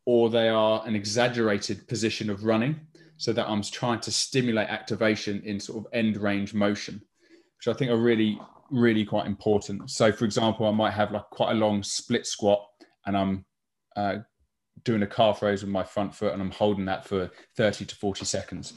or 0.05 0.29
they 0.29 0.49
are 0.49 0.83
an 0.85 0.95
exaggerated 0.95 1.87
position 1.87 2.29
of 2.29 2.43
running 2.43 2.79
so 3.21 3.31
that 3.31 3.47
I'm 3.47 3.61
trying 3.61 3.99
to 3.99 4.11
stimulate 4.11 4.67
activation 4.69 5.43
in 5.45 5.59
sort 5.59 5.85
of 5.85 5.93
end 5.93 6.17
range 6.17 6.55
motion, 6.55 6.99
which 7.55 7.67
I 7.67 7.77
think 7.77 7.91
are 7.91 7.97
really, 7.97 8.41
really 8.71 9.05
quite 9.05 9.27
important. 9.27 9.91
So, 9.91 10.11
for 10.11 10.25
example, 10.25 10.65
I 10.65 10.71
might 10.71 10.93
have 10.93 11.11
like 11.11 11.29
quite 11.29 11.51
a 11.51 11.53
long 11.53 11.83
split 11.83 12.25
squat 12.25 12.65
and 13.05 13.15
I'm 13.15 13.45
uh, 13.95 14.15
doing 14.85 15.03
a 15.03 15.07
calf 15.07 15.43
raise 15.43 15.61
with 15.61 15.69
my 15.69 15.83
front 15.83 16.15
foot 16.15 16.33
and 16.33 16.41
I'm 16.41 16.49
holding 16.49 16.85
that 16.85 17.05
for 17.05 17.29
30 17.57 17.85
to 17.85 17.95
40 17.95 18.25
seconds. 18.25 18.73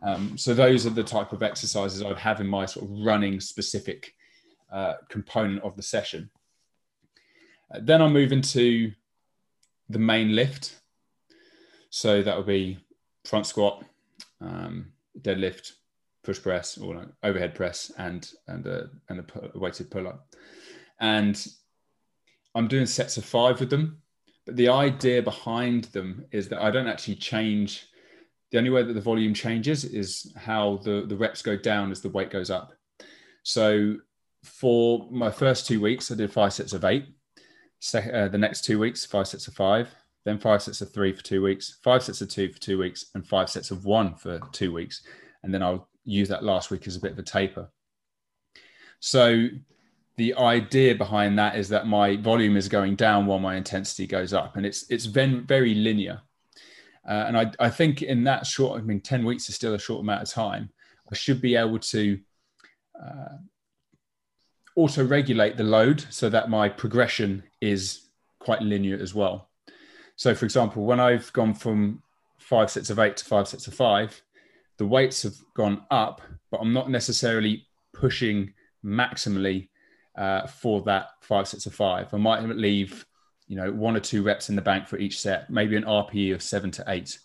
Um, 0.00 0.38
so, 0.38 0.54
those 0.54 0.86
are 0.86 0.90
the 0.90 1.02
type 1.02 1.32
of 1.32 1.42
exercises 1.42 2.00
I'd 2.00 2.18
have 2.18 2.40
in 2.40 2.46
my 2.46 2.66
sort 2.66 2.88
of 2.88 3.04
running 3.04 3.40
specific 3.40 4.14
uh, 4.70 4.94
component 5.08 5.64
of 5.64 5.74
the 5.74 5.82
session. 5.82 6.30
Uh, 7.74 7.80
then 7.82 8.00
I'll 8.00 8.10
move 8.10 8.30
into 8.30 8.92
the 9.88 9.98
main 9.98 10.36
lift. 10.36 10.76
So 11.90 12.22
that 12.22 12.36
will 12.36 12.44
be 12.44 12.78
front 13.28 13.46
squat, 13.46 13.84
um, 14.40 14.86
deadlift, 15.20 15.72
push 16.24 16.42
press, 16.42 16.78
or 16.78 16.96
like 16.96 17.08
overhead 17.22 17.54
press, 17.54 17.92
and 17.98 18.32
and 18.48 18.66
a 18.66 18.88
and 19.08 19.20
a 19.20 19.58
weighted 19.58 19.90
pull 19.90 20.08
up. 20.08 20.34
And 21.00 21.46
I'm 22.54 22.68
doing 22.68 22.86
sets 22.86 23.18
of 23.18 23.24
five 23.24 23.60
with 23.60 23.70
them. 23.70 24.02
But 24.46 24.56
the 24.56 24.70
idea 24.70 25.22
behind 25.22 25.84
them 25.84 26.24
is 26.32 26.48
that 26.48 26.62
I 26.62 26.70
don't 26.70 26.86
actually 26.86 27.16
change. 27.16 27.86
The 28.50 28.56
only 28.56 28.70
way 28.70 28.82
that 28.82 28.94
the 28.94 29.00
volume 29.00 29.34
changes 29.34 29.84
is 29.84 30.32
how 30.34 30.78
the, 30.78 31.04
the 31.06 31.16
reps 31.16 31.42
go 31.42 31.54
down 31.54 31.90
as 31.90 32.00
the 32.00 32.08
weight 32.08 32.30
goes 32.30 32.50
up. 32.50 32.72
So 33.42 33.96
for 34.42 35.06
my 35.10 35.30
first 35.30 35.66
two 35.66 35.82
weeks, 35.82 36.10
I 36.10 36.14
did 36.14 36.32
five 36.32 36.54
sets 36.54 36.72
of 36.72 36.86
eight. 36.86 37.04
So, 37.80 37.98
uh, 37.98 38.28
the 38.28 38.38
next 38.38 38.64
two 38.64 38.78
weeks, 38.78 39.04
five 39.04 39.28
sets 39.28 39.48
of 39.48 39.54
five 39.54 39.94
then 40.24 40.38
five 40.38 40.62
sets 40.62 40.80
of 40.80 40.92
three 40.92 41.12
for 41.12 41.22
two 41.22 41.42
weeks, 41.42 41.78
five 41.82 42.02
sets 42.02 42.20
of 42.20 42.28
two 42.28 42.52
for 42.52 42.58
two 42.58 42.78
weeks, 42.78 43.06
and 43.14 43.26
five 43.26 43.48
sets 43.48 43.70
of 43.70 43.84
one 43.84 44.14
for 44.14 44.40
two 44.52 44.72
weeks. 44.72 45.02
And 45.42 45.52
then 45.52 45.62
I'll 45.62 45.88
use 46.04 46.28
that 46.28 46.44
last 46.44 46.70
week 46.70 46.86
as 46.86 46.96
a 46.96 47.00
bit 47.00 47.12
of 47.12 47.18
a 47.18 47.22
taper. 47.22 47.70
So 49.00 49.48
the 50.16 50.34
idea 50.34 50.94
behind 50.94 51.38
that 51.38 51.56
is 51.56 51.68
that 51.68 51.86
my 51.86 52.16
volume 52.16 52.56
is 52.56 52.68
going 52.68 52.96
down 52.96 53.26
while 53.26 53.38
my 53.38 53.56
intensity 53.56 54.06
goes 54.06 54.34
up, 54.34 54.56
and 54.56 54.66
it's 54.66 54.90
it's 54.90 55.06
very 55.06 55.74
linear. 55.74 56.20
Uh, 57.08 57.24
and 57.26 57.38
I, 57.38 57.50
I 57.58 57.70
think 57.70 58.02
in 58.02 58.24
that 58.24 58.46
short, 58.46 58.78
I 58.78 58.84
mean, 58.84 59.00
10 59.00 59.24
weeks 59.24 59.48
is 59.48 59.54
still 59.54 59.72
a 59.72 59.78
short 59.78 60.02
amount 60.02 60.22
of 60.22 60.28
time. 60.28 60.68
I 61.10 61.14
should 61.14 61.40
be 61.40 61.56
able 61.56 61.78
to 61.78 62.18
uh, 63.02 63.38
auto 64.76 65.04
regulate 65.04 65.56
the 65.56 65.64
load 65.64 66.04
so 66.10 66.28
that 66.28 66.50
my 66.50 66.68
progression 66.68 67.44
is 67.62 68.08
quite 68.40 68.60
linear 68.60 68.98
as 69.00 69.14
well. 69.14 69.48
So, 70.18 70.34
for 70.34 70.44
example, 70.44 70.84
when 70.84 70.98
I've 70.98 71.32
gone 71.32 71.54
from 71.54 72.02
five 72.38 72.70
sets 72.72 72.90
of 72.90 72.98
eight 72.98 73.16
to 73.18 73.24
five 73.24 73.46
sets 73.46 73.68
of 73.68 73.74
five, 73.74 74.20
the 74.76 74.84
weights 74.84 75.22
have 75.22 75.36
gone 75.54 75.82
up, 75.92 76.20
but 76.50 76.58
I'm 76.60 76.72
not 76.72 76.90
necessarily 76.90 77.68
pushing 77.92 78.52
maximally 78.84 79.68
uh, 80.16 80.48
for 80.48 80.82
that 80.82 81.10
five 81.20 81.46
sets 81.46 81.66
of 81.66 81.74
five. 81.74 82.12
I 82.12 82.16
might 82.16 82.42
leave, 82.42 83.06
you 83.46 83.54
know, 83.54 83.70
one 83.70 83.96
or 83.96 84.00
two 84.00 84.24
reps 84.24 84.48
in 84.48 84.56
the 84.56 84.62
bank 84.62 84.88
for 84.88 84.98
each 84.98 85.20
set, 85.20 85.50
maybe 85.50 85.76
an 85.76 85.84
RPE 85.84 86.34
of 86.34 86.42
seven 86.42 86.72
to 86.72 86.84
eight. 86.88 87.16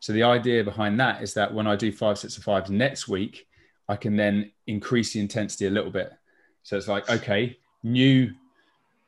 So 0.00 0.12
the 0.12 0.24
idea 0.24 0.62
behind 0.62 1.00
that 1.00 1.22
is 1.22 1.32
that 1.34 1.54
when 1.54 1.66
I 1.66 1.76
do 1.76 1.90
five 1.92 2.18
sets 2.18 2.36
of 2.36 2.44
fives 2.44 2.68
next 2.68 3.08
week, 3.08 3.46
I 3.88 3.96
can 3.96 4.16
then 4.16 4.52
increase 4.66 5.14
the 5.14 5.20
intensity 5.20 5.66
a 5.66 5.70
little 5.70 5.90
bit. 5.90 6.12
So 6.62 6.76
it's 6.76 6.88
like, 6.88 7.08
okay, 7.08 7.56
new 7.82 8.34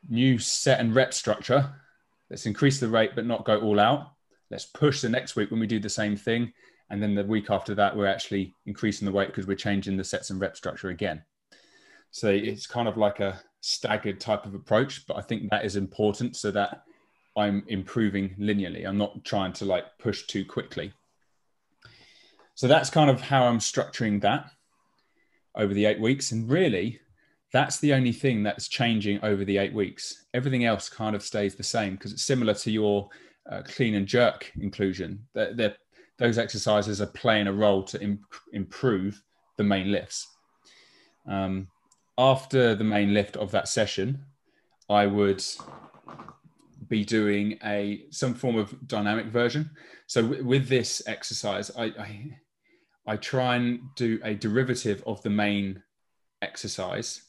new 0.08 0.38
set 0.38 0.80
and 0.80 0.94
rep 0.94 1.12
structure 1.12 1.74
let's 2.30 2.46
increase 2.46 2.80
the 2.80 2.88
rate 2.88 3.12
but 3.14 3.26
not 3.26 3.44
go 3.44 3.60
all 3.60 3.80
out. 3.80 4.12
Let's 4.50 4.66
push 4.66 5.00
the 5.00 5.08
next 5.08 5.36
week 5.36 5.50
when 5.50 5.60
we 5.60 5.66
do 5.66 5.80
the 5.80 5.88
same 5.88 6.16
thing. 6.16 6.52
And 6.90 7.02
then 7.02 7.14
the 7.14 7.24
week 7.24 7.50
after 7.50 7.74
that, 7.74 7.96
we're 7.96 8.06
actually 8.06 8.54
increasing 8.64 9.06
the 9.06 9.12
weight 9.12 9.28
because 9.28 9.46
we're 9.46 9.56
changing 9.56 9.96
the 9.96 10.04
sets 10.04 10.30
and 10.30 10.40
rep 10.40 10.56
structure 10.56 10.90
again. 10.90 11.22
So 12.12 12.28
it's 12.28 12.66
kind 12.66 12.86
of 12.86 12.96
like 12.96 13.20
a 13.20 13.40
staggered 13.60 14.20
type 14.20 14.46
of 14.46 14.54
approach, 14.54 15.06
but 15.06 15.16
I 15.16 15.22
think 15.22 15.50
that 15.50 15.64
is 15.64 15.76
important 15.76 16.36
so 16.36 16.50
that 16.52 16.82
I'm 17.36 17.64
improving 17.66 18.34
linearly. 18.38 18.86
I'm 18.86 18.96
not 18.96 19.24
trying 19.24 19.52
to 19.54 19.64
like 19.64 19.84
push 19.98 20.26
too 20.26 20.44
quickly. 20.44 20.92
so 22.54 22.68
that's 22.68 22.88
kind 22.88 23.10
of 23.10 23.20
how 23.20 23.44
I'm 23.44 23.58
structuring 23.58 24.20
that 24.22 24.50
over 25.54 25.74
the 25.74 25.86
eight 25.86 26.00
weeks. 26.00 26.32
And 26.32 26.48
really, 26.48 27.00
that's 27.52 27.78
the 27.78 27.94
only 27.94 28.12
thing 28.12 28.42
that's 28.42 28.68
changing 28.68 29.20
over 29.22 29.44
the 29.44 29.58
eight 29.58 29.72
weeks. 29.72 30.26
Everything 30.34 30.64
else 30.64 30.88
kind 30.88 31.14
of 31.14 31.22
stays 31.22 31.54
the 31.54 31.62
same 31.62 31.94
because 31.94 32.12
it's 32.12 32.24
similar 32.24 32.54
to 32.54 32.70
your 32.70 33.08
uh, 33.50 33.62
clean 33.62 33.94
and 33.94 34.06
jerk 34.06 34.52
inclusion. 34.60 35.26
They're, 35.34 35.54
they're, 35.54 35.76
those 36.18 36.38
exercises 36.38 37.00
are 37.00 37.06
playing 37.06 37.46
a 37.46 37.52
role 37.52 37.82
to 37.84 38.02
Im- 38.02 38.24
improve 38.52 39.22
the 39.56 39.64
main 39.64 39.92
lifts. 39.92 40.26
Um, 41.28 41.68
after 42.18 42.74
the 42.74 42.84
main 42.84 43.14
lift 43.14 43.36
of 43.36 43.50
that 43.52 43.68
session, 43.68 44.24
I 44.88 45.06
would 45.06 45.44
be 46.88 47.04
doing 47.04 47.58
a 47.64 48.04
some 48.10 48.34
form 48.34 48.56
of 48.56 48.74
dynamic 48.86 49.26
version. 49.26 49.70
So 50.06 50.22
w- 50.22 50.44
with 50.44 50.68
this 50.68 51.02
exercise, 51.06 51.70
I, 51.76 51.84
I 51.84 52.38
I 53.06 53.16
try 53.16 53.56
and 53.56 53.80
do 53.96 54.18
a 54.24 54.34
derivative 54.34 55.02
of 55.06 55.22
the 55.22 55.30
main 55.30 55.82
exercise, 56.42 57.22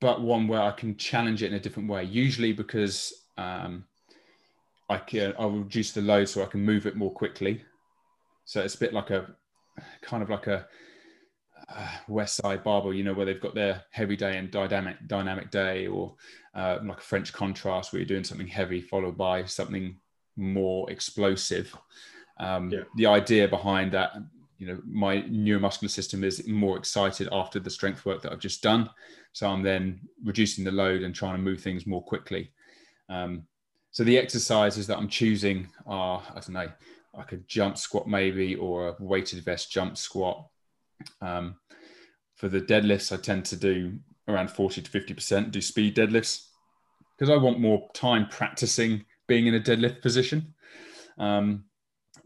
but 0.00 0.20
one 0.20 0.48
where 0.48 0.62
I 0.62 0.70
can 0.70 0.96
challenge 0.96 1.42
it 1.42 1.48
in 1.48 1.54
a 1.54 1.60
different 1.60 1.88
way. 1.88 2.04
Usually 2.04 2.52
because 2.52 3.12
um, 3.36 3.84
I 4.88 4.98
can 4.98 5.34
I'll 5.38 5.50
reduce 5.50 5.92
the 5.92 6.02
load 6.02 6.28
so 6.28 6.42
I 6.42 6.46
can 6.46 6.64
move 6.64 6.86
it 6.86 6.96
more 6.96 7.12
quickly. 7.12 7.62
So 8.44 8.62
it's 8.62 8.74
a 8.74 8.78
bit 8.78 8.94
like 8.94 9.10
a 9.10 9.34
kind 10.02 10.22
of 10.22 10.30
like 10.30 10.46
a 10.46 10.66
uh, 11.68 11.88
West 12.08 12.36
Side 12.36 12.64
Barbell, 12.64 12.94
you 12.94 13.04
know, 13.04 13.12
where 13.12 13.26
they've 13.26 13.40
got 13.40 13.54
their 13.54 13.84
heavy 13.90 14.16
day 14.16 14.38
and 14.38 14.50
dynamic 14.50 14.96
dynamic 15.06 15.50
day, 15.50 15.86
or 15.86 16.14
uh, 16.54 16.78
like 16.82 16.98
a 16.98 17.02
French 17.02 17.32
contrast 17.32 17.92
where 17.92 18.00
you're 18.00 18.06
doing 18.06 18.24
something 18.24 18.46
heavy 18.46 18.80
followed 18.80 19.18
by 19.18 19.44
something 19.44 19.96
more 20.36 20.90
explosive. 20.90 21.76
Um, 22.38 22.70
yeah. 22.70 22.82
The 22.96 23.06
idea 23.06 23.48
behind 23.48 23.92
that, 23.92 24.12
you 24.58 24.66
know, 24.66 24.80
my 24.86 25.22
neuromuscular 25.22 25.90
system 25.90 26.24
is 26.24 26.46
more 26.46 26.76
excited 26.76 27.28
after 27.32 27.60
the 27.60 27.70
strength 27.70 28.04
work 28.04 28.22
that 28.22 28.32
I've 28.32 28.40
just 28.40 28.62
done, 28.62 28.90
so 29.32 29.48
I'm 29.48 29.62
then 29.62 30.00
reducing 30.24 30.64
the 30.64 30.72
load 30.72 31.02
and 31.02 31.14
trying 31.14 31.36
to 31.36 31.42
move 31.42 31.60
things 31.60 31.86
more 31.86 32.02
quickly. 32.02 32.52
Um, 33.08 33.44
so 33.90 34.04
the 34.04 34.18
exercises 34.18 34.86
that 34.88 34.98
I'm 34.98 35.08
choosing 35.08 35.68
are, 35.86 36.22
I 36.30 36.34
don't 36.34 36.50
know, 36.50 36.70
like 37.14 37.32
a 37.32 37.38
jump 37.38 37.78
squat 37.78 38.06
maybe, 38.08 38.54
or 38.56 38.88
a 38.88 38.96
weighted 38.98 39.44
vest 39.44 39.70
jump 39.70 39.96
squat. 39.96 40.46
Um, 41.22 41.56
for 42.34 42.48
the 42.48 42.60
deadlifts, 42.60 43.12
I 43.12 43.20
tend 43.20 43.44
to 43.46 43.56
do 43.56 43.98
around 44.28 44.50
40 44.50 44.82
to 44.82 44.90
50%, 44.90 45.50
do 45.50 45.60
speed 45.60 45.96
deadlifts 45.96 46.48
because 47.16 47.30
I 47.30 47.36
want 47.36 47.58
more 47.58 47.88
time 47.94 48.28
practicing 48.28 49.04
being 49.26 49.46
in 49.46 49.54
a 49.54 49.60
deadlift 49.60 50.02
position. 50.02 50.54
Um, 51.18 51.64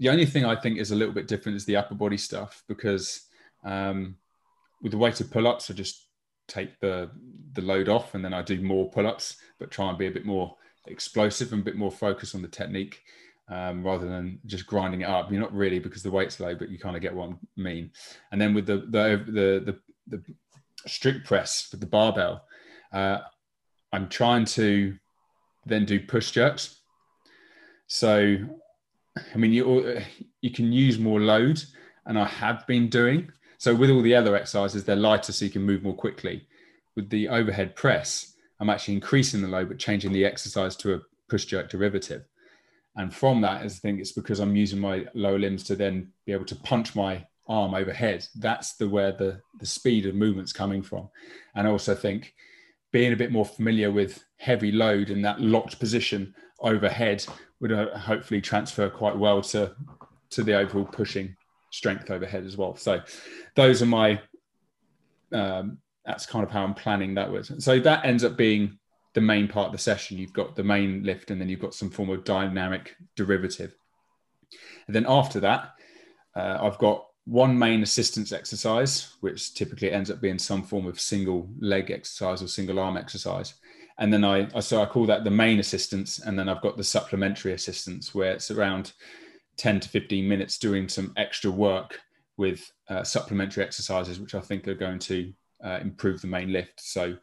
the 0.02 0.08
only 0.08 0.26
thing 0.26 0.44
I 0.44 0.56
think 0.56 0.78
is 0.78 0.90
a 0.90 0.96
little 0.96 1.14
bit 1.14 1.28
different 1.28 1.54
is 1.54 1.64
the 1.64 1.76
upper 1.76 1.94
body 1.94 2.16
stuff 2.16 2.64
because 2.66 3.28
um, 3.62 4.16
with 4.82 4.90
the 4.90 4.98
weighted 4.98 5.30
pull 5.30 5.46
ups, 5.46 5.70
I 5.70 5.74
just 5.74 6.08
take 6.48 6.80
the 6.80 7.08
the 7.52 7.62
load 7.62 7.88
off 7.88 8.16
and 8.16 8.24
then 8.24 8.34
I 8.34 8.42
do 8.42 8.60
more 8.60 8.90
pull 8.90 9.06
ups, 9.06 9.36
but 9.60 9.70
try 9.70 9.88
and 9.88 9.96
be 9.96 10.08
a 10.08 10.10
bit 10.10 10.26
more 10.26 10.56
explosive 10.88 11.52
and 11.52 11.62
a 11.62 11.64
bit 11.64 11.76
more 11.76 11.92
focused 11.92 12.34
on 12.34 12.42
the 12.42 12.48
technique 12.48 13.00
um, 13.48 13.84
rather 13.84 14.08
than 14.08 14.40
just 14.44 14.66
grinding 14.66 15.02
it 15.02 15.08
up. 15.08 15.30
You're 15.30 15.40
not 15.40 15.54
really 15.54 15.78
because 15.78 16.02
the 16.02 16.10
weight's 16.10 16.40
low, 16.40 16.56
but 16.56 16.68
you 16.68 16.80
kind 16.80 16.96
of 16.96 17.02
get 17.02 17.14
what 17.14 17.30
I 17.30 17.34
mean. 17.54 17.92
And 18.32 18.40
then 18.40 18.54
with 18.54 18.66
the 18.66 18.78
the 18.78 19.22
the 19.26 19.72
the, 20.08 20.16
the 20.16 20.22
strict 20.84 21.28
press 21.28 21.68
with 21.70 21.80
the 21.80 21.86
barbell, 21.86 22.44
uh, 22.92 23.18
I'm 23.92 24.08
trying 24.08 24.46
to 24.46 24.96
then 25.64 25.84
do 25.84 26.00
push 26.00 26.32
jerks. 26.32 26.80
So, 27.86 28.38
I 29.16 29.36
mean, 29.36 29.52
you 29.52 30.00
you 30.40 30.50
can 30.50 30.72
use 30.72 30.98
more 30.98 31.20
load, 31.20 31.62
and 32.06 32.18
I 32.18 32.26
have 32.26 32.66
been 32.66 32.88
doing. 32.88 33.30
So 33.58 33.74
with 33.74 33.90
all 33.90 34.02
the 34.02 34.14
other 34.14 34.34
exercises, 34.34 34.84
they're 34.84 34.96
lighter, 34.96 35.32
so 35.32 35.44
you 35.44 35.50
can 35.50 35.62
move 35.62 35.82
more 35.82 35.94
quickly. 35.94 36.46
With 36.96 37.10
the 37.10 37.28
overhead 37.28 37.76
press, 37.76 38.34
I'm 38.60 38.70
actually 38.70 38.94
increasing 38.94 39.40
the 39.40 39.48
load, 39.48 39.68
but 39.68 39.78
changing 39.78 40.12
the 40.12 40.24
exercise 40.24 40.76
to 40.76 40.94
a 40.94 41.00
push 41.28 41.44
jerk 41.44 41.70
derivative. 41.70 42.24
And 42.96 43.14
from 43.14 43.40
that, 43.42 43.62
I 43.62 43.68
think 43.68 44.00
it's 44.00 44.12
because 44.12 44.40
I'm 44.40 44.56
using 44.56 44.78
my 44.78 45.06
lower 45.14 45.38
limbs 45.38 45.64
to 45.64 45.76
then 45.76 46.12
be 46.26 46.32
able 46.32 46.44
to 46.46 46.56
punch 46.56 46.94
my 46.94 47.26
arm 47.48 47.74
overhead. 47.74 48.26
That's 48.36 48.74
the 48.76 48.88
where 48.88 49.12
the 49.12 49.40
the 49.60 49.66
speed 49.66 50.06
of 50.06 50.14
movement's 50.14 50.52
coming 50.52 50.82
from. 50.82 51.08
And 51.54 51.66
I 51.66 51.70
also 51.70 51.94
think 51.94 52.34
being 52.92 53.12
a 53.12 53.16
bit 53.16 53.32
more 53.32 53.46
familiar 53.46 53.90
with 53.90 54.22
heavy 54.36 54.70
load 54.70 55.10
in 55.10 55.22
that 55.22 55.40
locked 55.40 55.78
position 55.80 56.34
overhead 56.62 57.24
would 57.60 57.72
uh, 57.72 57.96
hopefully 57.98 58.40
transfer 58.40 58.88
quite 58.88 59.16
well 59.16 59.42
to 59.42 59.74
to 60.30 60.42
the 60.42 60.56
overall 60.56 60.84
pushing 60.84 61.36
strength 61.70 62.10
overhead 62.10 62.44
as 62.44 62.56
well. 62.56 62.74
So 62.76 63.00
those 63.54 63.82
are 63.82 63.86
my 63.86 64.20
um, 65.32 65.78
that's 66.04 66.26
kind 66.26 66.44
of 66.44 66.50
how 66.50 66.64
I'm 66.64 66.74
planning 66.74 67.14
that 67.14 67.30
was. 67.30 67.52
So 67.58 67.78
that 67.80 68.04
ends 68.04 68.24
up 68.24 68.36
being 68.36 68.78
the 69.14 69.20
main 69.20 69.48
part 69.48 69.66
of 69.66 69.72
the 69.72 69.78
session. 69.78 70.18
You've 70.18 70.32
got 70.32 70.56
the 70.56 70.64
main 70.64 71.02
lift, 71.04 71.30
and 71.30 71.40
then 71.40 71.48
you've 71.48 71.60
got 71.60 71.74
some 71.74 71.90
form 71.90 72.10
of 72.10 72.24
dynamic 72.24 72.96
derivative. 73.16 73.74
And 74.86 74.96
then 74.96 75.06
after 75.08 75.40
that, 75.40 75.74
uh, 76.34 76.58
I've 76.60 76.78
got 76.78 77.06
one 77.24 77.56
main 77.58 77.82
assistance 77.82 78.32
exercise, 78.32 79.14
which 79.20 79.54
typically 79.54 79.92
ends 79.92 80.10
up 80.10 80.20
being 80.20 80.38
some 80.38 80.62
form 80.62 80.86
of 80.86 81.00
single 81.00 81.48
leg 81.60 81.90
exercise 81.90 82.42
or 82.42 82.48
single 82.48 82.80
arm 82.80 82.96
exercise. 82.96 83.54
And 83.98 84.12
then 84.12 84.24
I, 84.24 84.48
so 84.60 84.82
I 84.82 84.86
call 84.86 85.06
that 85.06 85.24
the 85.24 85.30
main 85.30 85.60
assistance. 85.60 86.18
And 86.18 86.38
then 86.38 86.48
I've 86.48 86.62
got 86.62 86.76
the 86.76 86.84
supplementary 86.84 87.52
assistance 87.52 88.14
where 88.14 88.32
it's 88.32 88.50
around 88.50 88.92
10 89.56 89.80
to 89.80 89.88
15 89.88 90.28
minutes 90.28 90.58
doing 90.58 90.88
some 90.88 91.12
extra 91.16 91.50
work 91.50 92.00
with 92.36 92.70
uh, 92.88 93.04
supplementary 93.04 93.64
exercises, 93.64 94.18
which 94.18 94.34
I 94.34 94.40
think 94.40 94.66
are 94.66 94.74
going 94.74 94.98
to 95.00 95.32
uh, 95.62 95.78
improve 95.82 96.20
the 96.20 96.26
main 96.26 96.52
lift. 96.52 96.80
So, 96.80 97.16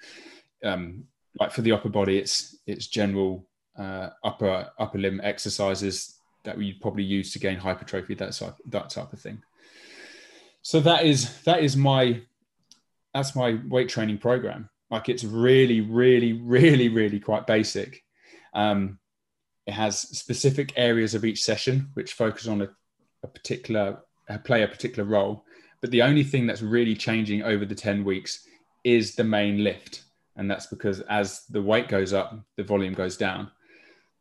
um, 0.63 1.03
like 1.39 1.51
for 1.51 1.61
the 1.61 1.71
upper 1.71 1.89
body, 1.89 2.17
it's 2.17 2.57
it's 2.65 2.87
general 2.87 3.47
uh, 3.77 4.09
upper 4.23 4.69
upper 4.79 4.97
limb 4.97 5.21
exercises 5.23 6.19
that 6.43 6.57
we'd 6.57 6.81
probably 6.81 7.03
use 7.03 7.31
to 7.33 7.39
gain 7.39 7.57
hypertrophy, 7.57 8.15
that 8.15 8.33
type, 8.33 8.55
that 8.65 8.89
type 8.89 9.11
of 9.13 9.19
thing 9.19 9.41
so 10.61 10.79
that 10.79 11.05
is 11.05 11.41
that 11.43 11.63
is 11.63 11.75
my 11.77 12.21
that's 13.13 13.35
my 13.35 13.57
weight 13.67 13.89
training 13.89 14.17
program 14.17 14.69
like 14.91 15.09
it's 15.09 15.23
really 15.23 15.81
really 15.81 16.33
really 16.33 16.89
really 16.89 17.19
quite 17.19 17.47
basic. 17.47 18.03
Um, 18.53 18.99
it 19.67 19.73
has 19.73 19.99
specific 19.99 20.73
areas 20.75 21.13
of 21.13 21.23
each 21.23 21.43
session 21.43 21.89
which 21.93 22.13
focus 22.13 22.47
on 22.47 22.61
a, 22.61 22.69
a 23.23 23.27
particular 23.27 23.99
uh, 24.29 24.37
play 24.39 24.63
a 24.63 24.67
particular 24.67 25.07
role. 25.07 25.45
But 25.81 25.91
the 25.91 26.01
only 26.01 26.23
thing 26.23 26.45
that's 26.45 26.61
really 26.61 26.95
changing 26.95 27.43
over 27.43 27.65
the 27.65 27.75
10 27.75 28.03
weeks 28.03 28.45
is 28.83 29.15
the 29.15 29.23
main 29.23 29.63
lift. 29.63 30.03
And 30.35 30.49
that's 30.49 30.67
because 30.67 31.01
as 31.01 31.45
the 31.49 31.61
weight 31.61 31.87
goes 31.87 32.13
up 32.13 32.37
the 32.57 32.63
volume 32.63 32.93
goes 32.93 33.17
down. 33.17 33.51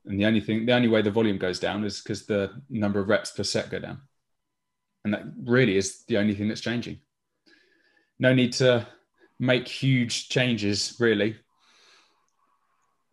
And 0.05 0.19
the 0.19 0.27
only 0.27 0.41
thing 0.41 0.67
the 0.67 0.75
only 0.75 0.89
way 0.89 1.03
the 1.03 1.11
volume 1.11 1.39
goes 1.39 1.59
down 1.61 1.85
is 1.85 2.01
because 2.01 2.27
the 2.27 2.53
number 2.69 3.01
of 3.01 3.09
reps 3.09 3.31
per 3.31 3.45
set 3.45 3.71
go 3.71 3.79
down. 3.79 4.01
And 5.05 5.15
that 5.15 5.25
really 5.45 5.77
is 5.77 6.05
the 6.09 6.19
only 6.19 6.35
thing 6.35 6.49
that's 6.49 6.61
changing. 6.61 7.01
No 8.19 8.35
need 8.35 8.53
to 8.55 8.87
make 9.39 9.69
huge 9.69 10.29
changes, 10.29 10.97
really. 10.99 11.37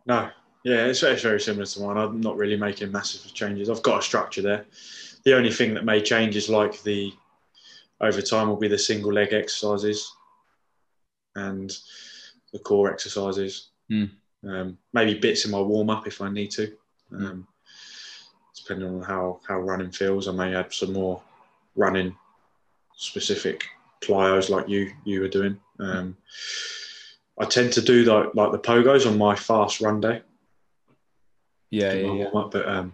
No, 0.05 0.29
yeah, 0.63 0.85
it's, 0.85 1.03
it's 1.03 1.21
very 1.21 1.39
similar 1.39 1.65
to 1.65 1.81
mine. 1.81 1.97
I'm 1.97 2.21
not 2.21 2.37
really 2.37 2.57
making 2.57 2.91
massive 2.91 3.33
changes. 3.33 3.69
I've 3.69 3.83
got 3.83 3.99
a 3.99 4.03
structure 4.03 4.41
there. 4.41 4.65
The 5.23 5.35
only 5.35 5.51
thing 5.51 5.73
that 5.73 5.85
may 5.85 6.01
change 6.01 6.35
is 6.35 6.49
like 6.49 6.81
the 6.83 7.13
over 8.01 8.21
time 8.21 8.47
will 8.47 8.57
be 8.57 8.67
the 8.67 8.77
single 8.77 9.13
leg 9.13 9.33
exercises 9.33 10.11
and 11.35 11.71
the 12.53 12.59
core 12.59 12.91
exercises. 12.91 13.69
Mm. 13.91 14.11
Um, 14.47 14.77
maybe 14.93 15.19
bits 15.19 15.45
in 15.45 15.51
my 15.51 15.59
warm 15.61 15.89
up 15.89 16.07
if 16.07 16.21
I 16.21 16.29
need 16.29 16.51
to. 16.51 16.71
Hmm. 17.09 17.25
Um. 17.25 17.47
Depending 18.55 18.95
on 18.95 19.03
how, 19.03 19.41
how 19.47 19.59
running 19.59 19.91
feels, 19.91 20.27
I 20.27 20.31
may 20.31 20.55
add 20.55 20.73
some 20.73 20.93
more 20.93 21.21
running 21.75 22.15
specific 22.95 23.63
plyos 24.01 24.49
like 24.49 24.67
you 24.67 24.91
you 25.03 25.21
were 25.21 25.27
doing. 25.27 25.59
Um, 25.79 26.17
I 27.39 27.45
tend 27.45 27.73
to 27.73 27.81
do 27.81 28.05
the, 28.05 28.31
like 28.33 28.51
the 28.51 28.59
pogos 28.59 29.05
on 29.05 29.17
my 29.17 29.35
fast 29.35 29.81
run 29.81 29.99
day. 29.99 30.21
Yeah, 31.69 31.93
yeah, 31.93 32.13
yeah. 32.13 32.25
Up, 32.27 32.51
but 32.51 32.67
um, 32.67 32.93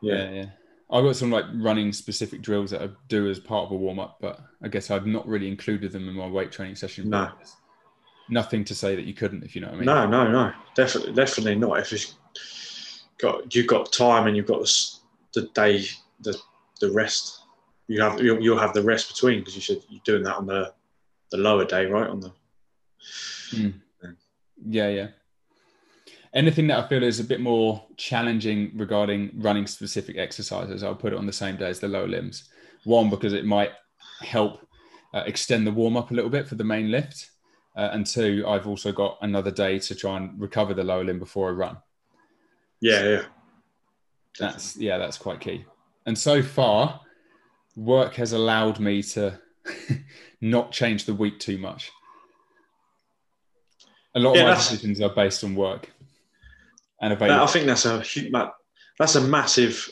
yeah. 0.00 0.14
yeah, 0.14 0.30
yeah. 0.30 0.46
I've 0.92 1.04
got 1.04 1.16
some 1.16 1.30
like 1.30 1.44
running 1.54 1.92
specific 1.92 2.42
drills 2.42 2.70
that 2.70 2.82
I 2.82 2.88
do 3.08 3.28
as 3.28 3.38
part 3.38 3.66
of 3.66 3.72
a 3.72 3.76
warm 3.76 3.98
up, 3.98 4.18
but 4.20 4.40
I 4.62 4.68
guess 4.68 4.90
I've 4.90 5.06
not 5.06 5.26
really 5.26 5.48
included 5.48 5.92
them 5.92 6.08
in 6.08 6.14
my 6.14 6.26
weight 6.26 6.50
training 6.50 6.76
session. 6.76 7.10
No, 7.10 7.30
nothing 8.28 8.64
to 8.64 8.74
say 8.74 8.96
that 8.96 9.04
you 9.04 9.14
couldn't, 9.14 9.44
if 9.44 9.54
you 9.54 9.60
know 9.60 9.68
what 9.68 9.74
I 9.74 9.78
mean. 9.78 9.86
No, 9.86 10.06
no, 10.06 10.30
no, 10.30 10.52
definitely, 10.74 11.12
definitely 11.12 11.56
not. 11.56 11.78
If 11.78 11.92
it's 11.92 12.16
got 13.18 13.54
you've 13.54 13.66
got 13.66 13.92
time 13.92 14.26
and 14.26 14.36
you've 14.36 14.46
got 14.46 14.62
the, 14.62 15.40
the 15.40 15.48
day, 15.54 15.84
the 16.20 16.36
the 16.80 16.90
rest 16.90 17.42
you 17.86 18.00
have 18.00 18.20
you'll, 18.20 18.40
you'll 18.40 18.58
have 18.58 18.72
the 18.72 18.82
rest 18.82 19.08
between 19.08 19.40
because 19.40 19.54
you 19.54 19.60
should 19.60 19.82
you're 19.88 20.00
doing 20.04 20.22
that 20.22 20.36
on 20.36 20.46
the 20.46 20.72
the 21.30 21.38
lower 21.38 21.64
day, 21.64 21.86
right? 21.86 22.08
On 22.08 22.20
the 22.20 22.32
mm. 23.52 23.74
yeah, 24.66 24.88
yeah. 24.88 25.08
Anything 26.32 26.68
that 26.68 26.84
I 26.84 26.88
feel 26.88 27.02
is 27.02 27.18
a 27.18 27.24
bit 27.24 27.40
more 27.40 27.84
challenging 27.96 28.70
regarding 28.76 29.32
running 29.36 29.66
specific 29.66 30.16
exercises, 30.16 30.84
I'll 30.84 30.94
put 30.94 31.12
it 31.12 31.18
on 31.18 31.26
the 31.26 31.32
same 31.32 31.56
day 31.56 31.68
as 31.68 31.80
the 31.80 31.88
lower 31.88 32.06
limbs. 32.06 32.48
One 32.84 33.10
because 33.10 33.32
it 33.32 33.44
might 33.44 33.72
help 34.20 34.66
uh, 35.12 35.24
extend 35.26 35.66
the 35.66 35.72
warm 35.72 35.96
up 35.96 36.10
a 36.10 36.14
little 36.14 36.30
bit 36.30 36.46
for 36.46 36.54
the 36.54 36.64
main 36.64 36.90
lift, 36.90 37.30
uh, 37.76 37.90
and 37.92 38.06
two, 38.06 38.44
I've 38.46 38.66
also 38.66 38.92
got 38.92 39.18
another 39.22 39.50
day 39.50 39.78
to 39.78 39.94
try 39.94 40.16
and 40.16 40.40
recover 40.40 40.74
the 40.74 40.84
lower 40.84 41.04
limb 41.04 41.18
before 41.18 41.48
I 41.48 41.52
run. 41.52 41.76
Yeah, 42.80 43.04
yeah. 43.04 43.22
That's 44.38 44.76
yeah, 44.76 44.98
that's 44.98 45.18
quite 45.18 45.40
key. 45.40 45.64
And 46.06 46.16
so 46.16 46.42
far, 46.42 47.00
work 47.76 48.14
has 48.14 48.32
allowed 48.32 48.80
me 48.80 49.02
to 49.02 49.38
not 50.40 50.72
change 50.72 51.04
the 51.04 51.14
week 51.14 51.38
too 51.38 51.58
much. 51.58 51.90
A 54.14 54.18
lot 54.20 54.36
of 54.36 54.42
my 54.44 54.54
decisions 54.54 55.00
are 55.00 55.10
based 55.10 55.44
on 55.44 55.54
work 55.54 55.90
and 57.00 57.16
That- 57.18 57.30
I 57.30 57.46
think 57.46 57.66
that's 57.66 57.86
a 57.86 58.02
that's 58.98 59.14
a 59.14 59.20
massive 59.20 59.88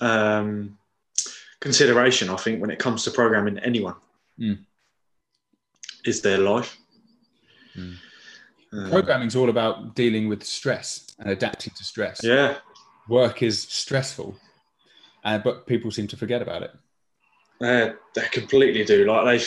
um, 0.00 0.76
consideration. 1.60 2.28
I 2.28 2.36
think 2.36 2.60
when 2.60 2.70
it 2.70 2.78
comes 2.78 3.04
to 3.04 3.10
programming 3.10 3.58
anyone, 3.60 3.94
Mm. 4.38 4.58
is 6.04 6.20
their 6.20 6.36
life. 6.36 6.76
Mm. 7.74 7.96
Um, 8.72 8.90
Programming's 8.90 9.34
all 9.34 9.48
about 9.48 9.94
dealing 9.94 10.28
with 10.28 10.44
stress 10.44 11.06
and 11.18 11.30
adapting 11.30 11.72
to 11.78 11.84
stress. 11.84 12.20
yeah, 12.22 12.58
Work 13.08 13.42
is 13.42 13.62
stressful, 13.62 14.38
uh, 15.24 15.38
but 15.38 15.66
people 15.66 15.90
seem 15.90 16.06
to 16.08 16.16
forget 16.18 16.42
about 16.42 16.62
it. 16.62 16.72
They 17.60 17.92
they 18.14 18.26
completely 18.32 18.84
do. 18.84 19.04
Like 19.06 19.38
they, 19.38 19.44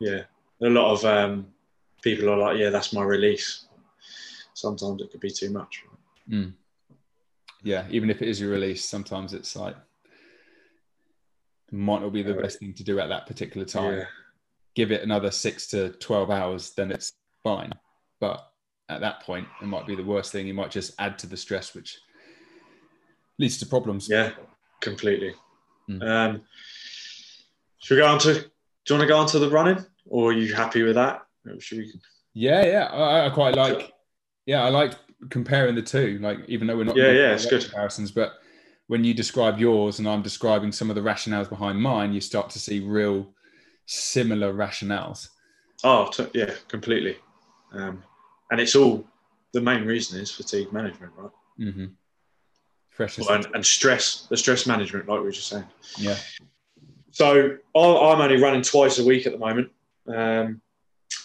yeah, 0.00 0.22
a 0.62 0.68
lot 0.68 0.92
of 0.92 1.04
um, 1.04 1.46
people 2.02 2.30
are 2.30 2.36
like, 2.36 2.58
yeah, 2.58 2.70
that's 2.70 2.92
my 2.92 3.02
release. 3.02 3.66
Sometimes 4.54 5.02
it 5.02 5.10
could 5.10 5.20
be 5.20 5.30
too 5.30 5.50
much. 5.50 5.82
Mm. 6.30 6.54
Yeah, 7.62 7.84
even 7.90 8.10
if 8.10 8.22
it 8.22 8.28
is 8.28 8.40
your 8.40 8.50
release, 8.50 8.84
sometimes 8.84 9.34
it's 9.34 9.56
like 9.56 9.76
might 11.72 12.00
not 12.00 12.12
be 12.12 12.22
the 12.22 12.34
best 12.34 12.60
thing 12.60 12.72
to 12.74 12.84
do 12.84 13.00
at 13.00 13.08
that 13.08 13.26
particular 13.26 13.66
time. 13.66 13.98
Yeah, 13.98 14.04
Give 14.74 14.92
it 14.92 15.02
another 15.02 15.30
six 15.30 15.66
to 15.68 15.90
twelve 15.90 16.30
hours, 16.30 16.72
then 16.76 16.90
it's 16.90 17.12
fine. 17.42 17.72
But 18.20 18.50
at 18.88 19.00
that 19.00 19.20
point, 19.22 19.48
it 19.60 19.66
might 19.66 19.86
be 19.86 19.96
the 19.96 20.04
worst 20.04 20.32
thing. 20.32 20.46
You 20.46 20.54
might 20.54 20.70
just 20.70 20.94
add 20.98 21.18
to 21.18 21.26
the 21.26 21.36
stress, 21.36 21.74
which 21.74 21.98
leads 23.38 23.58
to 23.58 23.66
problems. 23.66 24.08
yeah, 24.08 24.30
completely. 24.80 25.34
Mm. 25.90 26.02
Um, 26.02 26.42
should 27.78 27.96
we 27.96 28.00
go 28.00 28.06
on 28.06 28.18
to? 28.20 28.34
Do 28.34 28.40
you 28.40 28.98
want 28.98 29.02
to 29.02 29.06
go 29.06 29.18
on 29.18 29.26
to 29.28 29.38
the 29.38 29.50
running, 29.50 29.84
or 30.06 30.30
are 30.30 30.32
you 30.32 30.54
happy 30.54 30.82
with 30.82 30.94
that? 30.94 31.22
Should 31.58 31.78
we? 31.78 31.92
Yeah, 32.34 32.64
yeah. 32.64 32.84
I, 32.86 33.26
I 33.26 33.30
quite 33.30 33.54
like. 33.54 33.92
Yeah, 34.46 34.62
I 34.62 34.68
like 34.68 34.92
comparing 35.30 35.74
the 35.74 35.82
two. 35.82 36.18
Like, 36.20 36.38
even 36.48 36.66
though 36.66 36.76
we're 36.76 36.84
not. 36.84 36.96
Yeah, 36.96 37.10
yeah, 37.10 37.34
it's 37.34 37.46
good. 37.46 37.62
comparisons, 37.62 38.10
but 38.10 38.34
when 38.86 39.04
you 39.04 39.14
describe 39.14 39.58
yours 39.58 39.98
and 39.98 40.08
I'm 40.08 40.22
describing 40.22 40.72
some 40.72 40.90
of 40.90 40.96
the 40.96 41.02
rationales 41.02 41.48
behind 41.48 41.80
mine, 41.80 42.12
you 42.12 42.20
start 42.20 42.50
to 42.50 42.58
see 42.58 42.80
real 42.80 43.34
similar 43.86 44.52
rationales. 44.52 45.28
Oh, 45.82 46.08
t- 46.08 46.28
yeah, 46.34 46.54
completely. 46.68 47.16
Um, 47.72 48.02
and 48.50 48.60
it's 48.60 48.76
all 48.76 49.04
the 49.52 49.60
main 49.60 49.84
reason 49.84 50.20
is 50.20 50.30
fatigue 50.30 50.72
management, 50.72 51.12
right? 51.16 51.30
Mm-hmm. 51.60 51.86
Fresh. 52.90 53.18
Well, 53.18 53.32
and, 53.32 53.46
and 53.54 53.66
stress, 53.66 54.26
the 54.30 54.36
stress 54.36 54.66
management, 54.66 55.08
like 55.08 55.18
we 55.18 55.24
were 55.24 55.32
just 55.32 55.48
saying. 55.48 55.66
yeah. 55.98 56.16
So 57.16 57.56
I'm 57.74 58.20
only 58.20 58.36
running 58.36 58.60
twice 58.60 58.98
a 58.98 59.04
week 59.06 59.24
at 59.24 59.32
the 59.32 59.38
moment, 59.38 59.70
um, 60.06 60.60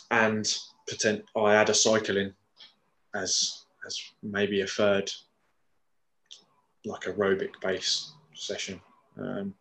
and 0.09 0.57
potent- 0.89 1.25
I 1.35 1.55
add 1.55 1.69
a 1.69 1.73
cycle 1.73 2.15
in 2.15 2.33
as 3.13 3.65
as 3.85 4.01
maybe 4.23 4.61
a 4.61 4.67
third, 4.67 5.11
like 6.85 7.01
aerobic 7.01 7.59
base 7.59 8.13
session. 8.33 8.79
Um, 9.17 9.53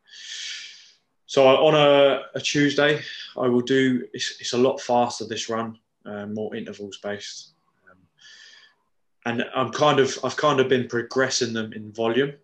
so 1.26 1.48
on 1.48 1.74
a, 1.74 2.22
a 2.36 2.40
Tuesday, 2.40 3.02
I 3.36 3.48
will 3.48 3.62
do. 3.62 4.06
It's, 4.12 4.36
it's 4.38 4.52
a 4.52 4.58
lot 4.58 4.80
faster 4.80 5.26
this 5.26 5.48
run, 5.48 5.80
uh, 6.06 6.26
more 6.26 6.54
intervals 6.54 6.98
based, 6.98 7.54
um, 7.90 7.98
and 9.24 9.44
I'm 9.56 9.72
kind 9.72 9.98
of 9.98 10.16
I've 10.22 10.36
kind 10.36 10.60
of 10.60 10.68
been 10.68 10.86
progressing 10.86 11.54
them 11.54 11.72
in 11.72 11.90
volume, 11.90 12.34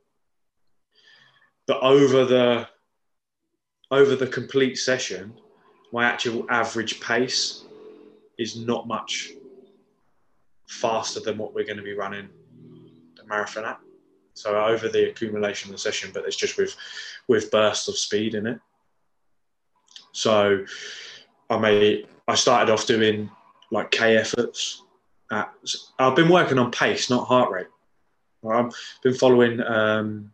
but 1.68 1.80
over 1.82 2.24
the 2.24 2.68
over 3.90 4.16
the 4.16 4.26
complete 4.26 4.76
session, 4.76 5.32
my 5.92 6.04
actual 6.04 6.46
average 6.50 7.00
pace 7.00 7.64
is 8.38 8.56
not 8.56 8.88
much 8.88 9.32
faster 10.68 11.20
than 11.20 11.38
what 11.38 11.54
we're 11.54 11.64
going 11.64 11.76
to 11.76 11.82
be 11.82 11.94
running 11.94 12.28
the 13.16 13.24
marathon 13.26 13.64
at. 13.64 13.78
So 14.34 14.62
over 14.62 14.88
the 14.88 15.08
accumulation 15.08 15.70
of 15.70 15.76
the 15.76 15.78
session, 15.78 16.10
but 16.12 16.24
it's 16.26 16.36
just 16.36 16.58
with 16.58 16.76
with 17.28 17.50
bursts 17.50 17.88
of 17.88 17.96
speed 17.96 18.34
in 18.34 18.46
it. 18.46 18.60
So 20.12 20.64
I 21.48 21.58
may 21.58 22.04
I 22.28 22.34
started 22.34 22.72
off 22.72 22.86
doing 22.86 23.30
like 23.70 23.90
K 23.90 24.16
efforts. 24.16 24.82
At, 25.32 25.52
I've 25.98 26.14
been 26.14 26.28
working 26.28 26.58
on 26.58 26.70
pace, 26.70 27.08
not 27.08 27.26
heart 27.26 27.50
rate. 27.50 27.66
I've 28.48 28.72
been 29.02 29.14
following 29.14 29.60
um, 29.62 30.30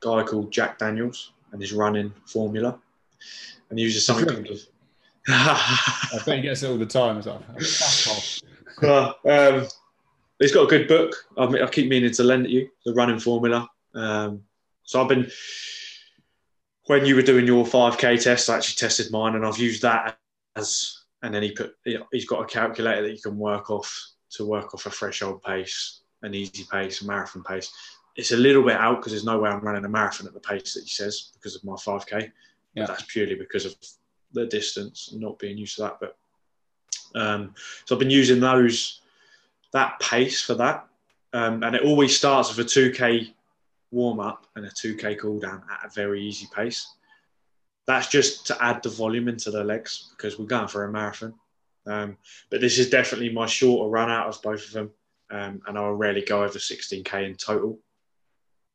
a 0.00 0.06
guy 0.06 0.22
called 0.22 0.52
Jack 0.52 0.78
Daniels 0.78 1.32
and 1.52 1.60
his 1.60 1.72
running 1.72 2.12
formula, 2.26 2.78
and 3.70 3.78
he 3.78 3.84
uses 3.84 4.06
something 4.06 4.26
called. 4.26 4.66
I 5.28 6.20
bet 6.24 6.36
he 6.36 6.42
gets 6.42 6.62
it 6.62 6.70
all 6.70 6.78
the 6.78 6.86
time. 6.86 7.18
It's 7.18 8.42
like, 8.80 8.88
uh, 8.88 9.12
um, 9.28 9.66
he's 10.38 10.52
got 10.52 10.64
a 10.64 10.68
good 10.68 10.86
book. 10.86 11.14
I, 11.36 11.46
mean, 11.46 11.62
I 11.62 11.66
keep 11.66 11.88
meaning 11.88 12.12
to 12.12 12.22
lend 12.22 12.46
it 12.46 12.50
you 12.50 12.68
the 12.84 12.94
running 12.94 13.18
formula. 13.18 13.68
Um, 13.94 14.42
so 14.84 15.02
I've 15.02 15.08
been 15.08 15.28
when 16.86 17.04
you 17.04 17.16
were 17.16 17.22
doing 17.22 17.46
your 17.46 17.64
5k 17.64 18.22
test, 18.22 18.48
I 18.48 18.56
actually 18.56 18.76
tested 18.76 19.10
mine, 19.10 19.34
and 19.34 19.44
I've 19.44 19.58
used 19.58 19.82
that 19.82 20.18
as. 20.54 21.02
And 21.22 21.34
then 21.34 21.42
he 21.42 21.50
put 21.50 21.74
he's 22.12 22.26
got 22.26 22.42
a 22.42 22.46
calculator 22.46 23.02
that 23.02 23.10
you 23.10 23.20
can 23.20 23.38
work 23.38 23.70
off 23.70 24.10
to 24.32 24.44
work 24.44 24.74
off 24.74 24.86
a 24.86 24.90
threshold 24.90 25.42
pace, 25.42 26.02
an 26.22 26.34
easy 26.34 26.64
pace, 26.70 27.00
a 27.00 27.06
marathon 27.06 27.42
pace. 27.42 27.72
It's 28.16 28.32
a 28.32 28.36
little 28.36 28.62
bit 28.62 28.76
out 28.76 28.96
because 28.96 29.12
there's 29.12 29.24
no 29.24 29.38
way 29.38 29.50
I'm 29.50 29.60
running 29.60 29.84
a 29.84 29.88
marathon 29.88 30.26
at 30.26 30.34
the 30.34 30.40
pace 30.40 30.74
that 30.74 30.84
he 30.84 30.88
says 30.88 31.32
because 31.34 31.54
of 31.54 31.64
my 31.64 31.74
5k. 31.74 32.12
Yeah. 32.12 32.28
But 32.74 32.86
that's 32.88 33.02
purely 33.04 33.34
because 33.34 33.66
of 33.66 33.74
the 34.32 34.46
distance 34.46 35.10
and 35.12 35.20
not 35.20 35.38
being 35.38 35.58
used 35.58 35.76
to 35.76 35.82
that. 35.82 35.98
But 36.00 36.16
um, 37.14 37.54
so 37.84 37.94
I've 37.94 37.98
been 37.98 38.10
using 38.10 38.40
those 38.40 39.00
that 39.72 39.98
pace 40.00 40.40
for 40.40 40.54
that, 40.54 40.86
um, 41.32 41.62
and 41.62 41.74
it 41.74 41.82
always 41.82 42.16
starts 42.16 42.54
with 42.54 42.66
a 42.66 42.68
two 42.68 42.90
k 42.90 43.34
warm 43.90 44.20
up 44.20 44.46
and 44.56 44.64
a 44.64 44.70
two 44.70 44.94
k 44.96 45.14
cool 45.14 45.38
down 45.38 45.62
at 45.70 45.86
a 45.86 45.94
very 45.94 46.22
easy 46.22 46.48
pace. 46.54 46.94
That's 47.86 48.08
just 48.08 48.46
to 48.48 48.64
add 48.64 48.82
the 48.82 48.88
volume 48.88 49.28
into 49.28 49.50
the 49.50 49.62
legs 49.62 50.12
because 50.16 50.38
we're 50.38 50.46
going 50.46 50.68
for 50.68 50.84
a 50.84 50.92
marathon. 50.92 51.34
Um, 51.86 52.16
but 52.50 52.60
this 52.60 52.78
is 52.78 52.90
definitely 52.90 53.32
my 53.32 53.46
shorter 53.46 53.88
run 53.88 54.10
out 54.10 54.28
of 54.28 54.42
both 54.42 54.66
of 54.66 54.72
them, 54.72 54.90
um, 55.30 55.62
and 55.66 55.78
I'll 55.78 55.92
rarely 55.92 56.22
go 56.22 56.42
over 56.42 56.58
16k 56.58 57.24
in 57.24 57.36
total 57.36 57.78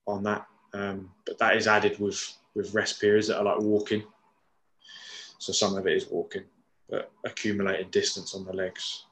on 0.08 0.24
that. 0.24 0.46
Um, 0.74 1.12
but 1.26 1.38
that 1.40 1.58
is 1.58 1.68
added 1.68 2.00
with 2.00 2.34
with 2.54 2.74
rest 2.74 3.00
periods 3.00 3.28
that 3.28 3.38
are 3.38 3.44
like 3.44 3.60
walking. 3.60 4.04
So 5.40 5.54
some 5.54 5.76
of 5.78 5.88
it 5.88 5.96
is 5.96 6.08
walking 6.08 6.44
but 6.92 7.10
accumulated 7.26 7.90
distance 7.90 8.36
on 8.36 8.44
the 8.44 8.54
legs, 8.54 9.06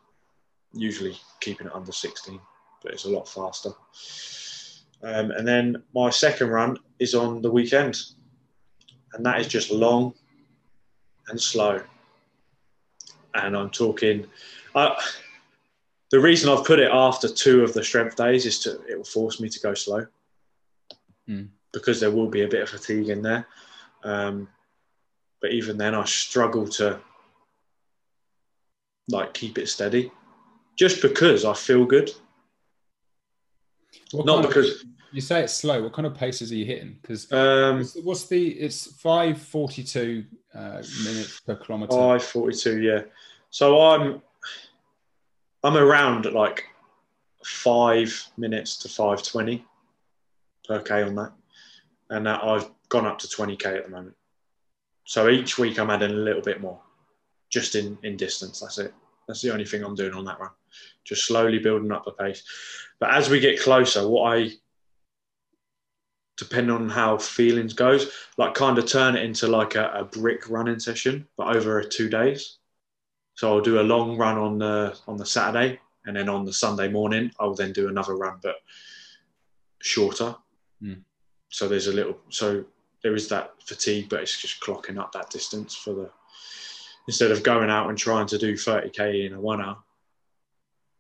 usually 0.74 1.18
keeping 1.40 1.68
it 1.68 1.74
under 1.74 1.94
16, 1.94 2.40
but 2.84 2.92
it's 2.92 3.06
a 3.06 3.10
lot 3.10 3.28
faster. 3.28 3.70
Um, 5.02 5.32
and 5.32 5.48
then 5.48 5.82
my 5.96 6.10
second 6.10 6.50
run 6.50 6.78
is 7.00 7.16
on 7.16 7.42
the 7.42 7.50
weekend, 7.50 7.98
and 9.14 9.26
that 9.26 9.40
is 9.40 9.48
just 9.48 9.72
long 9.72 10.14
and 11.30 11.42
slow. 11.42 11.82
And 13.34 13.56
I'm 13.56 13.70
talking, 13.70 14.28
uh, 14.76 14.96
the 16.12 16.20
reason 16.20 16.50
I've 16.50 16.66
put 16.66 16.80
it 16.80 16.92
after 16.92 17.30
two 17.30 17.64
of 17.64 17.74
the 17.74 17.84
strength 17.84 18.18
days 18.18 18.46
is 18.46 18.60
to 18.60 18.82
it 18.90 18.98
will 18.98 19.06
force 19.06 19.40
me 19.40 19.48
to 19.48 19.60
go 19.62 19.74
slow 19.74 20.06
Mm. 21.30 21.50
because 21.72 22.00
there 22.00 22.12
will 22.12 22.28
be 22.28 22.42
a 22.42 22.48
bit 22.48 22.64
of 22.64 22.70
fatigue 22.70 23.10
in 23.10 23.22
there. 23.22 23.46
Um, 24.04 24.48
but 25.42 25.52
even 25.52 25.78
then, 25.78 25.94
I 25.94 26.04
struggle 26.06 26.68
to 26.70 27.00
like 29.10 29.34
keep 29.34 29.58
it 29.58 29.68
steady, 29.70 30.12
just 30.76 31.02
because 31.02 31.46
I 31.46 31.54
feel 31.54 31.86
good, 31.86 32.12
What 34.12 34.26
not 34.26 34.36
kind 34.36 34.46
of- 34.46 34.50
because 34.54 34.86
you 35.12 35.22
say 35.22 35.44
it's 35.44 35.54
slow. 35.54 35.82
What 35.84 35.94
kind 35.94 36.06
of 36.06 36.14
paces 36.16 36.52
are 36.52 36.56
you 36.56 36.66
hitting? 36.66 36.98
Because 37.02 37.32
um, 37.32 37.84
what's 38.04 38.26
the? 38.28 38.50
It's 38.50 38.92
five 39.02 39.42
forty-two 39.42 40.26
uh, 40.54 40.84
minutes 41.04 41.40
per 41.42 41.56
kilometer. 41.56 41.96
five 41.96 42.24
forty-two. 42.24 42.82
Yeah, 42.82 43.02
so 43.50 43.82
I'm 43.82 44.22
I'm 45.64 45.78
around 45.78 46.26
at 46.26 46.34
like 46.34 46.66
five 47.44 48.24
minutes 48.38 48.78
to 48.78 48.90
five 48.90 49.24
twenty 49.24 49.66
per 50.70 50.82
k 50.82 51.01
on 51.01 51.15
that, 51.15 51.34
and 52.11 52.30
I've 52.30 52.70
gone 52.88 53.07
up 53.07 53.17
to 53.20 53.30
twenty 53.30 53.57
k 53.57 53.76
at 53.76 53.86
the 53.86 53.89
moment. 53.89 54.15
So 55.03 55.28
each 55.28 55.57
week 55.57 55.80
I'm 55.80 55.89
adding 55.89 56.11
a 56.11 56.13
little 56.13 56.43
bit 56.43 56.61
more, 56.61 56.80
just 57.49 57.76
in 57.76 57.97
in 58.03 58.15
distance. 58.15 58.59
That's 58.61 58.78
it. 58.78 58.93
That's 59.28 59.41
the 59.41 59.51
only 59.51 59.65
thing 59.65 59.84
I'm 59.84 59.95
doing 59.95 60.13
on 60.13 60.26
that 60.26 60.39
run, 60.39 60.51
just 61.03 61.26
slowly 61.26 61.59
building 61.59 61.91
up 61.91 62.05
the 62.05 62.11
pace. 62.11 62.43
But 62.99 63.13
as 63.13 63.30
we 63.30 63.39
get 63.39 63.61
closer, 63.61 64.07
what 64.07 64.38
I 64.38 64.51
depending 66.38 66.74
on 66.74 66.88
how 66.88 67.17
feelings 67.17 67.74
goes, 67.74 68.11
like 68.38 68.53
kind 68.53 68.78
of 68.78 68.86
turn 68.86 69.17
it 69.17 69.26
into 69.26 69.45
like 69.47 69.76
a, 69.76 69.91
a 69.91 70.05
brick 70.05 70.49
running 70.49 70.80
session, 70.80 71.28
but 71.36 71.53
over 71.53 71.84
two 71.84 72.07
days. 72.07 72.59
So 73.34 73.51
I'll 73.51 73.61
do 73.61 73.82
a 73.82 73.89
long 73.93 74.17
run 74.17 74.38
on 74.38 74.59
the 74.59 74.97
on 75.07 75.17
the 75.17 75.26
Saturday, 75.26 75.80
and 76.05 76.15
then 76.15 76.30
on 76.30 76.45
the 76.45 76.53
Sunday 76.53 76.89
morning 76.89 77.32
I'll 77.39 77.55
then 77.55 77.74
do 77.74 77.89
another 77.89 78.15
run, 78.15 78.38
but 78.43 78.55
shorter. 79.82 80.36
Mm. 80.84 81.02
So 81.50 81.68
there's 81.68 81.88
a 81.88 81.94
little 81.94 82.18
so 82.30 82.64
there 83.04 83.16
is 83.16 83.28
that 83.30 83.54
fatigue, 83.64 84.10
but 84.10 84.22
it's 84.22 84.40
just 84.40 84.62
clocking 84.62 85.00
up 85.00 85.12
that 85.14 85.30
distance 85.30 85.76
for 85.76 85.94
the 85.94 86.10
instead 87.08 87.32
of 87.32 87.44
going 87.44 87.70
out 87.70 87.90
and 87.90 87.98
trying 87.98 88.28
to 88.28 88.38
do 88.38 88.54
30k 88.54 89.26
in 89.26 89.34
a 89.34 89.42
one 89.42 89.62
hour. 89.62 89.78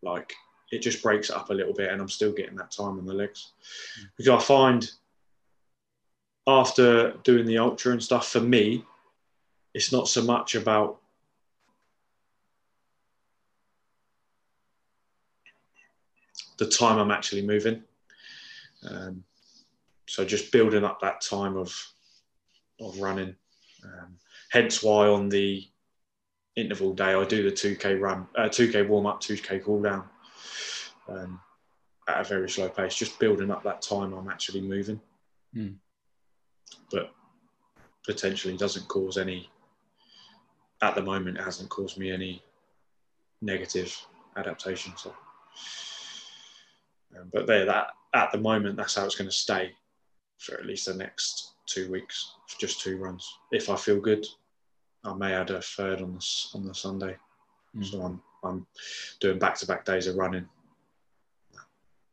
Like 0.01 0.33
it 0.71 0.79
just 0.79 1.03
breaks 1.03 1.29
it 1.29 1.35
up 1.35 1.49
a 1.49 1.53
little 1.53 1.73
bit, 1.73 1.91
and 1.91 2.01
I'm 2.01 2.09
still 2.09 2.31
getting 2.31 2.55
that 2.55 2.71
time 2.71 2.97
on 2.97 3.05
the 3.05 3.13
legs 3.13 3.51
mm. 3.99 4.05
because 4.17 4.29
I 4.29 4.43
find 4.43 4.89
after 6.47 7.11
doing 7.23 7.45
the 7.45 7.59
ultra 7.59 7.91
and 7.91 8.03
stuff, 8.03 8.27
for 8.27 8.39
me, 8.39 8.83
it's 9.73 9.91
not 9.91 10.07
so 10.07 10.23
much 10.23 10.55
about 10.55 10.99
the 16.57 16.67
time 16.67 16.97
I'm 16.97 17.11
actually 17.11 17.43
moving. 17.43 17.83
Um, 18.89 19.23
so 20.09 20.25
just 20.25 20.51
building 20.51 20.83
up 20.83 20.99
that 21.01 21.21
time 21.21 21.57
of 21.57 21.73
of 22.81 22.99
running. 22.99 23.35
Um, 23.83 24.17
hence 24.51 24.83
why 24.83 25.07
on 25.07 25.29
the 25.29 25.65
interval 26.55 26.93
day 26.93 27.13
I 27.13 27.23
do 27.25 27.43
the 27.43 27.55
2k 27.55 27.99
run, 27.99 28.27
uh, 28.37 28.49
2k 28.49 28.87
warm 28.87 29.05
up, 29.05 29.21
2k 29.21 29.63
cool 29.63 29.81
down 29.81 30.09
um, 31.07 31.39
at 32.07 32.21
a 32.21 32.23
very 32.23 32.49
slow 32.49 32.69
pace, 32.69 32.95
just 32.95 33.19
building 33.19 33.51
up 33.51 33.63
that 33.63 33.81
time 33.81 34.13
I'm 34.13 34.29
actually 34.29 34.61
moving. 34.61 34.99
Mm 35.55 35.75
but 36.91 37.11
potentially 38.05 38.57
doesn't 38.57 38.87
cause 38.87 39.17
any. 39.17 39.49
At 40.81 40.95
the 40.95 41.01
moment, 41.01 41.37
it 41.37 41.43
hasn't 41.43 41.69
caused 41.69 41.97
me 41.97 42.11
any 42.11 42.41
negative 43.41 43.95
adaptation. 44.37 44.93
So, 44.95 45.13
um, 47.17 47.29
but 47.33 47.47
there, 47.47 47.65
that 47.65 47.87
at 48.13 48.31
the 48.31 48.37
moment, 48.37 48.77
that's 48.77 48.95
how 48.95 49.05
it's 49.05 49.15
going 49.15 49.29
to 49.29 49.35
stay 49.35 49.73
for 50.39 50.55
at 50.55 50.65
least 50.65 50.87
the 50.87 50.93
next 50.93 51.53
two 51.65 51.91
weeks, 51.91 52.33
just 52.59 52.81
two 52.81 52.97
runs. 52.97 53.37
If 53.51 53.69
I 53.69 53.75
feel 53.75 53.99
good, 53.99 54.25
I 55.03 55.13
may 55.13 55.33
add 55.33 55.51
a 55.51 55.61
third 55.61 56.01
on 56.01 56.13
the 56.13 56.25
on 56.55 56.65
the 56.65 56.73
Sunday. 56.73 57.15
Mm. 57.77 57.85
So 57.85 58.01
I'm 58.01 58.21
I'm 58.43 58.65
doing 59.19 59.39
back 59.39 59.55
to 59.59 59.67
back 59.67 59.85
days 59.85 60.07
of 60.07 60.15
running. 60.15 60.47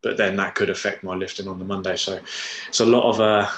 But 0.02 0.16
then 0.16 0.36
that 0.36 0.54
could 0.54 0.70
affect 0.70 1.02
my 1.02 1.14
lifting 1.14 1.48
on 1.48 1.58
the 1.58 1.64
Monday. 1.64 1.96
So 1.96 2.20
it's 2.68 2.80
a 2.80 2.86
lot 2.86 3.08
of 3.08 3.20
uh, 3.20 3.50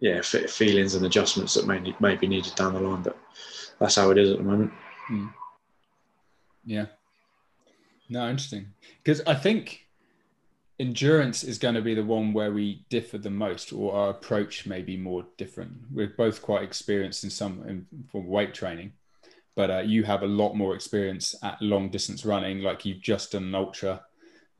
yeah 0.00 0.20
feelings 0.22 0.94
and 0.94 1.04
adjustments 1.04 1.54
that 1.54 1.66
may 1.66 1.94
may 2.00 2.16
be 2.16 2.28
needed 2.28 2.54
down 2.54 2.74
the 2.74 2.80
line. 2.80 3.02
But 3.02 3.18
that's 3.78 3.96
how 3.96 4.10
it 4.10 4.18
is 4.18 4.30
at 4.30 4.38
the 4.38 4.44
moment. 4.44 4.72
Mm. 5.10 5.32
Yeah. 6.64 6.86
No, 8.08 8.28
interesting. 8.28 8.66
Because 9.02 9.22
I 9.26 9.34
think 9.34 9.81
endurance 10.78 11.44
is 11.44 11.58
going 11.58 11.74
to 11.74 11.82
be 11.82 11.94
the 11.94 12.04
one 12.04 12.32
where 12.32 12.52
we 12.52 12.84
differ 12.88 13.18
the 13.18 13.30
most, 13.30 13.72
or 13.72 13.94
our 13.94 14.10
approach 14.10 14.66
may 14.66 14.82
be 14.82 14.96
more 14.96 15.24
different. 15.36 15.72
We're 15.90 16.14
both 16.16 16.42
quite 16.42 16.62
experienced 16.62 17.24
in 17.24 17.30
some 17.30 17.62
in, 17.68 17.86
for 18.10 18.22
weight 18.22 18.54
training, 18.54 18.92
but 19.54 19.70
uh, 19.70 19.78
you 19.80 20.04
have 20.04 20.22
a 20.22 20.26
lot 20.26 20.54
more 20.54 20.74
experience 20.74 21.34
at 21.42 21.60
long 21.60 21.90
distance 21.90 22.24
running. 22.24 22.60
Like 22.60 22.84
you've 22.84 23.02
just 23.02 23.32
done 23.32 23.44
an 23.44 23.54
ultra 23.54 24.02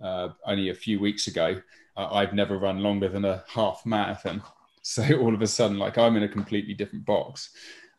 uh, 0.00 0.28
only 0.46 0.70
a 0.70 0.74
few 0.74 1.00
weeks 1.00 1.26
ago. 1.26 1.60
Uh, 1.96 2.08
I've 2.12 2.32
never 2.32 2.58
run 2.58 2.78
longer 2.80 3.08
than 3.08 3.24
a 3.24 3.44
half 3.48 3.84
marathon. 3.84 4.42
So 4.84 5.04
all 5.20 5.32
of 5.32 5.40
a 5.40 5.46
sudden, 5.46 5.78
like 5.78 5.96
I'm 5.96 6.16
in 6.16 6.24
a 6.24 6.28
completely 6.28 6.74
different 6.74 7.04
box. 7.04 7.50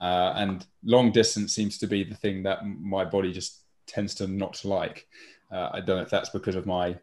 Uh, 0.01 0.33
and 0.35 0.65
long 0.83 1.13
distance 1.13 1.55
seems 1.55 1.77
to 1.77 1.87
be 1.87 2.03
the 2.03 2.13
thing 2.13 2.43
that 2.43 2.65
my 2.65 3.05
body 3.05 3.31
just 3.31 3.61
tends 3.87 4.13
to 4.15 4.27
not 4.27 4.65
like. 4.65 5.07
Uh, 5.49 5.69
I 5.71 5.79
don't 5.79 5.95
know 5.95 6.03
if 6.03 6.09
that's 6.09 6.31
because 6.31 6.57
of 6.57 6.65
my 6.65 6.97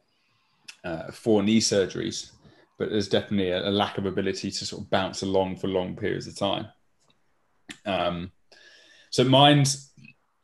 uh, 0.84 1.10
four 1.10 1.42
knee 1.42 1.60
surgeries, 1.60 2.32
but 2.78 2.90
there's 2.90 3.08
definitely 3.08 3.50
a, 3.50 3.68
a, 3.68 3.70
lack 3.70 3.98
of 3.98 4.06
ability 4.06 4.50
to 4.50 4.66
sort 4.66 4.82
of 4.82 4.90
bounce 4.90 5.22
along 5.22 5.56
for 5.56 5.68
long 5.68 5.96
periods 5.96 6.26
of 6.26 6.36
time. 6.36 6.66
Um, 7.84 8.32
so 9.10 9.24
mine's 9.24 9.92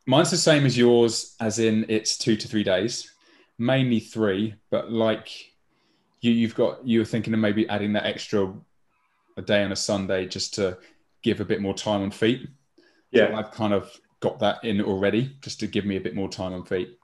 mine's 0.05 0.31
the 0.31 0.37
same 0.37 0.65
as 0.65 0.77
yours, 0.77 1.35
as 1.39 1.59
in 1.59 1.85
it's 1.89 2.17
two 2.17 2.35
to 2.35 2.47
three 2.47 2.63
days, 2.63 3.11
mainly 3.57 3.99
three. 3.99 4.55
But 4.69 4.91
like 4.91 5.29
you, 6.21 6.31
you've 6.31 6.55
got 6.55 6.85
you 6.85 6.99
were 6.99 7.05
thinking 7.05 7.33
of 7.33 7.39
maybe 7.39 7.67
adding 7.69 7.93
that 7.93 8.05
extra 8.05 8.53
a 9.37 9.41
day 9.41 9.63
on 9.63 9.71
a 9.71 9.75
Sunday 9.75 10.25
just 10.25 10.53
to 10.55 10.77
give 11.23 11.39
a 11.39 11.45
bit 11.45 11.61
more 11.61 11.73
time 11.73 12.01
on 12.01 12.11
feet. 12.11 12.47
Yeah, 13.11 13.29
so 13.29 13.35
I've 13.35 13.51
kind 13.51 13.73
of 13.73 13.91
got 14.19 14.39
that 14.39 14.63
in 14.63 14.81
already 14.81 15.35
just 15.41 15.59
to 15.59 15.67
give 15.67 15.85
me 15.85 15.97
a 15.97 16.01
bit 16.01 16.15
more 16.15 16.29
time 16.29 16.53
on 16.53 16.65
feet. 16.65 16.97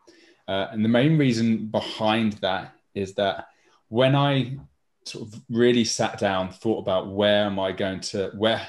Uh, 0.48 0.68
and 0.72 0.84
the 0.84 0.90
main 0.90 1.18
reason 1.18 1.68
behind 1.68 2.34
that 2.34 2.73
is 2.96 3.14
that 3.16 3.48
when 3.90 4.16
I 4.16 4.58
sort 5.06 5.28
of 5.28 5.42
really 5.50 5.86
sat 5.86 6.18
down, 6.20 6.52
thought 6.52 6.80
about 6.80 7.10
where 7.10 7.46
am 7.46 7.60
I 7.60 7.72
going 7.72 8.00
to 8.02 8.32
where 8.36 8.66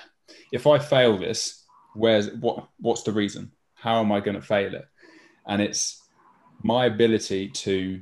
if 0.53 0.67
I 0.67 0.79
fail 0.79 1.19
this, 1.19 1.65
where's 1.95 2.31
what 2.33 2.69
what's 2.79 3.03
the 3.03 3.13
reason? 3.13 3.53
How 3.75 4.01
am 4.01 4.13
I 4.13 4.21
going 4.21 4.37
to 4.37 4.43
fail 4.43 4.75
it? 4.75 4.87
And 5.47 5.61
it's 5.61 6.03
my 6.63 6.87
ability 6.87 7.51
to 7.51 8.01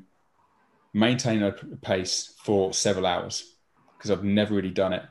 maintain 0.94 1.42
a 1.42 1.52
pace 1.52 2.34
for 2.42 2.72
several 2.72 3.06
hours 3.06 3.56
because 3.96 4.10
I've 4.10 4.24
never 4.24 4.54
really 4.54 4.70
done 4.70 4.92
it. 4.92 5.02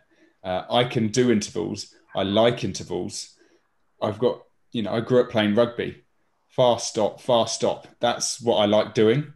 Uh, 0.44 0.64
I 0.70 0.84
can 0.86 1.10
do 1.10 1.32
intervals. 1.32 1.94
I 2.16 2.24
like 2.24 2.64
intervals. 2.64 3.36
I've 4.02 4.20
got, 4.20 4.44
you 4.72 4.84
know, 4.84 4.94
I 4.94 5.02
grew 5.02 5.22
up 5.22 5.30
playing 5.30 5.56
rugby. 5.56 6.04
Fast 6.50 6.90
stop, 6.90 7.22
fast 7.22 7.56
stop. 7.56 7.88
That's 8.00 8.42
what 8.42 8.58
I 8.58 8.66
like 8.66 8.94
doing. 8.94 9.34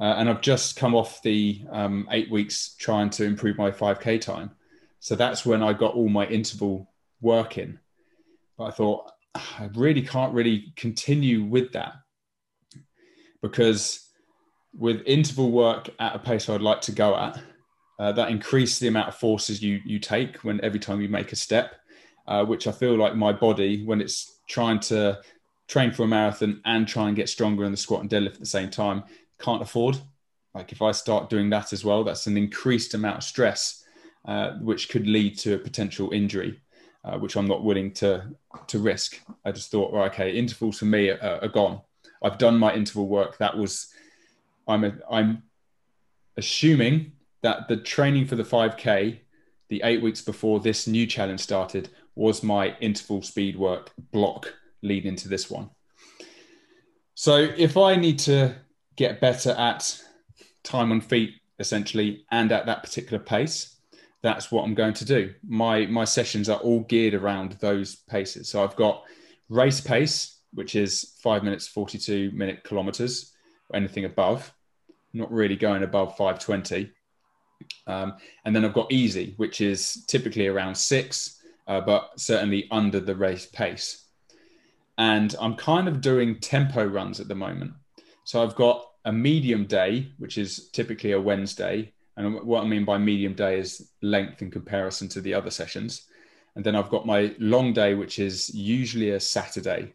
Uh, 0.00 0.14
and 0.18 0.28
I've 0.28 0.40
just 0.40 0.76
come 0.76 0.94
off 0.94 1.22
the 1.22 1.62
um, 1.70 2.08
eight 2.10 2.30
weeks 2.30 2.76
trying 2.78 3.10
to 3.10 3.24
improve 3.24 3.58
my 3.58 3.70
5K 3.70 4.20
time. 4.20 4.52
So 5.00 5.16
that's 5.16 5.44
when 5.44 5.62
I 5.62 5.72
got 5.72 5.94
all 5.94 6.08
my 6.08 6.26
interval 6.26 6.92
work 7.20 7.58
in. 7.58 7.80
But 8.56 8.64
I 8.64 8.70
thought, 8.70 9.10
I 9.34 9.70
really 9.74 10.02
can't 10.02 10.32
really 10.32 10.72
continue 10.76 11.44
with 11.44 11.72
that 11.72 11.94
because 13.42 14.08
with 14.76 15.02
interval 15.06 15.50
work 15.50 15.90
at 15.98 16.14
a 16.14 16.18
pace 16.18 16.48
I'd 16.48 16.60
like 16.60 16.80
to 16.82 16.92
go 16.92 17.16
at, 17.16 17.40
uh, 17.98 18.12
that 18.12 18.30
increase 18.30 18.78
the 18.78 18.88
amount 18.88 19.08
of 19.08 19.16
forces 19.16 19.62
you 19.62 19.80
you 19.84 19.98
take 19.98 20.38
when 20.44 20.60
every 20.64 20.78
time 20.78 21.00
you 21.00 21.08
make 21.08 21.32
a 21.32 21.36
step, 21.36 21.74
uh, 22.28 22.44
which 22.44 22.66
I 22.66 22.72
feel 22.72 22.96
like 22.96 23.16
my 23.16 23.32
body 23.32 23.84
when 23.84 24.00
it's 24.00 24.40
trying 24.48 24.78
to 24.80 25.20
train 25.66 25.92
for 25.92 26.04
a 26.04 26.06
marathon 26.06 26.60
and 26.64 26.86
try 26.86 27.08
and 27.08 27.16
get 27.16 27.28
stronger 27.28 27.64
in 27.64 27.72
the 27.72 27.76
squat 27.76 28.00
and 28.00 28.10
deadlift 28.10 28.34
at 28.34 28.40
the 28.40 28.46
same 28.46 28.70
time 28.70 29.04
can't 29.38 29.62
afford. 29.62 29.98
Like 30.54 30.72
if 30.72 30.82
I 30.82 30.92
start 30.92 31.30
doing 31.30 31.50
that 31.50 31.72
as 31.72 31.84
well, 31.84 32.04
that's 32.04 32.26
an 32.26 32.36
increased 32.36 32.94
amount 32.94 33.18
of 33.18 33.24
stress, 33.24 33.84
uh, 34.24 34.52
which 34.54 34.88
could 34.88 35.06
lead 35.06 35.38
to 35.38 35.54
a 35.54 35.58
potential 35.58 36.10
injury, 36.12 36.60
uh, 37.04 37.18
which 37.18 37.36
I'm 37.36 37.46
not 37.46 37.64
willing 37.64 37.92
to 37.94 38.24
to 38.66 38.78
risk. 38.78 39.20
I 39.44 39.52
just 39.52 39.70
thought, 39.70 39.92
well, 39.92 40.04
okay, 40.04 40.32
intervals 40.32 40.78
for 40.78 40.86
me 40.86 41.10
are, 41.10 41.40
are 41.42 41.48
gone. 41.48 41.80
I've 42.22 42.38
done 42.38 42.58
my 42.58 42.74
interval 42.74 43.06
work. 43.06 43.38
That 43.38 43.56
was 43.56 43.92
I'm 44.66 44.84
a, 44.84 44.92
I'm 45.10 45.42
assuming 46.36 47.12
that 47.42 47.68
the 47.68 47.76
training 47.76 48.26
for 48.26 48.36
the 48.36 48.42
5K, 48.42 49.18
the 49.68 49.80
eight 49.84 50.02
weeks 50.02 50.20
before 50.20 50.60
this 50.60 50.86
new 50.86 51.06
challenge 51.06 51.40
started, 51.40 51.90
was 52.14 52.42
my 52.42 52.76
interval 52.80 53.22
speed 53.22 53.56
work 53.56 53.92
block 54.12 54.52
leading 54.82 55.10
into 55.10 55.28
this 55.28 55.50
one. 55.50 55.70
So 57.14 57.36
if 57.36 57.76
I 57.76 57.96
need 57.96 58.18
to 58.20 58.54
get 58.98 59.20
better 59.20 59.52
at 59.52 60.02
time 60.64 60.92
on 60.92 61.00
feet, 61.00 61.34
essentially, 61.60 62.26
and 62.30 62.52
at 62.52 62.66
that 62.66 62.82
particular 62.82 63.22
pace, 63.22 63.76
that's 64.22 64.50
what 64.50 64.64
I'm 64.64 64.74
going 64.74 64.94
to 64.94 65.04
do. 65.04 65.32
My 65.46 65.86
my 65.86 66.04
sessions 66.04 66.48
are 66.48 66.58
all 66.58 66.80
geared 66.80 67.14
around 67.14 67.52
those 67.60 67.94
paces. 67.94 68.48
So 68.50 68.62
I've 68.62 68.76
got 68.76 69.04
race 69.48 69.80
pace, 69.80 70.40
which 70.52 70.74
is 70.74 71.14
five 71.22 71.44
minutes, 71.44 71.68
42 71.68 72.32
minute 72.32 72.64
kilometers, 72.64 73.32
anything 73.72 74.04
above, 74.04 74.52
not 75.14 75.30
really 75.32 75.56
going 75.56 75.84
above 75.84 76.16
520. 76.16 76.90
Um, 77.86 78.14
and 78.44 78.54
then 78.54 78.64
I've 78.64 78.74
got 78.74 78.92
easy, 78.92 79.34
which 79.36 79.60
is 79.60 80.04
typically 80.06 80.48
around 80.48 80.76
six, 80.76 81.40
uh, 81.68 81.80
but 81.80 82.10
certainly 82.16 82.66
under 82.70 82.98
the 82.98 83.14
race 83.14 83.46
pace. 83.46 84.06
And 84.96 85.34
I'm 85.40 85.54
kind 85.54 85.86
of 85.86 86.00
doing 86.00 86.40
tempo 86.40 86.84
runs 86.84 87.20
at 87.20 87.28
the 87.28 87.34
moment. 87.36 87.72
So 88.24 88.42
I've 88.42 88.56
got 88.56 88.87
a 89.08 89.12
medium 89.12 89.64
day, 89.64 90.12
which 90.18 90.36
is 90.36 90.68
typically 90.68 91.12
a 91.12 91.20
Wednesday. 91.20 91.90
And 92.18 92.42
what 92.42 92.62
I 92.62 92.66
mean 92.66 92.84
by 92.84 92.98
medium 92.98 93.32
day 93.32 93.58
is 93.58 93.90
length 94.02 94.42
in 94.42 94.50
comparison 94.50 95.08
to 95.08 95.22
the 95.22 95.32
other 95.32 95.50
sessions. 95.50 96.08
And 96.54 96.62
then 96.62 96.76
I've 96.76 96.90
got 96.90 97.06
my 97.06 97.34
long 97.38 97.72
day, 97.72 97.94
which 97.94 98.18
is 98.18 98.54
usually 98.54 99.10
a 99.12 99.20
Saturday, 99.20 99.94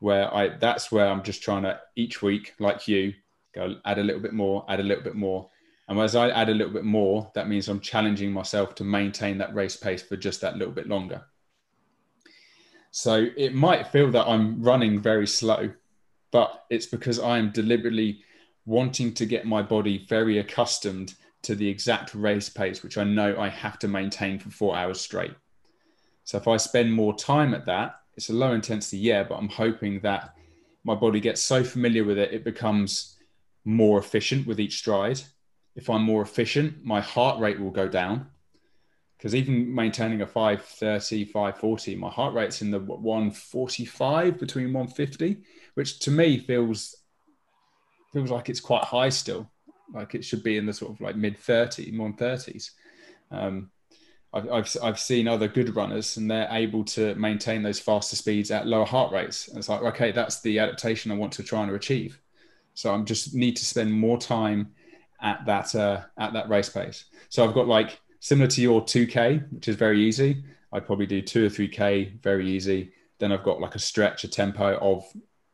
where 0.00 0.26
I 0.34 0.56
that's 0.58 0.90
where 0.90 1.06
I'm 1.06 1.22
just 1.22 1.42
trying 1.42 1.62
to 1.62 1.78
each 1.94 2.20
week, 2.20 2.54
like 2.58 2.88
you, 2.88 3.14
go 3.54 3.76
add 3.84 3.98
a 3.98 4.02
little 4.02 4.20
bit 4.20 4.32
more, 4.32 4.64
add 4.68 4.80
a 4.80 4.88
little 4.90 5.04
bit 5.04 5.14
more, 5.14 5.48
And 5.88 6.00
as 6.00 6.16
I 6.16 6.30
add 6.30 6.48
a 6.48 6.54
little 6.54 6.72
bit 6.72 6.84
more, 6.84 7.30
that 7.34 7.48
means 7.48 7.68
I'm 7.68 7.80
challenging 7.80 8.32
myself 8.32 8.74
to 8.76 8.84
maintain 8.84 9.38
that 9.38 9.54
race 9.54 9.76
pace 9.76 10.02
for 10.02 10.16
just 10.16 10.40
that 10.40 10.56
little 10.56 10.74
bit 10.74 10.88
longer. 10.88 11.22
So 12.90 13.26
it 13.36 13.54
might 13.54 13.88
feel 13.88 14.10
that 14.10 14.26
I'm 14.26 14.62
running 14.62 15.00
very 15.00 15.26
slow, 15.26 15.70
but 16.30 16.64
it's 16.70 16.86
because 16.86 17.20
I 17.20 17.38
am 17.38 17.50
deliberately 17.50 18.22
wanting 18.66 19.12
to 19.14 19.26
get 19.26 19.46
my 19.46 19.62
body 19.62 20.06
very 20.08 20.38
accustomed 20.38 21.14
to 21.42 21.54
the 21.54 21.68
exact 21.68 22.14
race 22.14 22.48
pace, 22.48 22.82
which 22.82 22.98
I 22.98 23.04
know 23.04 23.38
I 23.38 23.48
have 23.48 23.78
to 23.80 23.88
maintain 23.88 24.38
for 24.38 24.50
four 24.50 24.76
hours 24.76 25.00
straight. 25.00 25.34
So 26.24 26.38
if 26.38 26.46
I 26.46 26.56
spend 26.56 26.92
more 26.92 27.14
time 27.16 27.52
at 27.54 27.66
that, 27.66 28.00
it's 28.16 28.28
a 28.28 28.34
low 28.34 28.52
intensity, 28.52 28.98
yeah, 28.98 29.24
but 29.24 29.36
I'm 29.36 29.48
hoping 29.48 30.00
that 30.00 30.34
my 30.84 30.94
body 30.94 31.20
gets 31.20 31.42
so 31.42 31.64
familiar 31.64 32.04
with 32.04 32.18
it, 32.18 32.32
it 32.32 32.44
becomes 32.44 33.16
more 33.64 33.98
efficient 33.98 34.46
with 34.46 34.60
each 34.60 34.78
stride. 34.78 35.20
If 35.74 35.88
I'm 35.88 36.02
more 36.02 36.22
efficient, 36.22 36.84
my 36.84 37.00
heart 37.00 37.40
rate 37.40 37.60
will 37.60 37.70
go 37.70 37.88
down. 37.88 38.26
Because 39.16 39.34
even 39.34 39.72
maintaining 39.72 40.20
a 40.20 40.26
530, 40.26 41.26
540, 41.26 41.94
my 41.94 42.10
heart 42.10 42.34
rate's 42.34 42.60
in 42.60 42.72
the 42.72 42.80
145 42.80 44.38
between 44.38 44.72
150, 44.72 45.42
which 45.74 46.00
to 46.00 46.10
me 46.10 46.38
feels 46.38 46.96
feels 48.12 48.30
like 48.30 48.48
it's 48.48 48.60
quite 48.60 48.84
high 48.84 49.08
still. 49.08 49.50
Like 49.92 50.14
it 50.14 50.24
should 50.24 50.42
be 50.42 50.56
in 50.56 50.66
the 50.66 50.72
sort 50.72 50.92
of 50.92 51.00
like 51.00 51.16
mid 51.16 51.38
30, 51.38 51.92
130s. 51.92 52.70
Um, 53.30 53.70
I've, 54.32 54.50
I've, 54.50 54.76
I've 54.82 55.00
seen 55.00 55.28
other 55.28 55.48
good 55.48 55.74
runners 55.76 56.16
and 56.16 56.30
they're 56.30 56.48
able 56.50 56.84
to 56.84 57.14
maintain 57.16 57.62
those 57.62 57.78
faster 57.78 58.16
speeds 58.16 58.50
at 58.50 58.66
lower 58.66 58.86
heart 58.86 59.12
rates. 59.12 59.48
And 59.48 59.58
it's 59.58 59.68
like, 59.68 59.82
okay, 59.82 60.12
that's 60.12 60.40
the 60.40 60.58
adaptation 60.58 61.12
I 61.12 61.16
want 61.16 61.32
to 61.34 61.42
try 61.42 61.62
and 61.62 61.70
achieve. 61.72 62.18
So 62.74 62.92
I'm 62.92 63.04
just 63.04 63.34
need 63.34 63.56
to 63.56 63.64
spend 63.64 63.92
more 63.92 64.18
time 64.18 64.72
at 65.20 65.44
that 65.46 65.74
uh, 65.74 66.02
at 66.18 66.32
that 66.32 66.48
race 66.48 66.68
pace. 66.68 67.04
So 67.28 67.44
I've 67.44 67.54
got 67.54 67.68
like 67.68 68.00
similar 68.20 68.48
to 68.48 68.62
your 68.62 68.82
2K, 68.82 69.52
which 69.52 69.68
is 69.68 69.76
very 69.76 70.02
easy. 70.02 70.42
I'd 70.72 70.86
probably 70.86 71.06
do 71.06 71.20
two 71.20 71.46
or 71.46 71.48
three 71.50 71.68
K, 71.68 72.14
very 72.22 72.50
easy. 72.50 72.92
Then 73.18 73.30
I've 73.30 73.44
got 73.44 73.60
like 73.60 73.74
a 73.74 73.78
stretch, 73.78 74.24
a 74.24 74.28
tempo 74.28 74.76
of 74.78 75.04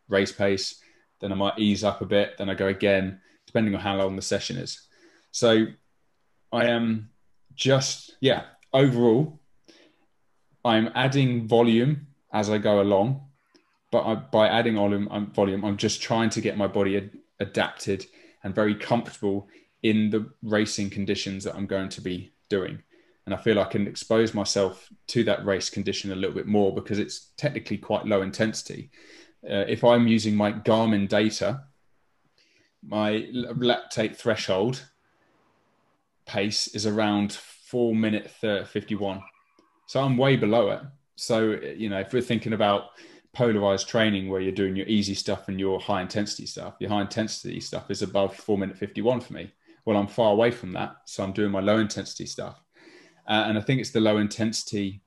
race 0.08 0.32
pace. 0.32 0.80
Then 1.20 1.32
I 1.32 1.34
might 1.34 1.58
ease 1.58 1.84
up 1.84 2.00
a 2.00 2.06
bit. 2.06 2.38
Then 2.38 2.50
I 2.50 2.54
go 2.54 2.66
again, 2.66 3.20
depending 3.46 3.74
on 3.74 3.80
how 3.80 3.96
long 3.96 4.16
the 4.16 4.22
session 4.22 4.56
is. 4.56 4.80
So 5.30 5.66
I 6.52 6.66
am 6.66 7.10
just 7.54 8.16
yeah 8.20 8.44
overall, 8.72 9.40
I'm 10.64 10.90
adding 10.94 11.46
volume 11.46 12.08
as 12.32 12.50
I 12.50 12.58
go 12.58 12.80
along, 12.80 13.22
but 13.90 14.04
I, 14.04 14.14
by 14.16 14.48
adding 14.48 14.76
volume, 14.76 15.08
I'm, 15.10 15.32
volume, 15.32 15.64
I'm 15.64 15.76
just 15.76 16.02
trying 16.02 16.30
to 16.30 16.40
get 16.40 16.58
my 16.58 16.66
body 16.66 16.96
ad- 16.96 17.18
adapted 17.40 18.06
and 18.44 18.54
very 18.54 18.74
comfortable 18.74 19.48
in 19.82 20.10
the 20.10 20.30
racing 20.42 20.90
conditions 20.90 21.44
that 21.44 21.54
I'm 21.54 21.66
going 21.66 21.88
to 21.90 22.00
be 22.00 22.32
doing. 22.48 22.82
And 23.24 23.34
I 23.34 23.38
feel 23.38 23.60
I 23.60 23.64
can 23.64 23.86
expose 23.86 24.34
myself 24.34 24.88
to 25.08 25.24
that 25.24 25.44
race 25.44 25.70
condition 25.70 26.12
a 26.12 26.14
little 26.14 26.34
bit 26.34 26.46
more 26.46 26.74
because 26.74 26.98
it's 26.98 27.32
technically 27.36 27.76
quite 27.76 28.06
low 28.06 28.22
intensity. 28.22 28.90
Uh, 29.44 29.64
if 29.68 29.84
I'm 29.84 30.06
using 30.06 30.34
my 30.34 30.52
Garmin 30.52 31.08
data, 31.08 31.64
my 32.82 33.26
lactate 33.32 34.16
threshold 34.16 34.84
pace 36.26 36.68
is 36.68 36.86
around 36.86 37.32
four 37.32 37.94
minute 37.94 38.30
51. 38.30 39.22
So 39.86 40.00
I'm 40.00 40.16
way 40.16 40.36
below 40.36 40.70
it. 40.70 40.82
So, 41.16 41.58
you 41.76 41.88
know, 41.88 41.98
if 41.98 42.12
we're 42.12 42.22
thinking 42.22 42.52
about 42.52 42.90
polarized 43.32 43.88
training 43.88 44.28
where 44.28 44.40
you're 44.40 44.52
doing 44.52 44.76
your 44.76 44.86
easy 44.86 45.14
stuff 45.14 45.48
and 45.48 45.58
your 45.58 45.80
high 45.80 46.02
intensity 46.02 46.46
stuff, 46.46 46.74
your 46.80 46.90
high 46.90 47.00
intensity 47.00 47.60
stuff 47.60 47.90
is 47.90 48.02
above 48.02 48.36
four 48.36 48.58
minute 48.58 48.76
51 48.76 49.20
for 49.20 49.32
me. 49.32 49.52
Well, 49.84 49.96
I'm 49.96 50.06
far 50.06 50.32
away 50.32 50.50
from 50.50 50.72
that. 50.72 50.96
So 51.06 51.24
I'm 51.24 51.32
doing 51.32 51.50
my 51.50 51.60
low 51.60 51.78
intensity 51.78 52.26
stuff. 52.26 52.62
Uh, 53.26 53.44
and 53.46 53.58
I 53.58 53.60
think 53.60 53.80
it's 53.80 53.90
the 53.90 54.00
low 54.00 54.18
intensity, 54.18 55.00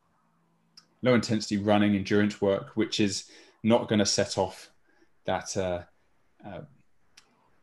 low 1.02 1.14
intensity 1.14 1.58
running 1.58 1.96
endurance 1.96 2.42
work, 2.42 2.72
which 2.76 3.00
is 3.00 3.26
not 3.64 3.88
going 3.88 4.00
to 4.00 4.06
set 4.06 4.38
off 4.38 4.70
that 5.26 5.56
uh, 5.58 5.82
uh, 6.46 6.62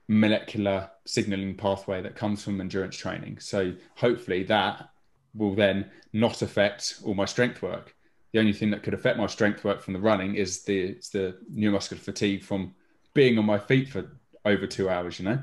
molecular 0.08 0.90
signaling 1.06 1.54
pathway 1.54 2.00
that 2.02 2.16
comes 2.16 2.42
from 2.42 2.60
endurance 2.60 2.96
training. 2.96 3.38
So 3.40 3.74
hopefully 3.96 4.42
that 4.44 4.88
will 5.34 5.54
then 5.54 5.90
not 6.12 6.42
affect 6.42 7.00
all 7.04 7.14
my 7.14 7.26
strength 7.26 7.62
work. 7.62 7.94
The 8.32 8.40
only 8.40 8.52
thing 8.52 8.70
that 8.70 8.82
could 8.82 8.94
affect 8.94 9.18
my 9.18 9.26
strength 9.26 9.64
work 9.64 9.82
from 9.82 9.94
the 9.94 10.00
running 10.00 10.34
is 10.34 10.62
the 10.64 10.98
the 11.12 11.38
neuromuscular 11.52 11.98
fatigue 11.98 12.42
from 12.42 12.74
being 13.14 13.38
on 13.38 13.46
my 13.46 13.58
feet 13.58 13.88
for 13.88 14.18
over 14.44 14.66
two 14.66 14.88
hours, 14.88 15.18
you 15.18 15.24
know. 15.24 15.42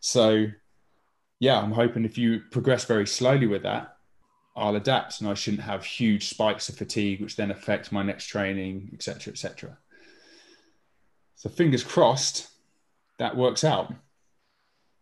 So 0.00 0.46
yeah, 1.38 1.58
I'm 1.58 1.72
hoping 1.72 2.04
if 2.04 2.18
you 2.18 2.40
progress 2.50 2.84
very 2.84 3.06
slowly 3.06 3.46
with 3.46 3.62
that, 3.62 3.96
I'll 4.56 4.76
adapt 4.76 5.20
and 5.20 5.30
I 5.30 5.34
shouldn't 5.34 5.62
have 5.62 5.84
huge 5.84 6.28
spikes 6.28 6.68
of 6.68 6.76
fatigue, 6.76 7.20
which 7.20 7.36
then 7.36 7.50
affect 7.50 7.92
my 7.92 8.02
next 8.02 8.26
training, 8.26 8.90
etc., 8.92 9.32
etc. 9.32 9.78
So 11.36 11.48
fingers 11.48 11.82
crossed 11.82 12.48
that 13.18 13.36
works 13.36 13.64
out. 13.64 13.92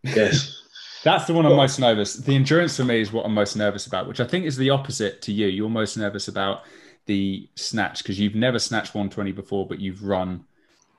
Yes. 0.02 0.54
That's 1.04 1.26
the 1.26 1.32
one 1.32 1.46
I'm 1.46 1.56
most 1.56 1.78
nervous. 1.78 2.14
The 2.14 2.34
endurance 2.34 2.76
for 2.76 2.84
me 2.84 3.00
is 3.00 3.12
what 3.12 3.24
I'm 3.24 3.32
most 3.32 3.56
nervous 3.56 3.86
about, 3.86 4.08
which 4.08 4.18
I 4.18 4.26
think 4.26 4.44
is 4.44 4.56
the 4.56 4.70
opposite 4.70 5.22
to 5.22 5.32
you. 5.32 5.46
You're 5.46 5.68
most 5.68 5.96
nervous 5.96 6.26
about 6.26 6.62
the 7.06 7.48
snatch 7.54 7.98
because 8.02 8.18
you've 8.18 8.34
never 8.34 8.58
snatched 8.58 8.94
120 8.94 9.30
before, 9.32 9.66
but 9.66 9.78
you've 9.78 10.02
run 10.02 10.44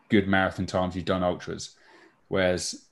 good 0.07 0.27
marathon 0.27 0.65
times, 0.65 0.95
you've 0.95 1.03
done 1.03 1.23
ultras. 1.23 1.75
Whereas 2.29 2.85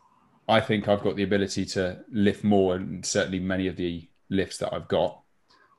I 0.49 0.59
think 0.59 0.87
I've 0.89 1.01
got 1.01 1.15
the 1.15 1.23
ability 1.23 1.65
to 1.65 1.99
lift 2.11 2.43
more, 2.43 2.75
and 2.75 3.05
certainly 3.05 3.39
many 3.39 3.67
of 3.67 3.77
the 3.77 4.07
lifts 4.29 4.57
that 4.57 4.73
I've 4.73 4.89
got. 4.89 5.21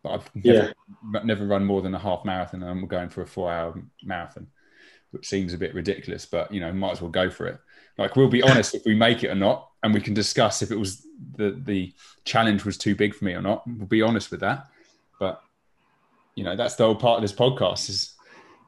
But 0.09 0.15
I've 0.15 0.45
never, 0.45 0.75
yeah. 1.13 1.21
never 1.25 1.47
run 1.47 1.65
more 1.65 1.83
than 1.83 1.95
a 1.95 1.99
half 1.99 2.25
marathon, 2.25 2.63
and 2.63 2.71
I'm 2.71 2.87
going 2.87 3.09
for 3.09 3.23
a 3.23 3.27
four 3.27 3.51
hour 3.51 3.81
marathon, 4.03 4.47
which 5.11 5.29
seems 5.29 5.53
a 5.53 5.59
bit 5.59 5.75
ridiculous, 5.75 6.25
but 6.25 6.53
you 6.53 6.61
know, 6.61 6.73
might 6.73 6.93
as 6.93 7.03
well 7.03 7.11
go 7.11 7.29
for 7.31 7.47
it. 7.47 7.59
Like 7.99 8.17
we'll 8.17 8.29
be 8.29 8.43
honest 8.43 8.75
if 8.75 8.85
we 8.87 8.95
make 8.95 9.25
it 9.25 9.29
or 9.29 9.35
not, 9.35 9.71
and 9.83 9.93
we 9.93 10.01
can 10.01 10.15
discuss 10.15 10.63
if 10.63 10.71
it 10.71 10.79
was 10.79 11.07
the 11.37 11.61
the 11.65 11.93
challenge 12.25 12.65
was 12.65 12.79
too 12.79 12.95
big 12.95 13.15
for 13.15 13.25
me 13.25 13.35
or 13.35 13.43
not. 13.43 13.67
We'll 13.67 13.87
be 13.87 14.03
honest 14.03 14.31
with 14.31 14.41
that. 14.41 14.69
But 15.19 15.43
you 16.37 16.45
know, 16.45 16.57
that's 16.57 16.77
the 16.77 16.85
whole 16.85 16.95
part 16.95 17.17
of 17.17 17.23
this 17.23 17.33
podcast 17.33 17.91
is 17.91 18.15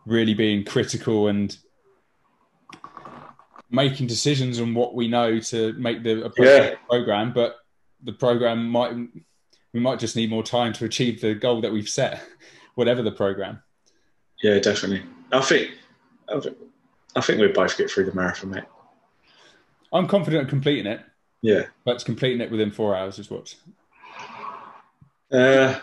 really 0.05 0.35
being 0.35 0.65
critical 0.65 1.29
and 1.29 1.57
making 3.71 4.09
decisions 4.09 4.61
on 4.61 4.75
what 4.75 4.95
we 4.95 5.07
know 5.07 5.39
to 5.39 5.73
make 5.75 6.03
the 6.03 6.33
yeah. 6.37 6.75
program. 6.89 7.33
But 7.33 7.57
the 8.03 8.13
program 8.13 8.69
might 8.69 8.95
we 9.73 9.81
might 9.81 9.99
just 9.99 10.17
need 10.17 10.31
more 10.31 10.43
time 10.43 10.73
to 10.75 10.85
achieve 10.85 11.21
the 11.21 11.35
goal 11.35 11.61
that 11.61 11.73
we've 11.73 11.89
set, 11.89 12.23
whatever 12.75 13.03
the 13.03 13.13
program. 13.13 13.63
Yeah, 14.43 14.59
definitely. 14.59 15.03
I 15.33 15.41
think 15.41 15.71
I 17.17 17.21
think 17.21 17.41
we 17.41 17.49
both 17.49 17.77
get 17.77 17.91
through 17.91 18.07
the 18.07 18.15
marathon, 18.15 18.51
mate. 18.51 18.65
I'm 19.93 20.07
confident 20.07 20.45
of 20.45 20.49
completing 20.49 20.87
it. 20.87 21.01
Yeah. 21.43 21.65
But 21.85 21.97
it's 21.97 22.05
completing 22.05 22.41
it 22.41 22.51
within 22.51 22.71
four 22.71 22.95
hours 22.95 23.19
is 23.19 23.31
what. 23.31 23.55
Uh, 25.33 25.79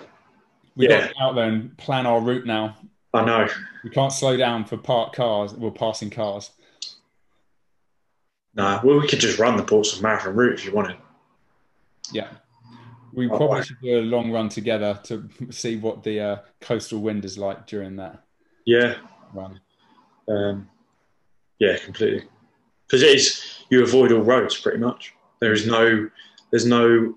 we 0.75 0.87
yeah. 0.87 1.07
got 1.07 1.09
to 1.09 1.21
out 1.21 1.35
there 1.35 1.47
and 1.47 1.77
plan 1.77 2.05
our 2.05 2.21
route 2.21 2.45
now. 2.45 2.77
I 3.13 3.25
know. 3.25 3.47
We 3.83 3.89
can't 3.89 4.13
slow 4.13 4.37
down 4.37 4.65
for 4.65 4.77
parked 4.77 5.15
cars. 5.15 5.53
We're 5.53 5.71
passing 5.71 6.09
cars. 6.09 6.51
No, 8.53 8.79
well, 8.83 8.99
we 8.99 9.07
could 9.07 9.19
just 9.19 9.39
run 9.39 9.55
the 9.55 9.63
Portsmouth 9.63 10.01
Marathon 10.01 10.35
route 10.35 10.53
if 10.53 10.65
you 10.65 10.71
wanted. 10.71 10.97
Yeah. 12.11 12.27
We 13.17 13.27
oh, 13.27 13.35
probably 13.35 13.63
should 13.63 13.81
do 13.81 13.99
a 13.99 14.01
long 14.01 14.31
run 14.31 14.47
together 14.47 14.99
to 15.05 15.27
see 15.49 15.75
what 15.75 16.03
the 16.03 16.19
uh, 16.19 16.37
coastal 16.61 16.99
wind 16.99 17.25
is 17.25 17.35
like 17.35 17.65
during 17.65 17.95
that. 17.95 18.23
Yeah. 18.67 18.97
Run. 19.33 19.59
Um, 20.29 20.69
yeah, 21.57 21.77
completely. 21.77 22.25
Because 22.85 23.01
it 23.01 23.15
is 23.15 23.63
you 23.69 23.83
avoid 23.83 24.11
all 24.11 24.21
roads 24.21 24.55
pretty 24.59 24.77
much. 24.77 25.15
There 25.39 25.51
is 25.51 25.65
no, 25.65 26.07
there's 26.51 26.67
no, 26.67 27.15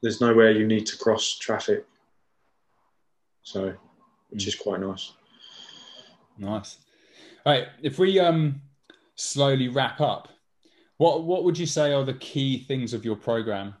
there's 0.00 0.20
nowhere 0.20 0.52
you 0.52 0.64
need 0.64 0.86
to 0.86 0.96
cross 0.96 1.36
traffic. 1.36 1.84
So, 3.42 3.74
which 4.30 4.44
mm. 4.44 4.48
is 4.48 4.54
quite 4.54 4.80
nice. 4.80 5.12
Nice. 6.38 6.78
All 7.44 7.52
right. 7.52 7.66
If 7.82 7.98
we 7.98 8.20
um 8.20 8.60
slowly 9.16 9.66
wrap 9.68 10.00
up, 10.00 10.28
what 10.98 11.24
what 11.24 11.42
would 11.42 11.58
you 11.58 11.66
say 11.66 11.92
are 11.92 12.04
the 12.04 12.14
key 12.14 12.58
things 12.58 12.94
of 12.94 13.04
your 13.04 13.16
program 13.16 13.74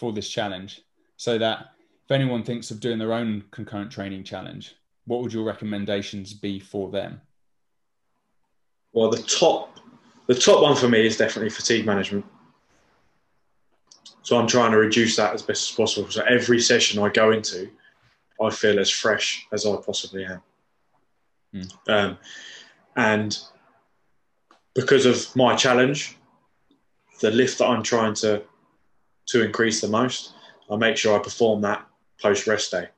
for 0.00 0.12
this 0.12 0.28
challenge? 0.28 0.82
So 1.16 1.38
that 1.38 1.72
if 2.04 2.10
anyone 2.10 2.42
thinks 2.42 2.70
of 2.70 2.80
doing 2.80 2.98
their 2.98 3.12
own 3.12 3.44
concurrent 3.50 3.92
training 3.92 4.24
challenge, 4.24 4.74
what 5.04 5.20
would 5.20 5.32
your 5.32 5.44
recommendations 5.44 6.32
be 6.32 6.58
for 6.58 6.90
them? 6.90 7.20
Well, 8.92 9.10
the 9.10 9.22
top 9.22 9.78
the 10.26 10.34
top 10.34 10.62
one 10.62 10.76
for 10.76 10.88
me 10.88 11.06
is 11.06 11.16
definitely 11.16 11.50
fatigue 11.50 11.84
management. 11.84 12.24
So 14.22 14.38
I'm 14.38 14.46
trying 14.46 14.70
to 14.70 14.78
reduce 14.78 15.16
that 15.16 15.34
as 15.34 15.42
best 15.42 15.70
as 15.70 15.76
possible. 15.76 16.10
So 16.10 16.22
every 16.22 16.60
session 16.60 17.02
I 17.02 17.08
go 17.08 17.32
into, 17.32 17.68
I 18.40 18.50
feel 18.50 18.78
as 18.78 18.88
fresh 18.88 19.46
as 19.52 19.66
I 19.66 19.74
possibly 19.84 20.24
am. 20.24 20.42
Mm. 21.54 21.72
Um, 21.88 22.18
and 22.96 23.38
because 24.74 25.04
of 25.04 25.34
my 25.34 25.56
challenge, 25.56 26.16
the 27.20 27.30
lift 27.32 27.58
that 27.58 27.66
I'm 27.66 27.82
trying 27.82 28.14
to 28.14 28.42
to 29.30 29.44
increase 29.44 29.80
the 29.80 29.88
most, 29.88 30.34
I 30.70 30.76
make 30.76 30.96
sure 30.96 31.18
I 31.18 31.22
perform 31.22 31.60
that 31.62 31.86
post 32.20 32.46
rest 32.46 32.70
day. 32.70 32.88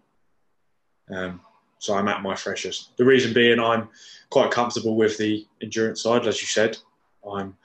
Um, 1.10 1.40
so 1.78 1.94
I'm 1.94 2.08
at 2.08 2.22
my 2.22 2.34
freshest. 2.34 2.96
The 2.96 3.04
reason 3.04 3.32
being, 3.32 3.60
I'm 3.60 3.88
quite 4.30 4.50
comfortable 4.50 4.96
with 4.96 5.18
the 5.18 5.46
endurance 5.60 6.02
side, 6.02 6.26
as 6.26 6.40
you 6.40 6.46
said. 6.46 6.78
I'm 7.30 7.56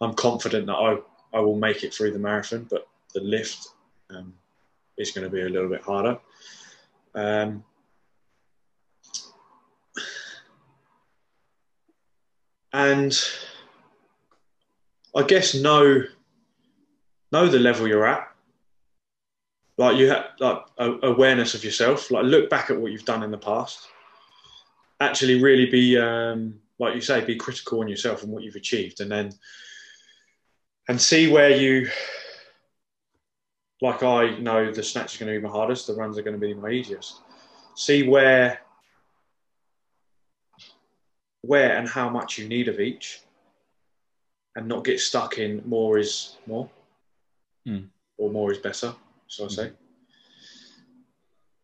I'm 0.00 0.14
confident 0.14 0.66
that 0.66 0.74
I 0.74 0.98
I 1.32 1.40
will 1.40 1.56
make 1.56 1.84
it 1.84 1.94
through 1.94 2.12
the 2.12 2.18
marathon, 2.18 2.66
but 2.68 2.88
the 3.14 3.20
lift 3.20 3.68
um, 4.10 4.34
is 4.98 5.12
going 5.12 5.24
to 5.24 5.34
be 5.34 5.42
a 5.42 5.48
little 5.48 5.68
bit 5.68 5.82
harder. 5.82 6.18
Um, 7.14 7.64
and 12.72 13.18
I 15.14 15.22
guess 15.22 15.54
know 15.54 16.02
know 17.32 17.46
the 17.46 17.58
level 17.58 17.88
you're 17.88 18.06
at. 18.06 18.28
Like 19.78 19.96
you 19.96 20.08
have 20.10 20.24
like 20.40 20.58
awareness 20.78 21.54
of 21.54 21.64
yourself. 21.64 22.10
Like 22.10 22.24
look 22.24 22.50
back 22.50 22.70
at 22.70 22.78
what 22.78 22.92
you've 22.92 23.04
done 23.04 23.22
in 23.22 23.30
the 23.30 23.38
past. 23.38 23.88
Actually, 25.00 25.42
really 25.42 25.66
be 25.66 25.96
um, 25.96 26.60
like 26.78 26.94
you 26.94 27.00
say, 27.00 27.24
be 27.24 27.36
critical 27.36 27.80
on 27.80 27.88
yourself 27.88 28.22
and 28.22 28.30
what 28.30 28.42
you've 28.42 28.56
achieved, 28.56 29.00
and 29.00 29.10
then 29.10 29.32
and 30.88 31.00
see 31.00 31.30
where 31.30 31.50
you. 31.50 31.88
Like 33.82 34.02
I 34.02 34.36
know 34.38 34.70
the 34.70 34.82
snatch 34.82 35.14
is 35.14 35.18
going 35.18 35.32
to 35.32 35.40
be 35.40 35.46
my 35.46 35.50
hardest. 35.50 35.86
The 35.86 35.94
runs 35.94 36.18
are 36.18 36.22
going 36.22 36.38
to 36.38 36.46
be 36.46 36.52
my 36.52 36.68
easiest. 36.68 37.20
See 37.74 38.06
where 38.06 38.60
where 41.42 41.78
and 41.78 41.88
how 41.88 42.10
much 42.10 42.36
you 42.36 42.46
need 42.46 42.68
of 42.68 42.80
each 42.80 43.20
and 44.56 44.68
not 44.68 44.84
get 44.84 45.00
stuck 45.00 45.38
in 45.38 45.62
more 45.64 45.98
is 45.98 46.36
more 46.46 46.68
mm. 47.70 47.86
or 48.18 48.30
more 48.30 48.52
is 48.52 48.58
better, 48.58 48.94
so 49.26 49.44
I 49.44 49.48
say. 49.48 49.66
Mm. 49.68 49.74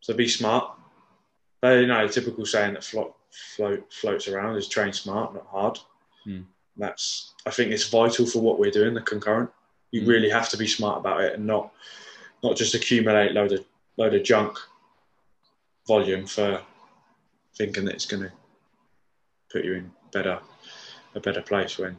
So 0.00 0.14
be 0.14 0.28
smart. 0.28 0.70
But, 1.60 1.80
you 1.80 1.86
know, 1.86 2.06
the 2.06 2.12
typical 2.12 2.46
saying 2.46 2.74
that 2.74 2.84
float, 2.84 3.14
float, 3.56 3.92
floats 3.92 4.28
around 4.28 4.56
is 4.56 4.68
train 4.68 4.92
smart, 4.92 5.34
not 5.34 5.46
hard. 5.46 5.78
Mm. 6.26 6.44
That's, 6.76 7.34
I 7.44 7.50
think 7.50 7.72
it's 7.72 7.88
vital 7.88 8.26
for 8.26 8.40
what 8.40 8.58
we're 8.58 8.70
doing, 8.70 8.94
the 8.94 9.00
concurrent. 9.00 9.50
You 9.92 10.02
hmm. 10.02 10.08
really 10.08 10.28
have 10.28 10.48
to 10.50 10.56
be 10.56 10.66
smart 10.66 10.98
about 10.98 11.22
it 11.22 11.34
and 11.34 11.46
not 11.46 11.72
not 12.42 12.56
just 12.56 12.74
accumulate 12.74 13.32
load 13.32 13.52
of 13.52 13.64
load 13.96 14.14
of 14.14 14.22
junk 14.22 14.58
volume 15.86 16.26
for 16.26 16.60
thinking 17.56 17.84
that 17.84 17.94
it's 17.94 18.06
going 18.06 18.22
to 18.22 18.32
put 19.50 19.64
you 19.64 19.74
in 19.74 19.90
better 20.12 20.40
a 21.14 21.20
better 21.20 21.40
place 21.40 21.78
when 21.78 21.96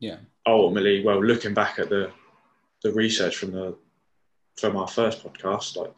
yeah 0.00 0.16
ultimately 0.46 1.04
well 1.04 1.22
looking 1.22 1.54
back 1.54 1.78
at 1.78 1.88
the 1.88 2.10
the 2.84 2.92
research 2.92 3.36
from 3.36 3.50
the 3.50 3.76
from 4.56 4.76
our 4.76 4.86
first 4.86 5.24
podcast 5.24 5.76
like 5.76 5.92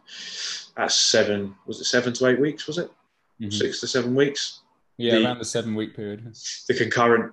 at 0.78 0.90
seven 0.90 1.54
was 1.66 1.80
it 1.80 1.84
seven 1.84 2.12
to 2.14 2.26
eight 2.26 2.40
weeks 2.40 2.66
was 2.66 2.78
it 2.78 2.90
mm-hmm. 3.40 3.50
six 3.50 3.80
to 3.80 3.86
seven 3.86 4.14
weeks 4.14 4.60
yeah 4.96 5.16
the, 5.16 5.24
around 5.24 5.38
the 5.38 5.44
seven 5.44 5.74
week 5.74 5.94
period 5.94 6.34
the 6.68 6.74
concurrent 6.74 7.32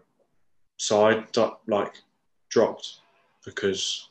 side 0.77 1.25
like 1.67 1.93
dropped 2.49 2.99
because 3.45 4.09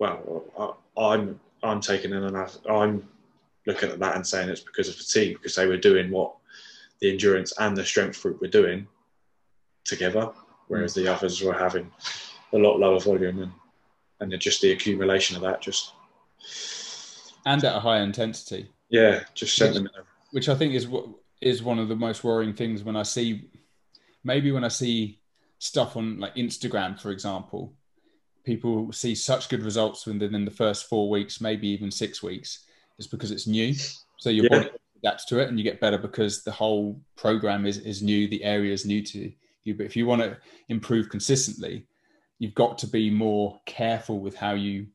well 0.00 0.76
I, 0.98 1.14
am 1.14 1.20
I'm, 1.20 1.40
I'm 1.62 1.80
taking 1.80 2.12
an 2.12 2.34
I'm 2.68 3.08
looking 3.66 3.90
at 3.90 4.00
that 4.00 4.16
and 4.16 4.26
saying 4.26 4.48
it's 4.48 4.60
because 4.60 4.88
of 4.88 4.96
fatigue 4.96 5.34
because 5.34 5.54
they 5.54 5.66
were 5.66 5.76
doing 5.76 6.10
what 6.10 6.34
the 7.00 7.10
endurance 7.10 7.52
and 7.58 7.76
the 7.76 7.84
strength 7.84 8.20
group 8.22 8.40
were 8.40 8.48
doing 8.48 8.86
together, 9.84 10.30
whereas 10.68 10.92
mm. 10.92 11.04
the 11.04 11.12
others 11.12 11.42
were 11.42 11.52
having 11.52 11.90
a 12.52 12.58
lot 12.58 12.78
lower 12.78 13.00
volume 13.00 13.42
and 13.42 13.52
and 14.20 14.40
just 14.40 14.60
the 14.60 14.72
accumulation 14.72 15.36
of 15.36 15.42
that 15.42 15.60
just 15.60 15.94
and 17.44 17.64
at 17.64 17.76
a 17.76 17.80
higher 17.80 18.02
intensity. 18.02 18.68
Yeah, 18.88 19.24
just 19.34 19.56
sent 19.56 19.74
which, 19.74 19.82
them. 19.82 20.04
Which 20.30 20.48
I 20.48 20.54
think 20.54 20.74
is 20.74 20.86
what 20.86 21.06
is 21.40 21.62
one 21.62 21.78
of 21.78 21.88
the 21.88 21.96
most 21.96 22.22
worrying 22.22 22.54
things 22.54 22.84
when 22.84 22.96
I 22.96 23.02
see 23.02 23.50
maybe 24.24 24.52
when 24.52 24.64
I 24.64 24.68
see 24.68 25.20
stuff 25.58 25.96
on 25.96 26.18
like 26.18 26.34
Instagram, 26.34 27.00
for 27.00 27.10
example, 27.10 27.74
people 28.44 28.92
see 28.92 29.14
such 29.14 29.48
good 29.48 29.62
results 29.62 30.06
within 30.06 30.44
the 30.44 30.50
first 30.50 30.88
four 30.88 31.08
weeks, 31.08 31.40
maybe 31.40 31.68
even 31.68 31.90
six 31.90 32.22
weeks. 32.22 32.64
It's 32.98 33.06
because 33.06 33.30
it's 33.30 33.46
new. 33.46 33.74
So 34.18 34.30
your 34.30 34.44
yeah. 34.44 34.58
body 34.58 34.70
adapts 34.98 35.24
to 35.26 35.38
it 35.38 35.48
and 35.48 35.58
you 35.58 35.64
get 35.64 35.80
better 35.80 35.98
because 35.98 36.42
the 36.42 36.52
whole 36.52 37.00
program 37.16 37.66
is, 37.66 37.78
is 37.78 38.02
new, 38.02 38.28
the 38.28 38.44
area 38.44 38.72
is 38.72 38.86
new 38.86 39.02
to 39.02 39.32
you. 39.64 39.74
But 39.74 39.86
if 39.86 39.96
you 39.96 40.06
want 40.06 40.22
to 40.22 40.36
improve 40.68 41.08
consistently, 41.08 41.86
you've 42.38 42.54
got 42.54 42.78
to 42.78 42.86
be 42.86 43.10
more 43.10 43.60
careful 43.66 44.20
with 44.20 44.36
how 44.36 44.52
you 44.52 44.86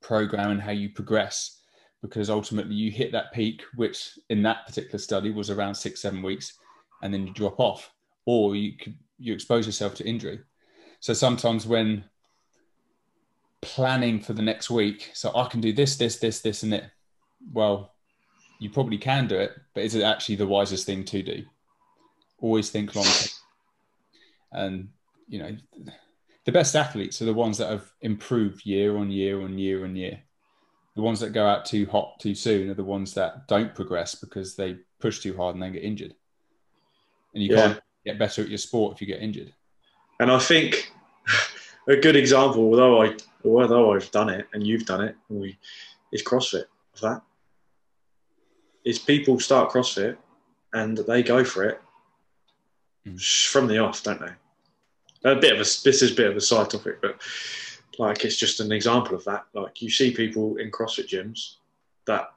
program 0.00 0.50
and 0.50 0.62
how 0.62 0.70
you 0.70 0.88
progress 0.88 1.60
because 2.02 2.30
ultimately 2.30 2.74
you 2.74 2.90
hit 2.90 3.12
that 3.12 3.32
peak, 3.32 3.62
which 3.74 4.18
in 4.30 4.42
that 4.42 4.66
particular 4.66 4.98
study 4.98 5.30
was 5.30 5.50
around 5.50 5.74
six, 5.74 6.00
seven 6.00 6.22
weeks, 6.22 6.58
and 7.02 7.12
then 7.12 7.26
you 7.26 7.32
drop 7.32 7.58
off, 7.58 7.90
or 8.26 8.54
you 8.54 8.74
you 9.18 9.32
expose 9.32 9.66
yourself 9.66 9.94
to 9.94 10.06
injury. 10.06 10.40
So 11.00 11.12
sometimes 11.12 11.66
when 11.66 12.04
planning 13.62 14.20
for 14.20 14.34
the 14.34 14.42
next 14.42 14.70
week, 14.70 15.10
so 15.14 15.32
I 15.34 15.48
can 15.48 15.60
do 15.60 15.72
this, 15.72 15.96
this, 15.96 16.18
this, 16.18 16.40
this, 16.40 16.62
and 16.62 16.74
it. 16.74 16.84
Well, 17.52 17.94
you 18.58 18.70
probably 18.70 18.98
can 18.98 19.26
do 19.26 19.38
it, 19.38 19.52
but 19.74 19.84
is 19.84 19.94
it 19.94 20.02
actually 20.02 20.36
the 20.36 20.46
wisest 20.46 20.86
thing 20.86 21.04
to 21.04 21.22
do? 21.22 21.44
Always 22.40 22.70
think 22.70 22.94
long 22.94 23.04
term. 23.04 23.30
And 24.52 24.88
you 25.28 25.38
know, 25.40 25.56
the 26.46 26.52
best 26.52 26.76
athletes 26.76 27.20
are 27.20 27.26
the 27.26 27.34
ones 27.34 27.58
that 27.58 27.70
have 27.70 27.92
improved 28.00 28.64
year 28.64 28.96
on 28.96 29.10
year 29.10 29.42
on 29.42 29.58
year 29.58 29.84
on 29.84 29.96
year. 29.96 30.20
The 30.94 31.02
ones 31.02 31.20
that 31.20 31.34
go 31.34 31.44
out 31.44 31.66
too 31.66 31.86
hot 31.86 32.18
too 32.20 32.34
soon 32.34 32.70
are 32.70 32.74
the 32.74 32.84
ones 32.84 33.12
that 33.14 33.48
don't 33.48 33.74
progress 33.74 34.14
because 34.14 34.54
they 34.54 34.78
push 35.00 35.20
too 35.20 35.36
hard 35.36 35.54
and 35.54 35.62
then 35.62 35.72
get 35.72 35.82
injured. 35.82 36.14
And 37.34 37.42
you 37.42 37.54
yeah. 37.54 37.66
can't 37.66 37.80
get 38.06 38.18
better 38.18 38.42
at 38.42 38.48
your 38.48 38.58
sport 38.58 38.94
if 38.94 39.00
you 39.00 39.06
get 39.06 39.20
injured. 39.20 39.52
And 40.20 40.30
I 40.30 40.38
think 40.38 40.92
a 41.88 41.96
good 41.96 42.16
example, 42.16 42.62
although 42.62 43.02
I 43.02 43.16
although 43.44 43.92
I've 43.92 44.10
done 44.12 44.30
it 44.30 44.46
and 44.54 44.66
you've 44.66 44.86
done 44.86 45.02
it, 45.02 45.16
we, 45.28 45.58
is 46.12 46.22
CrossFit 46.22 46.64
of 46.94 47.00
that 47.02 47.22
is 48.84 49.00
people 49.00 49.38
start 49.40 49.70
CrossFit 49.70 50.16
and 50.72 50.96
they 50.96 51.22
go 51.22 51.44
for 51.44 51.64
it 51.64 51.82
mm. 53.06 53.50
from 53.50 53.66
the 53.66 53.78
off, 53.78 54.02
don't 54.04 54.20
they? 54.20 54.32
A 55.26 55.34
bit 55.34 55.52
of 55.52 55.58
a 55.58 55.68
this 55.84 56.02
is 56.02 56.12
a 56.12 56.14
bit 56.14 56.30
of 56.30 56.36
a 56.36 56.40
side 56.40 56.70
topic, 56.70 57.02
but 57.02 57.20
like 57.98 58.24
it's 58.24 58.36
just 58.36 58.60
an 58.60 58.72
example 58.72 59.14
of 59.14 59.24
that. 59.24 59.44
Like 59.52 59.82
you 59.82 59.90
see 59.90 60.12
people 60.12 60.56
in 60.56 60.70
CrossFit 60.70 61.08
gyms 61.08 61.56
that 62.06 62.32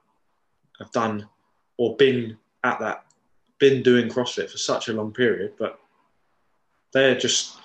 have 0.80 0.92
done 0.92 1.28
or 1.78 1.96
been 1.96 2.38
at 2.64 2.80
that, 2.80 3.06
been 3.60 3.84
doing 3.84 4.10
CrossFit 4.10 4.50
for 4.50 4.58
such 4.58 4.90
a 4.90 4.94
long 4.94 5.14
period, 5.14 5.54
but 5.58 5.80
they're 6.92 7.18
just 7.18 7.58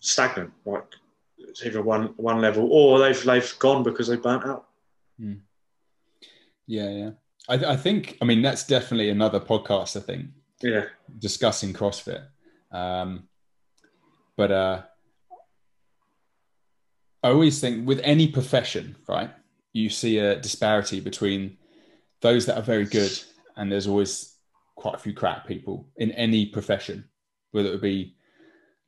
stagnant. 0.00 0.52
Like 0.64 0.84
it's 1.38 1.64
either 1.66 1.82
one 1.82 2.14
one 2.16 2.40
level 2.40 2.72
or 2.72 3.00
they've 3.00 3.24
they've 3.24 3.58
gone 3.58 3.82
because 3.82 4.08
they 4.08 4.16
burnt 4.16 4.46
out. 4.46 4.68
Mm. 5.20 5.40
Yeah, 6.66 6.90
yeah. 6.90 7.10
I, 7.48 7.72
I 7.72 7.76
think, 7.76 8.18
I 8.20 8.24
mean, 8.24 8.42
that's 8.42 8.66
definitely 8.66 9.10
another 9.10 9.40
podcast, 9.40 9.96
I 9.96 10.00
think. 10.00 10.26
Yeah. 10.62 10.86
Discussing 11.18 11.72
CrossFit. 11.72 12.24
Um, 12.76 13.28
but 14.36 14.52
uh, 14.52 14.82
I 17.22 17.30
always 17.30 17.58
think 17.58 17.86
with 17.88 18.00
any 18.04 18.28
profession, 18.28 18.96
right, 19.08 19.30
you 19.72 19.88
see 19.88 20.18
a 20.18 20.36
disparity 20.36 21.00
between 21.00 21.56
those 22.20 22.44
that 22.46 22.58
are 22.58 22.62
very 22.62 22.84
good 22.84 23.12
and 23.56 23.72
there's 23.72 23.86
always 23.86 24.34
quite 24.74 24.94
a 24.94 24.98
few 24.98 25.14
crap 25.14 25.46
people 25.46 25.88
in 25.96 26.10
any 26.12 26.44
profession, 26.46 27.04
whether 27.52 27.72
it 27.72 27.80
be 27.80 28.14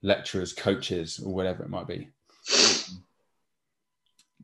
lecturers, 0.03 0.53
coaches, 0.53 1.19
or 1.19 1.33
whatever 1.33 1.63
it 1.63 1.71
might 1.71 1.87
be. 1.87 2.09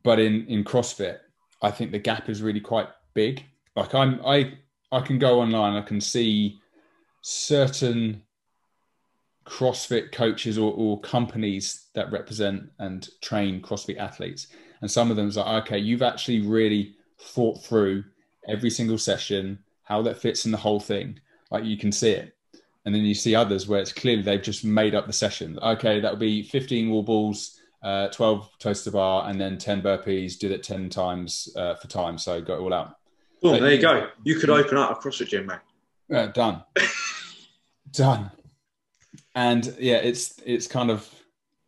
But 0.03 0.19
in, 0.19 0.47
in 0.47 0.63
CrossFit, 0.63 1.19
I 1.61 1.69
think 1.69 1.91
the 1.91 1.99
gap 1.99 2.29
is 2.29 2.41
really 2.41 2.59
quite 2.59 2.89
big. 3.13 3.43
Like 3.75 3.93
I'm, 3.93 4.21
I, 4.25 4.57
I 4.91 5.01
can 5.01 5.19
go 5.19 5.39
online. 5.39 5.75
I 5.75 5.85
can 5.85 6.01
see 6.01 6.59
certain 7.21 8.24
CrossFit 9.45 10.11
coaches 10.11 10.57
or, 10.57 10.73
or 10.73 10.99
companies 11.01 11.87
that 11.93 12.11
represent 12.11 12.71
and 12.79 13.07
train 13.21 13.61
CrossFit 13.61 13.97
athletes, 13.97 14.47
and 14.81 14.89
some 14.89 15.09
of 15.09 15.17
them 15.17 15.27
is 15.27 15.37
like, 15.37 15.63
okay, 15.63 15.77
you've 15.77 16.01
actually 16.01 16.41
really 16.41 16.95
thought 17.19 17.63
through 17.63 18.03
every 18.47 18.69
single 18.69 18.97
session, 18.97 19.59
how 19.83 20.01
that 20.01 20.17
fits 20.17 20.45
in 20.45 20.51
the 20.51 20.57
whole 20.57 20.79
thing. 20.79 21.19
Like 21.51 21.63
you 21.63 21.77
can 21.77 21.91
see 21.91 22.11
it. 22.11 22.35
And 22.85 22.93
then 22.93 23.03
you 23.03 23.15
see 23.15 23.33
others 23.33 23.67
where 23.67 23.79
it's 23.79 23.91
clearly 23.91 24.21
they've 24.21 24.41
just 24.41 24.63
made 24.63 24.93
up 24.93 25.07
the 25.07 25.13
session. 25.13 25.57
Okay, 25.59 25.99
that 25.99 26.11
would 26.11 26.19
be 26.19 26.43
15 26.43 26.89
wall 26.91 27.01
balls, 27.01 27.59
uh, 27.81 28.09
12 28.09 28.59
toes 28.59 28.83
to 28.83 28.91
bar, 28.91 29.27
and 29.27 29.41
then 29.41 29.57
10 29.57 29.81
burpees. 29.81 30.37
Do 30.37 30.49
that 30.49 30.61
10 30.61 30.89
times 30.89 31.49
uh, 31.55 31.75
for 31.75 31.87
time. 31.87 32.17
So 32.19 32.41
go 32.41 32.59
all 32.59 32.73
out. 32.73 32.97
Boom, 33.41 33.59
there 33.59 33.73
you 33.73 33.81
go. 33.81 34.07
You 34.23 34.39
could 34.39 34.49
open 34.51 34.77
up 34.77 34.91
a 34.91 34.95
CrossFit 34.95 35.29
gym, 35.29 35.47
mate. 35.47 35.59
Yeah, 36.09 36.27
done. 36.27 36.63
done. 37.91 38.31
And 39.35 39.75
yeah, 39.79 39.97
it's 39.97 40.39
it's 40.45 40.67
kind 40.67 40.89
of 40.89 41.07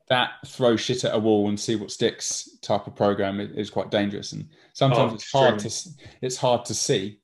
that 0.10 0.32
throw 0.46 0.78
shit 0.78 1.04
at 1.04 1.14
a 1.14 1.20
wall 1.20 1.50
and 1.50 1.60
see 1.60 1.76
what 1.76 1.92
sticks 1.92 2.58
type 2.62 2.88
of 2.88 2.96
program 2.96 3.40
is 3.40 3.70
quite 3.70 3.92
dangerous. 3.92 4.32
And 4.32 4.48
sometimes 4.74 5.12
Oh, 5.12 5.16
it's 5.16 5.32
hard 5.32 5.60
to 5.60 5.90
it's 6.22 6.38
hard 6.38 6.66
to 6.66 6.74
see. 6.74 7.20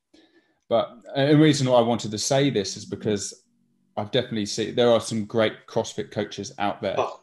But 0.70 0.92
the 1.16 1.38
reason 1.38 1.70
why 1.70 1.78
i 1.78 1.82
wanted 1.82 2.12
to 2.12 2.18
say 2.18 2.50
this 2.50 2.78
is 2.78 2.86
because 2.86 3.44
i've 3.96 4.10
definitely 4.10 4.46
seen 4.46 4.74
there 4.74 4.90
are 4.90 5.00
some 5.00 5.26
great 5.26 5.68
crossfit 5.68 6.10
coaches 6.10 6.52
out 6.58 6.82
there. 6.82 6.96
Oh. 6.98 7.20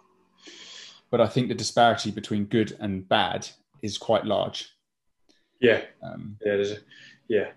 but 1.11 1.21
i 1.21 1.27
think 1.27 1.49
the 1.49 1.55
disparity 1.55 2.13
between 2.13 2.45
good 2.45 2.77
and 2.79 3.09
bad 3.09 3.49
is 3.83 3.99
quite 3.99 4.25
large. 4.25 4.69
Yeah, 5.61 5.83
um, 6.03 6.37
yeah, 6.45 6.53
a, 6.53 6.77
yeah, 7.29 7.49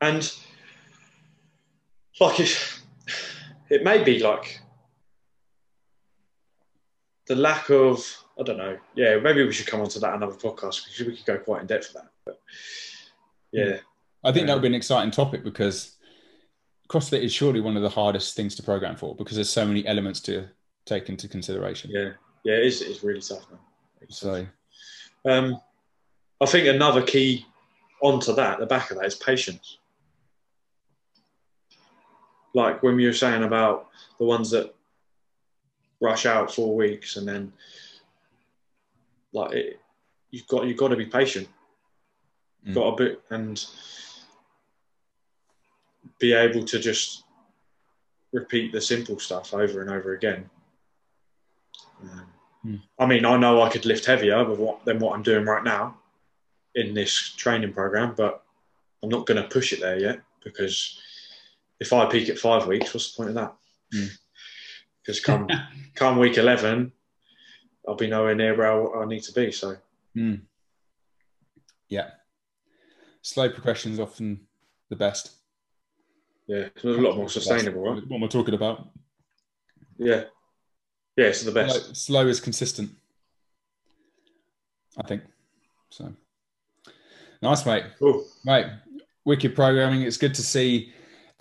and 0.00 0.34
like 2.20 2.40
it, 2.40 2.80
it 3.70 3.84
may 3.84 4.02
be 4.02 4.18
like 4.18 4.60
the 7.26 7.36
lack 7.36 7.70
of 7.70 8.04
I 8.38 8.42
don't 8.42 8.58
know. 8.58 8.78
Yeah, 8.94 9.18
maybe 9.18 9.44
we 9.44 9.52
should 9.52 9.66
come 9.66 9.80
on 9.80 9.88
to 9.90 10.00
that 10.00 10.14
another 10.14 10.34
podcast 10.34 10.84
because 10.84 11.00
we 11.00 11.16
could 11.16 11.26
go 11.26 11.38
quite 11.38 11.60
in 11.60 11.66
depth 11.66 11.88
for 11.88 11.94
that. 11.94 12.08
But 12.24 12.40
yeah, 13.52 13.78
i 14.24 14.32
think 14.32 14.46
that 14.46 14.54
would 14.54 14.62
be 14.62 14.68
an 14.68 14.74
exciting 14.74 15.10
topic 15.10 15.44
because 15.44 15.96
crossfit 16.88 17.22
is 17.22 17.32
surely 17.32 17.60
one 17.60 17.76
of 17.76 17.82
the 17.82 17.88
hardest 17.88 18.34
things 18.34 18.54
to 18.54 18.62
program 18.62 18.96
for 18.96 19.14
because 19.16 19.36
there's 19.36 19.50
so 19.50 19.66
many 19.66 19.86
elements 19.86 20.20
to 20.20 20.48
take 20.86 21.08
into 21.08 21.28
consideration 21.28 21.90
yeah, 21.92 22.10
yeah, 22.44 22.54
it 22.54 22.66
is. 22.66 22.82
It's 22.82 23.04
really 23.04 23.20
tough, 23.20 23.48
man. 23.50 23.60
Tough. 24.00 24.10
so 24.10 24.46
Um, 25.24 25.60
I 26.40 26.46
think 26.46 26.66
another 26.66 27.02
key 27.02 27.46
onto 28.02 28.34
that, 28.34 28.58
the 28.58 28.66
back 28.66 28.90
of 28.90 28.98
that, 28.98 29.06
is 29.06 29.14
patience. 29.14 29.78
Like 32.54 32.82
when 32.82 32.98
you 32.98 33.08
were 33.08 33.14
saying 33.14 33.44
about 33.44 33.88
the 34.18 34.24
ones 34.24 34.50
that 34.50 34.74
rush 36.02 36.26
out 36.26 36.52
four 36.54 36.74
weeks 36.74 37.16
and 37.16 37.26
then, 37.26 37.52
like 39.32 39.52
it, 39.52 39.80
you've 40.30 40.46
got 40.48 40.66
you've 40.66 40.76
got 40.76 40.88
to 40.88 40.96
be 40.96 41.06
patient. 41.06 41.48
You've 42.64 42.76
Mm. 42.76 42.80
got 42.80 42.96
to 42.98 43.04
be 43.04 43.16
and 43.30 43.64
be 46.18 46.32
able 46.32 46.64
to 46.64 46.78
just 46.78 47.24
repeat 48.32 48.72
the 48.72 48.80
simple 48.80 49.18
stuff 49.18 49.54
over 49.54 49.80
and 49.80 49.90
over 49.90 50.12
again. 50.12 50.50
Um, 52.02 52.26
Mm. 52.64 52.80
I 52.96 53.06
mean, 53.06 53.24
I 53.24 53.36
know 53.36 53.60
I 53.60 53.68
could 53.68 53.84
lift 53.86 54.06
heavier 54.06 54.44
with 54.44 54.60
what, 54.60 54.84
than 54.84 55.00
what 55.00 55.14
I'm 55.14 55.24
doing 55.24 55.44
right 55.44 55.64
now 55.64 55.98
in 56.76 56.94
this 56.94 57.34
training 57.36 57.72
program, 57.72 58.14
but 58.16 58.44
I'm 59.02 59.08
not 59.08 59.26
going 59.26 59.42
to 59.42 59.48
push 59.48 59.72
it 59.72 59.80
there 59.80 59.98
yet 59.98 60.20
because 60.44 61.00
if 61.80 61.92
I 61.92 62.06
peak 62.06 62.28
at 62.28 62.38
five 62.38 62.68
weeks, 62.68 62.94
what's 62.94 63.10
the 63.10 63.16
point 63.16 63.30
of 63.30 63.34
that? 63.34 63.54
Mm. 63.92 64.10
Because 65.04 65.20
come 65.20 65.48
come 65.94 66.18
week 66.18 66.38
eleven, 66.38 66.92
I'll 67.88 67.96
be 67.96 68.06
nowhere 68.08 68.34
near 68.34 68.56
where 68.56 68.98
I, 68.98 69.02
I 69.02 69.06
need 69.06 69.22
to 69.24 69.32
be. 69.32 69.50
So 69.52 69.76
Mm. 70.16 70.42
Yeah. 71.88 72.10
Slow 73.22 73.48
progression 73.48 73.92
is 73.92 74.00
often 74.00 74.40
the 74.90 74.96
best. 74.96 75.30
yeah, 76.46 76.68
it's 76.74 76.84
a 76.84 76.88
lot 76.88 77.16
more 77.16 77.28
sustainable, 77.30 77.82
right? 77.82 78.06
What 78.08 78.16
am 78.16 78.24
I 78.24 78.26
talking 78.26 78.52
about? 78.54 78.90
Yeah, 79.96 80.24
yeah, 81.16 81.26
it's 81.26 81.42
the 81.42 81.52
best. 81.52 81.96
slow 81.96 82.26
is 82.26 82.40
consistent. 82.40 82.90
I 84.98 85.06
think. 85.06 85.22
So 85.90 86.12
nice, 87.40 87.64
mate. 87.64 87.84
Cool. 87.98 88.26
Right. 88.44 88.66
Wicked 89.24 89.54
programming. 89.54 90.02
It's 90.02 90.16
good 90.18 90.34
to 90.34 90.42
see 90.42 90.92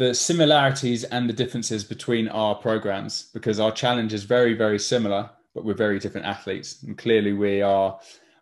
the 0.01 0.15
similarities 0.15 1.03
and 1.03 1.29
the 1.29 1.33
differences 1.33 1.83
between 1.83 2.27
our 2.29 2.55
programs 2.55 3.29
because 3.35 3.59
our 3.59 3.71
challenge 3.71 4.15
is 4.15 4.23
very, 4.23 4.55
very 4.55 4.79
similar, 4.79 5.29
but 5.53 5.63
we're 5.63 5.75
very 5.75 5.99
different 5.99 6.25
athletes. 6.25 6.81
And 6.81 6.97
clearly, 6.97 7.33
we 7.33 7.61
are 7.61 7.99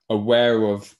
aware 0.10 0.64
of 0.64 0.96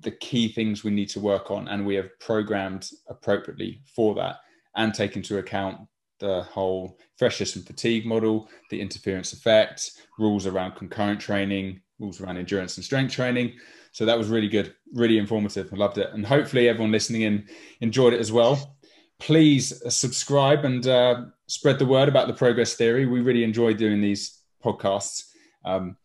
the 0.00 0.10
key 0.10 0.48
things 0.48 0.82
we 0.82 0.90
need 0.90 1.08
to 1.10 1.20
work 1.20 1.52
on, 1.52 1.68
and 1.68 1.86
we 1.86 1.94
have 1.94 2.18
programmed 2.18 2.90
appropriately 3.06 3.80
for 3.94 4.12
that 4.16 4.38
and 4.74 4.92
take 4.92 5.14
into 5.14 5.38
account 5.38 5.78
the 6.18 6.42
whole 6.42 6.98
freshness 7.16 7.54
and 7.54 7.64
fatigue 7.64 8.04
model, 8.04 8.48
the 8.70 8.80
interference 8.80 9.32
effect, 9.32 9.92
rules 10.18 10.48
around 10.48 10.74
concurrent 10.74 11.20
training, 11.20 11.80
rules 12.00 12.20
around 12.20 12.38
endurance 12.38 12.76
and 12.76 12.84
strength 12.84 13.14
training. 13.14 13.52
So 13.92 14.04
that 14.06 14.18
was 14.18 14.28
really 14.28 14.48
good, 14.48 14.74
really 14.94 15.18
informative. 15.18 15.72
I 15.72 15.76
loved 15.76 15.98
it. 15.98 16.10
And 16.12 16.26
hopefully 16.26 16.68
everyone 16.68 16.90
listening 16.90 17.22
in 17.22 17.46
enjoyed 17.80 18.14
it 18.14 18.20
as 18.20 18.32
well. 18.32 18.78
Please 19.22 19.80
subscribe 19.88 20.64
and 20.64 20.84
uh, 20.88 21.26
spread 21.46 21.78
the 21.78 21.86
word 21.86 22.08
about 22.08 22.26
the 22.26 22.34
progress 22.34 22.74
theory. 22.74 23.06
We 23.06 23.20
really 23.20 23.44
enjoy 23.44 23.72
doing 23.72 24.00
these 24.00 24.40
podcasts 24.64 25.26
um, 25.64 25.96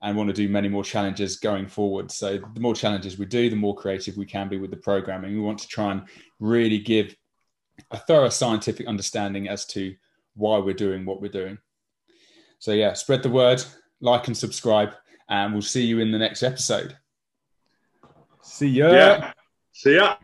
and 0.00 0.16
want 0.16 0.28
to 0.28 0.32
do 0.32 0.48
many 0.48 0.70
more 0.70 0.82
challenges 0.82 1.36
going 1.36 1.66
forward. 1.66 2.10
So 2.10 2.38
the 2.54 2.60
more 2.60 2.74
challenges 2.74 3.18
we 3.18 3.26
do, 3.26 3.50
the 3.50 3.56
more 3.56 3.76
creative 3.76 4.16
we 4.16 4.24
can 4.24 4.48
be 4.48 4.56
with 4.56 4.70
the 4.70 4.78
programming. 4.78 5.34
We 5.34 5.40
want 5.40 5.58
to 5.58 5.68
try 5.68 5.92
and 5.92 6.04
really 6.40 6.78
give 6.78 7.14
a 7.90 7.98
thorough 7.98 8.30
scientific 8.30 8.86
understanding 8.86 9.48
as 9.48 9.66
to 9.66 9.94
why 10.34 10.56
we're 10.56 10.72
doing 10.72 11.04
what 11.04 11.20
we're 11.20 11.30
doing. 11.30 11.58
So 12.58 12.72
yeah, 12.72 12.94
spread 12.94 13.22
the 13.22 13.28
word, 13.28 13.62
like 14.00 14.28
and 14.28 14.36
subscribe, 14.36 14.94
and 15.28 15.52
we'll 15.52 15.60
see 15.60 15.84
you 15.84 15.98
in 15.98 16.10
the 16.10 16.18
next 16.18 16.42
episode. 16.42 16.96
See 18.40 18.68
ya. 18.68 18.92
Yeah. 18.92 19.32
See 19.72 19.96
ya. 19.96 20.16